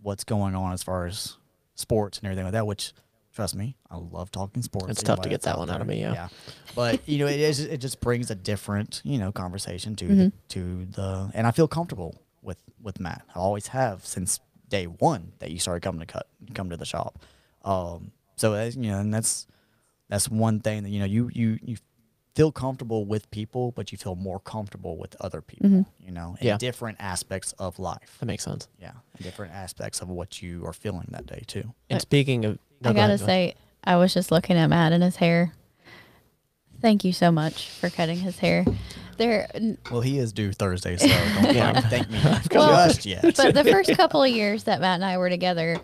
what's 0.01 0.25
going 0.25 0.55
on 0.55 0.73
as 0.73 0.83
far 0.83 1.07
as 1.07 1.37
sports 1.75 2.19
and 2.19 2.27
everything 2.27 2.45
like 2.45 2.53
that, 2.53 2.67
which 2.67 2.93
trust 3.39 3.55
me, 3.55 3.77
I 3.89 3.97
love 3.99 4.33
talking 4.33 4.63
sports. 4.63 4.91
It's 4.91 5.03
tough 5.05 5.21
to 5.21 5.29
get 5.29 5.43
that 5.43 5.59
one 5.59 5.71
out 5.71 5.81
of 5.81 5.87
me, 5.87 6.01
yeah. 6.01 6.27
But 6.75 7.09
you 7.09 7.19
know, 7.19 7.29
it 7.29 7.39
is 7.39 7.61
it 7.61 7.79
just 7.79 8.01
brings 8.01 8.33
a 8.33 8.35
different, 8.35 9.01
you 9.05 9.17
know, 9.17 9.31
conversation 9.31 9.95
to 9.95 10.07
the, 10.09 10.15
mm-hmm. 10.15 10.29
to 10.49 10.87
the 10.87 11.31
and 11.35 11.47
I 11.47 11.53
feel 11.53 11.69
comfortable 11.69 12.21
with 12.43 12.61
with 12.83 12.99
Matt. 12.99 13.23
I 13.37 13.39
always 13.39 13.69
have 13.69 14.05
since 14.05 14.41
day 14.69 14.87
one 14.87 15.35
that 15.39 15.53
you 15.53 15.61
started 15.61 15.85
coming 15.85 16.01
to 16.01 16.07
cut 16.07 16.27
come 16.53 16.69
to 16.71 16.77
the 16.77 16.85
shop. 16.85 17.23
Um 17.65 18.11
so 18.35 18.55
as 18.55 18.75
you 18.75 18.91
know, 18.91 18.99
and 18.99 19.15
that's 19.15 19.47
that's 20.09 20.29
one 20.29 20.59
thing 20.59 20.83
that 20.83 20.91
you 20.91 20.99
know 20.99 21.05
you 21.07 21.31
you 21.33 21.61
you 21.63 21.77
feel 22.35 22.51
comfortable 22.51 23.05
with 23.05 23.31
people, 23.31 23.71
but 23.71 23.93
you 23.93 23.99
feel 23.99 24.17
more 24.17 24.41
comfortable 24.41 24.97
with 24.97 25.15
other 25.21 25.41
people. 25.41 25.69
Mm-hmm. 25.69 26.07
You 26.07 26.11
know, 26.13 26.37
in 26.41 26.49
Yeah. 26.49 26.57
different 26.57 26.99
aspects 27.01 27.53
of 27.53 27.79
life. 27.79 28.17
That 28.19 28.27
makes 28.27 28.43
sense. 28.43 28.67
Yeah, 28.81 28.95
different 29.21 29.55
aspects 29.55 30.01
of 30.01 30.09
what 30.09 30.43
you 30.43 30.67
are 30.67 30.73
feeling 30.73 31.07
that 31.11 31.27
day 31.27 31.45
too. 31.47 31.73
And 31.89 32.01
speaking 32.01 32.45
of, 32.45 32.59
no, 32.81 32.91
I 32.91 32.93
go 32.93 32.97
gotta 33.01 33.15
ahead, 33.15 33.21
go 33.21 33.27
say, 33.27 33.55
I 33.85 33.97
was 33.97 34.13
just 34.15 34.31
looking 34.31 34.57
at 34.57 34.67
Matt 34.69 34.93
and 34.93 35.03
his 35.03 35.17
hair. 35.17 35.53
Thank 36.81 37.05
you 37.05 37.13
so 37.13 37.33
much 37.33 37.69
for 37.69 37.91
cutting 37.91 38.19
his 38.19 38.39
hair. 38.39 38.65
There, 39.17 39.49
Well, 39.91 40.01
he 40.01 40.19
is 40.19 40.33
due 40.33 40.53
Thursday, 40.53 40.97
so 40.97 41.09
don't 41.09 41.55
Yeah. 41.57 41.81
thank 41.89 42.09
me 42.09 42.21
Well, 42.53 42.87
just 42.89 43.05
yet. 43.07 43.37
but 43.37 43.53
the 43.55 43.65
first 43.65 43.91
couple 43.97 44.23
of 44.23 44.31
years 44.31 44.65
that 44.65 44.81
Matt 44.81 44.95
and 44.97 45.05
I 45.05 45.19
were 45.19 45.29
together, 45.29 45.81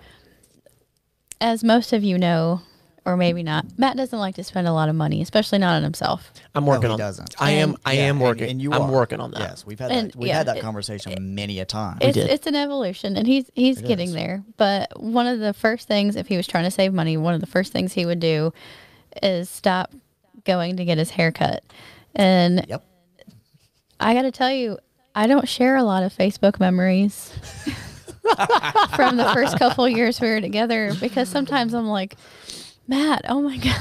as 1.40 1.64
most 1.64 1.92
of 1.92 2.04
you 2.04 2.16
know, 2.16 2.60
or 3.06 3.16
maybe 3.16 3.42
not, 3.42 3.66
Matt 3.78 3.96
doesn't 3.96 4.18
like 4.18 4.34
to 4.36 4.44
spend 4.44 4.66
a 4.66 4.72
lot 4.72 4.88
of 4.88 4.94
money, 4.96 5.20
especially 5.20 5.58
not 5.58 5.74
on 5.76 5.82
himself. 5.82 6.32
I'm 6.54 6.64
No, 6.64 6.70
working 6.70 6.88
he 6.88 6.92
on. 6.94 6.98
doesn't. 6.98 7.34
I 7.38 7.50
am. 7.52 7.76
I 7.84 7.92
Yeah, 7.94 8.02
am 8.04 8.16
and- 8.16 8.24
working. 8.24 8.50
And, 8.50 8.62
you 8.62 8.72
I'm 8.72 8.82
are. 8.82 8.90
working 8.90 9.20
on 9.20 9.30
that. 9.32 9.40
Yes, 9.40 9.66
we've 9.66 9.78
had 9.78 9.90
And, 9.92 10.10
that. 10.12 10.16
We've 10.16 10.28
yeah, 10.28 10.38
had 10.38 10.46
that 10.48 10.56
it- 10.58 10.62
conversation 10.62 11.34
many 11.34 11.60
a 11.60 11.64
time. 11.64 11.98
It's 12.00 12.14
did. 12.14 12.30
it's 12.30 12.46
an 12.46 12.54
evolution, 12.54 13.16
and 13.16 13.26
he's 13.26 13.50
he's 13.54 13.80
It 13.80 13.86
getting 13.86 14.08
is. 14.08 14.14
there. 14.14 14.42
But 14.56 14.98
one 15.00 15.26
of 15.26 15.38
the 15.40 15.52
first 15.52 15.86
things, 15.86 16.16
if 16.16 16.28
he 16.28 16.36
was 16.36 16.46
trying 16.46 16.64
to 16.64 16.70
save 16.70 16.92
money, 16.94 17.16
one 17.16 17.34
of 17.34 17.40
the 17.40 17.46
first 17.46 17.72
things 17.72 17.92
he 17.92 18.06
would 18.06 18.20
do 18.20 18.52
is 19.22 19.48
stop 19.50 19.92
going 20.44 20.76
to 20.78 20.84
get 20.84 20.98
his 20.98 21.10
hair 21.10 21.30
cut. 21.32 21.62
And 22.14 22.64
Yep. 22.68 22.82
I 24.00 24.14
got 24.14 24.22
to 24.22 24.30
tell 24.32 24.50
you, 24.50 24.78
I 25.14 25.26
don't 25.26 25.48
share 25.48 25.76
a 25.76 25.82
lot 25.84 26.02
of 26.02 26.12
Facebook 26.16 26.58
memories 26.58 27.32
from 28.96 29.16
the 29.16 29.30
first 29.34 29.58
couple 29.58 29.88
years 29.88 30.20
we 30.20 30.28
were 30.28 30.40
together 30.40 30.92
because 31.00 31.28
sometimes 31.28 31.74
I'm 31.74 31.86
like, 31.88 32.16
Matt, 32.86 33.24
oh 33.28 33.40
my 33.42 33.56
god, 33.56 33.80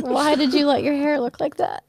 why 0.00 0.34
did 0.34 0.52
you 0.52 0.66
let 0.66 0.82
your 0.82 0.94
hair 0.94 1.20
look 1.20 1.40
like 1.40 1.56
that? 1.56 1.84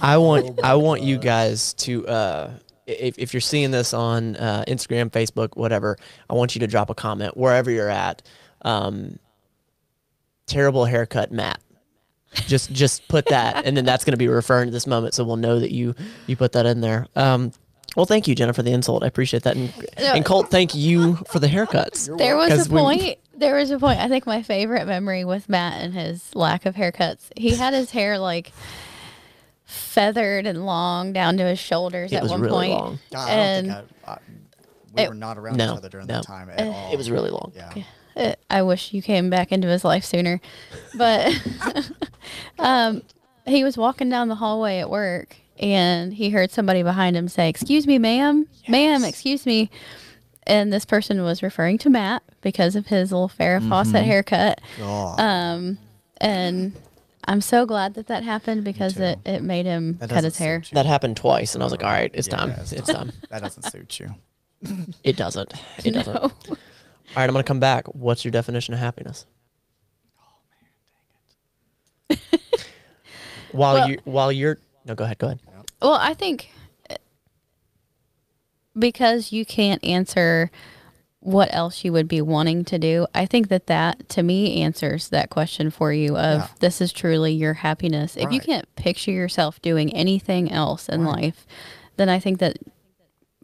I 0.00 0.16
want 0.16 0.62
I 0.64 0.74
want 0.74 1.02
you 1.02 1.18
guys 1.18 1.74
to 1.74 2.06
uh 2.06 2.50
if, 2.86 3.18
if 3.18 3.32
you're 3.32 3.40
seeing 3.40 3.70
this 3.70 3.94
on 3.94 4.36
uh, 4.36 4.64
Instagram, 4.66 5.10
Facebook, 5.10 5.56
whatever, 5.56 5.96
I 6.28 6.34
want 6.34 6.54
you 6.54 6.60
to 6.60 6.66
drop 6.66 6.90
a 6.90 6.94
comment 6.94 7.36
wherever 7.36 7.70
you're 7.70 7.88
at. 7.88 8.22
Um, 8.62 9.18
terrible 10.46 10.84
haircut, 10.84 11.30
Matt. 11.32 11.60
Just 12.46 12.70
just 12.72 13.06
put 13.08 13.26
that, 13.26 13.64
and 13.66 13.76
then 13.76 13.84
that's 13.84 14.04
going 14.04 14.12
to 14.12 14.18
be 14.18 14.28
referring 14.28 14.66
to 14.68 14.72
this 14.72 14.86
moment, 14.86 15.14
so 15.14 15.24
we'll 15.24 15.36
know 15.36 15.58
that 15.58 15.72
you 15.72 15.96
you 16.28 16.36
put 16.36 16.52
that 16.52 16.64
in 16.64 16.80
there. 16.80 17.06
Um, 17.16 17.50
well, 17.96 18.06
thank 18.06 18.28
you, 18.28 18.36
Jenna, 18.36 18.52
for 18.52 18.62
the 18.62 18.70
insult. 18.70 19.02
I 19.02 19.08
appreciate 19.08 19.42
that, 19.42 19.56
and, 19.56 19.72
and 19.96 20.24
Colt, 20.24 20.48
thank 20.48 20.72
you 20.72 21.16
for 21.28 21.40
the 21.40 21.48
haircuts. 21.48 22.16
There 22.18 22.36
was 22.36 22.66
a 22.66 22.70
point. 22.70 23.18
There 23.40 23.56
was 23.56 23.70
a 23.70 23.78
point. 23.78 23.98
I 23.98 24.06
think 24.08 24.26
my 24.26 24.42
favorite 24.42 24.86
memory 24.86 25.24
with 25.24 25.48
Matt 25.48 25.80
and 25.82 25.94
his 25.94 26.34
lack 26.34 26.66
of 26.66 26.74
haircuts. 26.74 27.30
He 27.36 27.56
had 27.56 27.72
his 27.74 27.90
hair 27.90 28.18
like 28.18 28.52
feathered 29.64 30.46
and 30.46 30.66
long 30.66 31.12
down 31.12 31.36
to 31.38 31.44
his 31.44 31.58
shoulders 31.58 32.12
It 32.12 32.16
at 32.16 32.22
was 32.22 32.32
one 32.32 32.40
really 32.42 32.68
point. 32.68 32.70
long. 32.70 32.98
God, 33.12 33.28
and 33.30 33.70
I 33.72 33.74
don't 33.76 33.86
think 33.86 33.96
I, 34.06 34.10
I, 34.12 34.18
we 34.94 35.02
it- 35.02 35.08
were 35.08 35.14
not 35.14 35.38
around 35.38 35.56
No, 35.56 35.72
each 35.72 35.78
other 35.78 35.88
during 35.88 36.06
no. 36.06 36.14
that 36.14 36.24
time 36.24 36.50
at 36.50 36.66
all. 36.66 36.92
It 36.92 36.96
was 36.96 37.10
really 37.10 37.30
long. 37.30 37.52
Yeah. 37.54 37.72
uh, 38.16 38.32
I 38.50 38.62
wish 38.62 38.92
you 38.92 39.00
came 39.02 39.30
back 39.30 39.52
into 39.52 39.68
his 39.68 39.84
life 39.84 40.04
sooner. 40.04 40.40
But 40.96 41.32
um, 42.58 43.02
he 43.46 43.64
was 43.64 43.76
walking 43.76 44.08
down 44.10 44.28
the 44.28 44.34
hallway 44.34 44.78
at 44.80 44.90
work 44.90 45.36
and 45.58 46.12
he 46.12 46.30
heard 46.30 46.50
somebody 46.50 46.82
behind 46.82 47.16
him 47.16 47.28
say, 47.28 47.48
Excuse 47.48 47.86
me, 47.86 47.98
ma'am, 47.98 48.46
ma'am, 48.68 49.04
excuse 49.04 49.46
me. 49.46 49.70
And 50.50 50.72
this 50.72 50.84
person 50.84 51.22
was 51.22 51.42
referring 51.42 51.78
to 51.78 51.90
Matt 51.90 52.22
because 52.40 52.74
of 52.76 52.88
his 52.88 53.12
little 53.12 53.28
Farrah 53.28 53.66
Fawcett 53.68 54.04
haircut. 54.04 54.60
God. 54.78 55.20
Um, 55.20 55.78
and 56.20 56.74
I'm 57.24 57.40
so 57.40 57.64
glad 57.66 57.94
that 57.94 58.08
that 58.08 58.24
happened 58.24 58.64
because 58.64 58.96
it, 58.98 59.20
it 59.24 59.42
made 59.42 59.64
him 59.66 59.96
That 59.98 60.10
cut 60.10 60.24
his 60.24 60.36
hair. 60.38 60.62
That 60.72 60.86
happened 60.86 61.16
twice, 61.16 61.54
and 61.54 61.62
I 61.62 61.66
was 61.66 61.70
like, 61.72 61.84
all 61.84 61.90
right, 61.90 62.10
it's 62.12 62.26
Yeah, 62.28 62.36
time. 62.36 62.50
it's 62.50 62.72
It's 62.72 62.88
time. 62.92 63.10
time. 63.10 63.12
that 63.30 63.42
doesn't 63.42 63.62
suit 63.70 64.00
you. 64.00 64.14
It 65.04 65.16
doesn't. 65.16 65.52
It 65.84 65.92
doesn't. 65.92 66.14
No. 66.14 66.20
All 66.22 66.36
right, 67.16 67.24
I'm 67.24 67.30
gonna 67.32 67.44
come 67.44 67.60
back. 67.60 67.86
What's 67.94 68.24
your 68.24 68.32
definition 68.32 68.74
of 68.74 68.80
happiness? 68.80 69.26
Oh, 70.20 70.24
man, 72.10 72.18
dang 72.18 72.18
it. 72.52 72.66
while 73.52 73.74
Well- 73.74 73.88
you 73.90 73.98
while 74.04 74.32
you're 74.32 74.58
no, 74.84 74.94
go 74.94 75.04
ahead, 75.04 75.18
go 75.18 75.28
ahead. 75.28 75.40
Well, 75.80 75.92
I 75.94 76.14
think 76.14 76.50
because 78.78 79.32
you 79.32 79.44
can't 79.44 79.82
answer 79.84 80.50
what 81.22 81.52
else 81.52 81.84
you 81.84 81.92
would 81.92 82.08
be 82.08 82.22
wanting 82.22 82.64
to 82.64 82.78
do, 82.78 83.06
I 83.14 83.26
think 83.26 83.48
that 83.48 83.66
that 83.66 84.08
to 84.10 84.22
me 84.22 84.62
answers 84.62 85.10
that 85.10 85.28
question 85.28 85.70
for 85.70 85.92
you 85.92 86.16
of 86.16 86.38
Yeah. 86.40 86.46
this 86.60 86.80
is 86.80 86.92
truly 86.92 87.32
your 87.34 87.52
happiness. 87.54 88.16
If 88.16 88.32
you 88.32 88.40
can't 88.40 88.64
picture 88.76 89.10
yourself 89.10 89.60
doing 89.60 89.92
anything 89.94 90.50
else 90.50 90.88
in 90.88 91.02
Right. 91.04 91.22
life, 91.24 91.46
then 91.96 92.08
I 92.08 92.18
think 92.20 92.38
that 92.38 92.56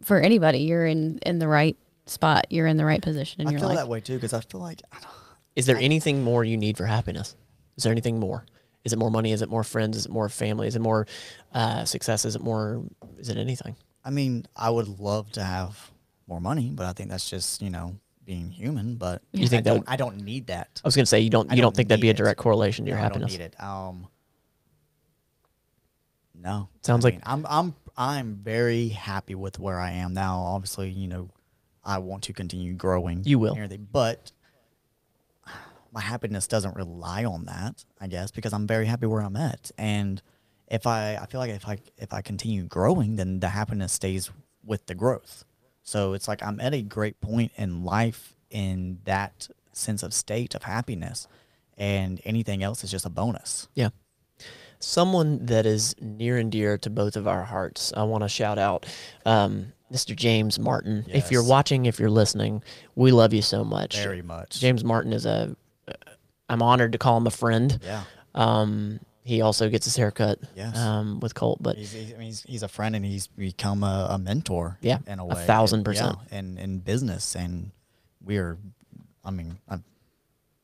for 0.01 0.19
anybody, 0.19 0.59
you're 0.59 0.87
in 0.87 1.19
in 1.19 1.37
the 1.39 1.47
right 1.47 1.77
spot. 2.07 2.47
You're 2.49 2.65
in 2.67 2.77
the 2.77 2.85
right 2.85 3.01
position 3.01 3.41
in 3.41 3.47
I 3.47 3.51
your 3.51 3.59
feel 3.59 3.69
life. 3.69 3.77
that 3.77 3.87
way 3.89 3.99
too 3.99 4.15
because 4.15 4.33
I 4.33 4.39
feel 4.41 4.61
like 4.61 4.81
I 4.91 4.99
don't, 4.99 5.11
Is 5.55 5.65
there 5.67 5.77
anything 5.77 6.23
more 6.23 6.43
you 6.43 6.57
need 6.57 6.77
for 6.77 6.85
happiness? 6.85 7.35
Is 7.75 7.83
there 7.83 7.91
anything 7.91 8.19
more? 8.19 8.45
Is 8.85 8.93
it 8.93 8.97
more 8.99 9.11
money? 9.11 9.33
Is 9.33 9.41
it 9.43 9.49
more 9.49 9.63
friends? 9.63 9.97
Is 9.97 10.05
it 10.05 10.11
more 10.11 10.29
family? 10.29 10.67
Is 10.67 10.75
it 10.75 10.81
more 10.81 11.05
uh, 11.53 11.83
success? 11.85 12.25
Is 12.25 12.35
it 12.35 12.41
more? 12.41 12.81
Is 13.19 13.29
it 13.29 13.37
anything? 13.37 13.75
I 14.07 14.09
mean, 14.09 14.45
I 14.55 14.69
would 14.69 14.87
love 14.99 15.29
to 15.33 15.43
have 15.43 15.91
more 16.27 16.39
money, 16.39 16.71
but 16.73 16.85
I 16.85 16.93
think 16.93 17.09
that's 17.09 17.29
just 17.29 17.61
you 17.61 17.69
know 17.69 17.97
being 18.25 18.49
human. 18.49 18.95
But 18.95 19.21
You 19.33 19.47
think 19.49 19.59
I 19.59 19.63
that 19.63 19.69
don't, 19.69 19.79
would- 19.79 19.89
I 19.89 19.95
don't 19.97 20.21
need 20.23 20.47
that. 20.47 20.81
I 20.83 20.87
was 20.87 20.95
gonna 20.95 21.05
say 21.05 21.19
you 21.19 21.29
don't. 21.29 21.51
I 21.51 21.55
You 21.55 21.61
don't, 21.61 21.71
don't 21.71 21.75
think 21.75 21.89
that'd 21.89 22.01
be 22.01 22.07
a 22.07 22.11
it. 22.11 22.17
direct 22.17 22.39
correlation 22.39 22.85
to 22.85 22.89
your 22.89 22.97
No, 22.97 23.03
happiness? 23.03 23.33
I 23.33 23.37
don't 23.37 23.39
need 23.39 23.45
it. 23.45 23.63
Um, 23.63 24.07
no. 26.33 26.69
Sounds 26.83 27.03
I 27.05 27.09
like- 27.09 27.21
I'm 27.25 27.45
I'm 27.49 27.75
I'm 27.97 28.35
very 28.35 28.87
happy 28.89 29.35
with 29.35 29.59
where 29.59 29.79
I 29.79 29.91
am 29.91 30.13
now. 30.13 30.39
Obviously, 30.39 30.89
you 30.89 31.07
know, 31.07 31.29
I 31.83 31.97
want 31.97 32.23
to 32.23 32.33
continue 32.33 32.73
growing. 32.75 33.23
You 33.25 33.39
will. 33.39 33.57
but 33.91 34.31
my 35.91 36.01
happiness 36.01 36.47
doesn't 36.47 36.75
rely 36.75 37.25
on 37.25 37.45
that. 37.45 37.83
I 37.99 38.07
guess 38.07 38.31
because 38.31 38.53
I'm 38.53 38.67
very 38.67 38.85
happy 38.85 39.05
where 39.07 39.21
I'm 39.21 39.35
at, 39.35 39.71
and 39.77 40.21
if 40.67 40.85
I 40.85 41.15
I 41.15 41.25
feel 41.25 41.39
like 41.39 41.51
if 41.51 41.67
I 41.67 41.77
if 41.97 42.13
I 42.13 42.21
continue 42.21 42.63
growing, 42.63 43.15
then 43.15 43.39
the 43.39 43.49
happiness 43.49 43.93
stays 43.93 44.31
with 44.63 44.85
the 44.87 44.95
growth. 44.95 45.45
So 45.83 46.13
it's 46.13 46.27
like 46.27 46.43
I'm 46.43 46.59
at 46.59 46.73
a 46.73 46.81
great 46.81 47.19
point 47.21 47.51
in 47.55 47.83
life 47.83 48.35
in 48.49 48.99
that 49.05 49.47
sense 49.71 50.03
of 50.03 50.13
state 50.13 50.55
of 50.55 50.63
happiness, 50.63 51.27
and 51.77 52.19
anything 52.25 52.63
else 52.63 52.83
is 52.83 52.91
just 52.91 53.05
a 53.05 53.09
bonus. 53.09 53.67
Yeah. 53.73 53.89
Someone 54.79 55.45
that 55.47 55.65
is 55.65 55.95
near 55.99 56.37
and 56.37 56.51
dear 56.51 56.77
to 56.79 56.89
both 56.89 57.15
of 57.15 57.27
our 57.27 57.43
hearts. 57.43 57.91
I 57.97 58.03
want 58.03 58.23
to 58.23 58.29
shout 58.29 58.59
out 58.59 58.85
um, 59.25 59.73
Mr. 59.91 60.15
James 60.15 60.59
Martin. 60.59 61.05
If 61.07 61.31
you're 61.31 61.43
watching, 61.43 61.87
if 61.87 61.99
you're 61.99 62.11
listening, 62.11 62.61
we 62.95 63.11
love 63.11 63.33
you 63.33 63.41
so 63.41 63.63
much. 63.63 63.97
Very 63.97 64.21
much. 64.21 64.59
James 64.59 64.83
Martin 64.83 65.13
is 65.13 65.25
a. 65.25 65.55
I'm 66.49 66.61
honored 66.61 66.91
to 66.91 66.97
call 66.97 67.17
him 67.17 67.27
a 67.27 67.31
friend. 67.31 67.79
Yeah. 67.83 68.03
Um, 68.35 68.99
he 69.27 69.41
also 69.41 69.69
gets 69.69 69.85
his 69.85 69.95
haircut. 69.97 70.39
Yes. 70.55 70.77
Um, 70.77 71.19
with 71.19 71.35
Colt, 71.35 71.59
but 71.61 71.75
He's, 71.77 71.91
he's, 71.91 72.13
I 72.13 72.17
mean, 72.17 72.27
he's, 72.27 72.41
he's 72.43 72.63
a 72.63 72.67
friend 72.67 72.95
and 72.95 73.03
he's 73.05 73.27
become 73.27 73.83
a, 73.83 74.07
a 74.11 74.17
mentor. 74.17 74.77
Yeah, 74.81 74.99
in 75.05 75.19
a 75.19 75.25
way, 75.25 75.33
a 75.35 75.45
thousand 75.45 75.79
And- 75.79 75.85
percent. 75.85 76.17
Yeah, 76.31 76.37
in 76.39 76.57
in 76.57 76.79
business, 76.79 77.35
and 77.35 77.71
we're, 78.23 78.57
I 79.25 79.31
mean, 79.31 79.57
I'm 79.67 79.83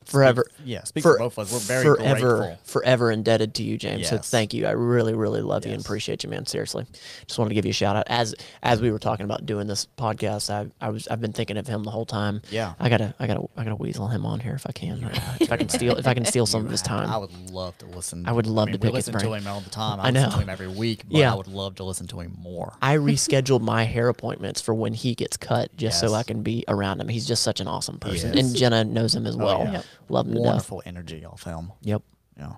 forever. 0.04 0.46
yeah. 0.64 0.84
Speak 0.84 1.02
for- 1.02 1.14
for 1.14 1.18
both 1.18 1.38
of 1.38 1.46
us. 1.46 1.52
We're 1.52 1.58
very 1.82 1.84
forever, 1.96 2.36
grateful. 2.38 2.58
forever 2.64 3.10
indebted 3.10 3.54
to 3.54 3.62
you, 3.62 3.76
James. 3.78 4.08
So 4.08 4.18
thank 4.18 4.54
you. 4.54 4.66
I 4.66 4.70
really, 4.72 5.14
really 5.14 5.40
love 5.42 5.64
you 5.66 5.72
and 5.72 5.80
appreciate 5.80 6.24
you, 6.24 6.30
man. 6.30 6.46
Seriously, 6.46 6.86
just 7.26 7.38
wanted 7.38 7.50
to 7.50 7.54
give 7.54 7.64
you 7.64 7.70
a 7.70 7.74
shout 7.74 7.96
out. 7.96 8.04
As 8.08 8.34
as 8.62 8.80
we 8.80 8.90
were 8.90 8.98
talking 8.98 9.24
about 9.24 9.46
doing 9.46 9.66
this 9.66 9.86
podcast, 9.98 10.50
I 10.50 10.70
I 10.84 10.90
was 10.90 11.08
I've 11.08 11.20
been 11.20 11.32
thinking 11.32 11.56
of 11.56 11.66
him 11.66 11.82
the 11.84 11.90
whole 11.90 12.06
time. 12.06 12.42
Yeah. 12.50 12.74
I 12.78 12.88
gotta 12.88 13.14
I 13.18 13.26
gotta 13.26 13.42
I 13.56 13.64
gotta 13.64 13.76
weasel 13.76 14.08
him 14.08 14.24
on 14.26 14.40
here 14.40 14.54
if 14.54 14.66
I 14.66 14.72
can. 14.72 15.04
Uh, 15.04 15.36
if 15.40 15.52
I 15.52 15.56
can 15.56 15.68
steal 15.68 15.96
if 15.96 16.06
I 16.06 16.14
can 16.14 16.24
steal 16.24 16.46
some 16.54 16.64
of 16.64 16.70
his 16.70 16.82
time. 16.82 17.08
I 17.10 17.16
would 17.16 17.50
love 17.50 17.76
to 17.78 17.86
listen. 17.86 18.26
I 18.26 18.32
would 18.32 18.46
love 18.46 18.68
mean, 18.68 18.78
to 18.78 18.86
we 18.86 18.88
pick 18.90 18.96
his 18.96 19.06
listen 19.08 19.20
to 19.28 19.32
him 19.34 19.46
all 19.46 19.60
the 19.60 19.70
time. 19.70 20.00
I 20.00 20.04
I, 20.08 20.10
listen 20.10 20.30
know. 20.30 20.36
to 20.36 20.42
him 20.42 20.48
every 20.50 20.68
week. 20.68 21.04
But 21.08 21.18
Yeah. 21.18 21.32
I 21.32 21.36
would 21.36 21.48
love 21.48 21.76
to 21.76 21.84
listen 21.84 22.06
to 22.08 22.20
him 22.20 22.36
more. 22.40 22.74
I 22.82 22.96
rescheduled 22.96 23.60
my 23.62 23.84
hair 23.84 24.08
appointments 24.08 24.60
for 24.60 24.74
when 24.74 24.94
he 24.94 25.14
gets 25.14 25.36
cut, 25.36 25.74
just 25.76 26.00
so 26.00 26.14
I 26.14 26.22
can 26.22 26.42
be 26.42 26.64
around 26.68 27.00
him. 27.00 27.08
He's 27.08 27.26
just 27.26 27.42
such 27.42 27.60
an 27.60 27.68
awesome 27.68 27.98
person. 27.98 28.32
Oh, 28.34 28.38
and 28.38 28.54
Jenna 28.54 28.84
knows 28.84 29.14
him 29.14 29.26
as 29.26 29.36
well. 29.36 29.60
yeah. 29.64 29.82
Yep. 30.02 30.10
Love 30.10 30.26
him 30.26 30.32
to 30.34 30.38
death. 30.38 30.46
Wonderful 30.46 30.82
energy 30.86 31.24
off 31.24 31.44
him. 31.44 31.72
Yep. 31.82 32.02
Yeah. 32.36 32.52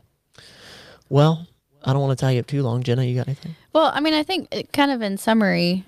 Well, 1.08 1.46
I 1.84 1.92
don't 1.92 2.02
want 2.02 2.18
to 2.18 2.24
tie 2.24 2.32
you 2.32 2.40
up 2.40 2.46
too 2.46 2.62
long, 2.62 2.82
Jenna. 2.82 3.04
You 3.04 3.14
got 3.16 3.28
anything? 3.28 3.54
Well, 3.72 3.90
I 3.94 4.00
mean, 4.00 4.14
I 4.14 4.22
think 4.22 4.48
it, 4.52 4.72
kind 4.72 4.90
of 4.90 5.02
in 5.02 5.16
summary, 5.18 5.84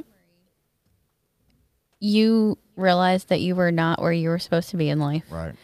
you 2.00 2.58
realized 2.76 3.28
that 3.28 3.40
you 3.40 3.54
were 3.56 3.72
not 3.72 4.00
where 4.00 4.12
you 4.12 4.28
were 4.28 4.38
supposed 4.38 4.70
to 4.70 4.76
be 4.76 4.88
in 4.88 4.98
life. 5.00 5.24
Right. 5.30 5.54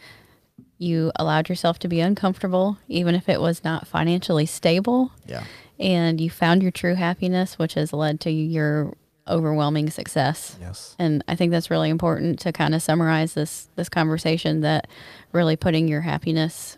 You 0.77 1.11
allowed 1.15 1.47
yourself 1.47 1.79
to 1.79 1.87
be 1.87 2.01
uncomfortable, 2.01 2.77
even 2.89 3.15
if 3.15 3.29
it 3.29 3.39
was 3.39 3.63
not 3.63 3.87
financially 3.87 4.45
stable, 4.45 5.11
Yeah. 5.25 5.45
and 5.79 6.19
you 6.19 6.29
found 6.29 6.61
your 6.61 6.71
true 6.71 6.95
happiness, 6.95 7.57
which 7.57 7.75
has 7.75 7.93
led 7.93 8.19
to 8.21 8.31
your 8.31 8.93
overwhelming 9.27 9.89
success. 9.89 10.57
Yes. 10.61 10.95
And 10.99 11.23
I 11.27 11.35
think 11.35 11.51
that's 11.51 11.69
really 11.71 11.89
important 11.89 12.39
to 12.41 12.51
kind 12.51 12.75
of 12.75 12.81
summarize 12.81 13.33
this 13.33 13.67
this 13.75 13.89
conversation 13.89 14.61
that 14.61 14.87
really 15.31 15.55
putting 15.55 15.87
your 15.87 16.01
happiness 16.01 16.77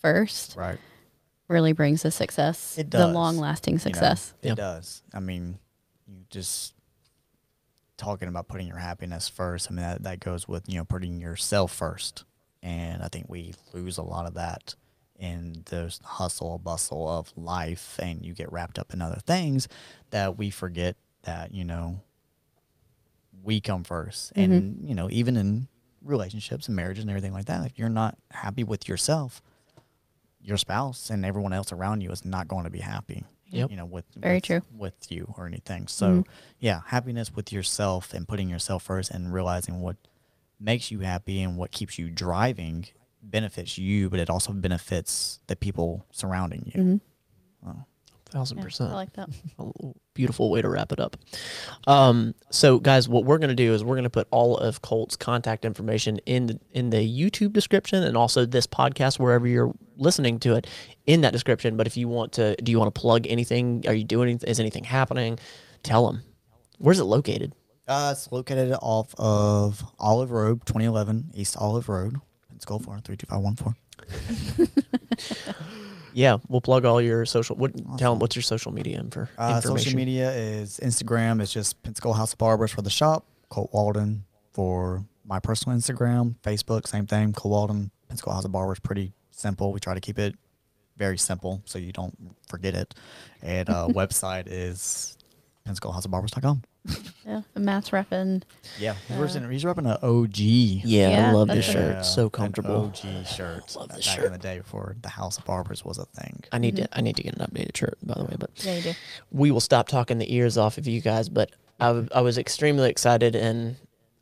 first 0.00 0.56
Right. 0.56 0.78
really 1.48 1.72
brings 1.72 2.02
the 2.02 2.10
success, 2.10 2.76
It 2.78 2.90
the 2.90 3.06
long 3.08 3.38
lasting 3.38 3.74
you 3.74 3.78
know, 3.78 3.82
success. 3.82 4.34
it 4.42 4.48
Yeah. 4.48 4.54
does. 4.54 5.02
I 5.14 5.20
mean, 5.20 5.58
you 6.06 6.24
just 6.30 6.74
talking 7.96 8.28
about 8.28 8.46
putting 8.48 8.66
your 8.66 8.76
happiness 8.78 9.28
first. 9.28 9.68
I 9.70 9.74
mean, 9.74 9.82
that, 9.82 10.02
that 10.02 10.20
goes 10.20 10.46
with, 10.46 10.64
you 10.68 10.76
know, 10.76 10.84
putting 10.84 11.18
yourself 11.20 11.72
first. 11.72 12.24
And 12.62 13.02
I 13.02 13.08
think 13.08 13.26
we 13.28 13.54
lose 13.72 13.96
a 13.96 14.02
lot 14.02 14.26
of 14.26 14.34
that 14.34 14.74
in 15.18 15.62
the 15.66 15.96
hustle 16.04 16.58
bustle 16.58 17.08
of 17.08 17.32
life. 17.36 17.98
And 18.02 18.24
you 18.24 18.34
get 18.34 18.52
wrapped 18.52 18.78
up 18.78 18.92
in 18.92 19.00
other 19.00 19.20
things 19.26 19.66
that 20.10 20.36
we 20.36 20.50
forget 20.50 20.96
that, 21.26 21.54
you 21.54 21.64
know, 21.64 22.00
we 23.42 23.60
come 23.60 23.84
1st 23.84 24.32
mm-hmm. 24.32 24.52
And, 24.52 24.88
you 24.88 24.94
know, 24.94 25.08
even 25.10 25.36
in 25.36 25.68
relationships 26.02 26.66
and 26.66 26.76
marriages 26.76 27.04
and 27.04 27.10
everything 27.10 27.32
like 27.32 27.46
that, 27.46 27.64
if 27.66 27.78
you're 27.78 27.88
not 27.88 28.16
happy 28.30 28.64
with 28.64 28.88
yourself, 28.88 29.42
your 30.40 30.56
spouse 30.56 31.10
and 31.10 31.24
everyone 31.24 31.52
else 31.52 31.72
around 31.72 32.00
you 32.00 32.10
is 32.10 32.24
not 32.24 32.48
going 32.48 32.64
to 32.64 32.70
be 32.70 32.80
happy. 32.80 33.24
Yep. 33.48 33.70
You 33.70 33.76
know, 33.76 33.84
with 33.84 34.04
Very 34.16 34.36
with, 34.36 34.44
true. 34.44 34.62
with 34.76 35.12
you 35.12 35.32
or 35.36 35.46
anything. 35.46 35.86
So 35.86 36.06
mm-hmm. 36.08 36.30
yeah, 36.58 36.80
happiness 36.86 37.32
with 37.32 37.52
yourself 37.52 38.12
and 38.12 38.26
putting 38.26 38.48
yourself 38.48 38.82
first 38.82 39.12
and 39.12 39.32
realizing 39.32 39.80
what 39.80 39.96
makes 40.58 40.90
you 40.90 41.00
happy 41.00 41.42
and 41.42 41.56
what 41.56 41.70
keeps 41.70 41.98
you 41.98 42.10
driving 42.10 42.86
benefits 43.22 43.78
you, 43.78 44.08
but 44.10 44.18
it 44.18 44.30
also 44.30 44.52
benefits 44.52 45.40
the 45.46 45.56
people 45.56 46.06
surrounding 46.10 46.72
you. 46.74 46.82
Mm-hmm. 46.82 47.80
Thousand 48.26 48.58
Yeah, 48.58 48.64
percent. 48.64 48.92
I 48.92 48.94
like 48.94 49.12
that. 49.14 49.28
a 50.16 50.16
beautiful 50.16 50.50
way 50.50 50.62
to 50.62 50.68
wrap 50.68 50.92
it 50.92 51.00
up. 51.00 51.16
Um, 51.86 52.34
so, 52.50 52.78
guys, 52.78 53.08
what 53.08 53.24
we're 53.24 53.38
going 53.38 53.50
to 53.50 53.54
do 53.54 53.74
is 53.74 53.84
we're 53.84 53.94
going 53.94 54.04
to 54.04 54.10
put 54.10 54.26
all 54.30 54.56
of 54.56 54.82
Colt's 54.82 55.16
contact 55.16 55.64
information 55.64 56.18
in 56.26 56.46
the, 56.46 56.60
in 56.72 56.90
the 56.90 56.98
YouTube 56.98 57.52
description 57.52 58.02
and 58.02 58.16
also 58.16 58.46
this 58.46 58.66
podcast 58.66 59.18
wherever 59.18 59.46
you're 59.46 59.72
listening 59.96 60.38
to 60.40 60.54
it 60.54 60.66
in 61.06 61.20
that 61.20 61.32
description. 61.32 61.76
But 61.76 61.86
if 61.86 61.96
you 61.96 62.08
want 62.08 62.32
to, 62.32 62.56
do 62.56 62.72
you 62.72 62.78
want 62.78 62.94
to 62.94 63.00
plug 63.00 63.26
anything? 63.26 63.84
Are 63.86 63.94
you 63.94 64.04
doing? 64.04 64.40
Is 64.46 64.58
anything 64.58 64.84
happening? 64.84 65.38
Tell 65.82 66.06
them. 66.06 66.22
Where's 66.78 66.98
it 66.98 67.04
located? 67.04 67.54
Uh, 67.88 68.10
it's 68.12 68.30
located 68.32 68.76
off 68.82 69.14
of 69.16 69.84
Olive 69.98 70.32
Road, 70.32 70.66
2011 70.66 71.30
East 71.34 71.56
Olive 71.56 71.88
Road, 71.88 72.16
Pensacola, 72.48 72.80
Florida, 72.80 73.02
32514. 73.04 75.76
Yeah, 76.16 76.38
we'll 76.48 76.62
plug 76.62 76.86
all 76.86 76.98
your 76.98 77.26
social. 77.26 77.56
What, 77.56 77.72
Tell 77.98 78.12
them 78.12 78.20
what's 78.20 78.34
your 78.34 78.42
social 78.42 78.72
media 78.72 78.98
info, 79.00 79.28
Uh, 79.38 79.56
information. 79.56 79.78
social 79.78 79.96
media 79.96 80.32
is 80.32 80.80
Instagram. 80.82 81.42
It's 81.42 81.52
just 81.52 81.82
Pensacola 81.82 82.14
House 82.16 82.32
of 82.32 82.38
Barbers 82.38 82.70
for 82.72 82.80
the 82.80 82.88
shop. 82.88 83.26
Colt 83.50 83.68
Walden 83.74 84.24
for 84.54 85.04
my 85.26 85.40
personal 85.40 85.76
Instagram. 85.76 86.36
Facebook, 86.42 86.86
same 86.86 87.06
thing. 87.06 87.34
Colt 87.34 87.52
Walden, 87.52 87.90
Pensacola 88.08 88.36
House 88.36 88.46
of 88.46 88.52
Barbers. 88.52 88.80
Pretty 88.80 89.12
simple. 89.30 89.72
We 89.74 89.78
try 89.80 89.92
to 89.92 90.00
keep 90.00 90.18
it 90.18 90.34
very 90.96 91.18
simple 91.18 91.60
so 91.66 91.78
you 91.78 91.92
don't 91.92 92.16
forget 92.48 92.74
it. 92.74 92.94
And 93.42 93.68
uh, 93.68 93.88
website 93.90 94.44
is 94.46 95.18
PensacolaHouseofBarbers.com. 95.68 96.62
Yeah, 97.26 97.42
and 97.56 97.64
Matt's 97.64 97.90
repping. 97.90 98.42
Yeah, 98.78 98.94
he's, 99.08 99.16
repping, 99.16 99.50
he's 99.50 99.64
repping 99.64 99.78
an 99.90 99.98
OG. 100.00 100.36
Yeah, 100.38 101.30
I 101.30 101.32
love 101.32 101.48
this 101.48 101.64
shirt. 101.64 101.96
Yeah, 101.96 102.02
so 102.02 102.24
an 102.24 102.30
comfortable. 102.30 102.84
OG 102.94 103.26
shirt. 103.26 103.74
Love 103.74 103.88
back 103.88 103.96
this 103.96 104.06
in 104.06 104.22
shirt. 104.22 104.30
the 104.32 104.38
day 104.38 104.58
before 104.58 104.94
the 105.02 105.08
House 105.08 105.36
of 105.36 105.44
Barbers 105.44 105.84
was 105.84 105.98
a 105.98 106.04
thing. 106.04 106.44
I 106.52 106.58
need 106.58 106.76
to. 106.76 106.88
I 106.96 107.00
need 107.00 107.16
to 107.16 107.24
get 107.24 107.34
an 107.36 107.44
updated 107.44 107.76
shirt, 107.76 107.98
by 108.04 108.14
the 108.14 108.24
way. 108.24 108.36
But 108.38 108.50
Yeah, 108.64 108.76
you 108.76 108.82
do. 108.82 108.92
we 109.32 109.50
will 109.50 109.58
stop 109.60 109.88
talking 109.88 110.18
the 110.18 110.32
ears 110.32 110.56
off 110.56 110.78
of 110.78 110.86
you 110.86 111.00
guys. 111.00 111.28
But 111.28 111.50
I, 111.80 111.86
w- 111.88 112.08
I 112.14 112.20
was 112.20 112.38
extremely 112.38 112.88
excited, 112.88 113.34
and 113.34 113.74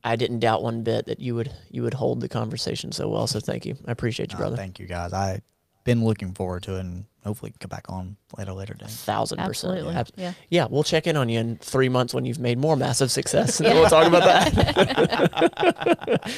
I 0.03 0.17
didn't 0.17 0.39
doubt 0.39 0.63
one 0.63 0.83
bit 0.83 1.05
that 1.05 1.21
you 1.21 1.35
would 1.35 1.53
you 1.71 1.83
would 1.83 1.93
hold 1.95 2.23
the 2.23 2.29
conversation 2.31 2.91
so 2.91 3.11
well. 3.11 3.27
So 3.27 3.39
thank 3.39 3.67
you. 3.67 3.77
I 3.87 3.93
appreciate 3.93 4.33
you, 4.33 4.37
Uh, 4.37 4.41
brother. 4.41 4.57
thank 4.57 4.79
you 4.79 4.87
guys. 4.87 5.13
I've 5.13 5.43
been 5.85 6.03
looking 6.07 6.33
forward 6.33 6.63
to 6.63 6.77
it 6.77 6.81
and 6.81 7.05
hopefully 7.25 7.53
come 7.59 7.69
back 7.71 7.87
on 7.89 8.17
later 8.37 8.53
later 8.53 8.75
day. 8.75 8.87
Thousand 8.87 9.39
percent. 9.39 9.73
Absolutely. 9.75 9.95
Abs- 9.95 10.13
Yeah. 10.17 10.33
Yeah, 10.51 10.67
we'll 10.71 10.85
check 10.85 11.07
in 11.07 11.17
on 11.17 11.29
you 11.29 11.41
in 11.41 11.57
three 11.57 11.89
months 11.89 12.15
when 12.15 12.25
you've 12.25 12.39
made 12.39 12.59
more 12.59 12.77
massive 12.77 13.11
success. 13.11 13.61
And 13.61 13.67
then 13.69 13.77
we'll 13.77 13.89
talk 13.91 14.07
about 14.07 14.25
that. 14.25 16.33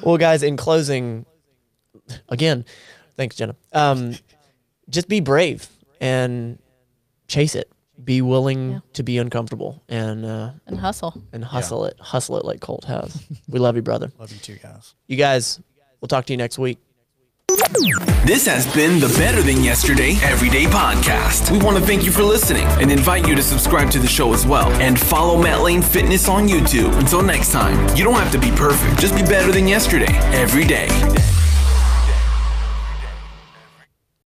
well, 0.04 0.16
guys, 0.16 0.42
in 0.42 0.56
closing, 0.56 1.26
again, 2.28 2.64
thanks, 3.16 3.36
Jenna. 3.36 3.56
Um, 3.72 4.14
just 4.88 5.08
be 5.08 5.20
brave 5.20 5.68
and 6.00 6.58
chase 7.28 7.54
it. 7.54 7.70
Be 8.02 8.20
willing 8.22 8.72
Yeah. 8.72 8.78
to 8.94 9.02
be 9.02 9.18
uncomfortable 9.18 9.82
and 9.88 10.24
uh, 10.24 10.52
And 10.66 10.78
hustle. 10.78 11.22
and 11.32 11.44
hustle 11.44 11.84
it. 11.84 11.96
Hustle 12.00 12.36
it 12.38 12.44
like 12.44 12.60
Colt 12.60 12.84
has. 12.84 13.22
we 13.48 13.58
love 13.60 13.76
you, 13.76 13.82
brother. 13.82 14.10
Love 14.18 14.32
you 14.32 14.38
too, 14.38 14.56
guys. 14.56 14.94
You 15.06 15.16
guys, 15.16 15.60
we'll 16.00 16.08
talk 16.08 16.24
to 16.26 16.32
you 16.32 16.36
next 16.36 16.58
week. 16.58 16.78
This 18.24 18.46
has 18.46 18.72
been 18.74 18.98
the 18.98 19.14
Better 19.18 19.42
Than 19.42 19.62
Yesterday 19.62 20.16
Everyday 20.22 20.64
Podcast. 20.64 21.50
We 21.50 21.58
want 21.58 21.76
to 21.76 21.84
thank 21.84 22.04
you 22.04 22.10
for 22.10 22.22
listening 22.22 22.64
and 22.80 22.90
invite 22.90 23.28
you 23.28 23.34
to 23.34 23.42
subscribe 23.42 23.90
to 23.90 23.98
the 23.98 24.06
show 24.06 24.32
as 24.32 24.46
well. 24.46 24.70
And 24.80 24.98
follow 24.98 25.40
Matt 25.40 25.60
Lane 25.60 25.82
Fitness 25.82 26.28
on 26.28 26.48
YouTube. 26.48 26.96
Until 26.98 27.22
next 27.22 27.52
time, 27.52 27.94
you 27.94 28.04
don't 28.04 28.14
have 28.14 28.32
to 28.32 28.38
be 28.38 28.50
perfect, 28.52 28.98
just 28.98 29.14
be 29.14 29.22
better 29.22 29.52
than 29.52 29.68
yesterday 29.68 30.14
every 30.32 30.64
day. 30.64 30.88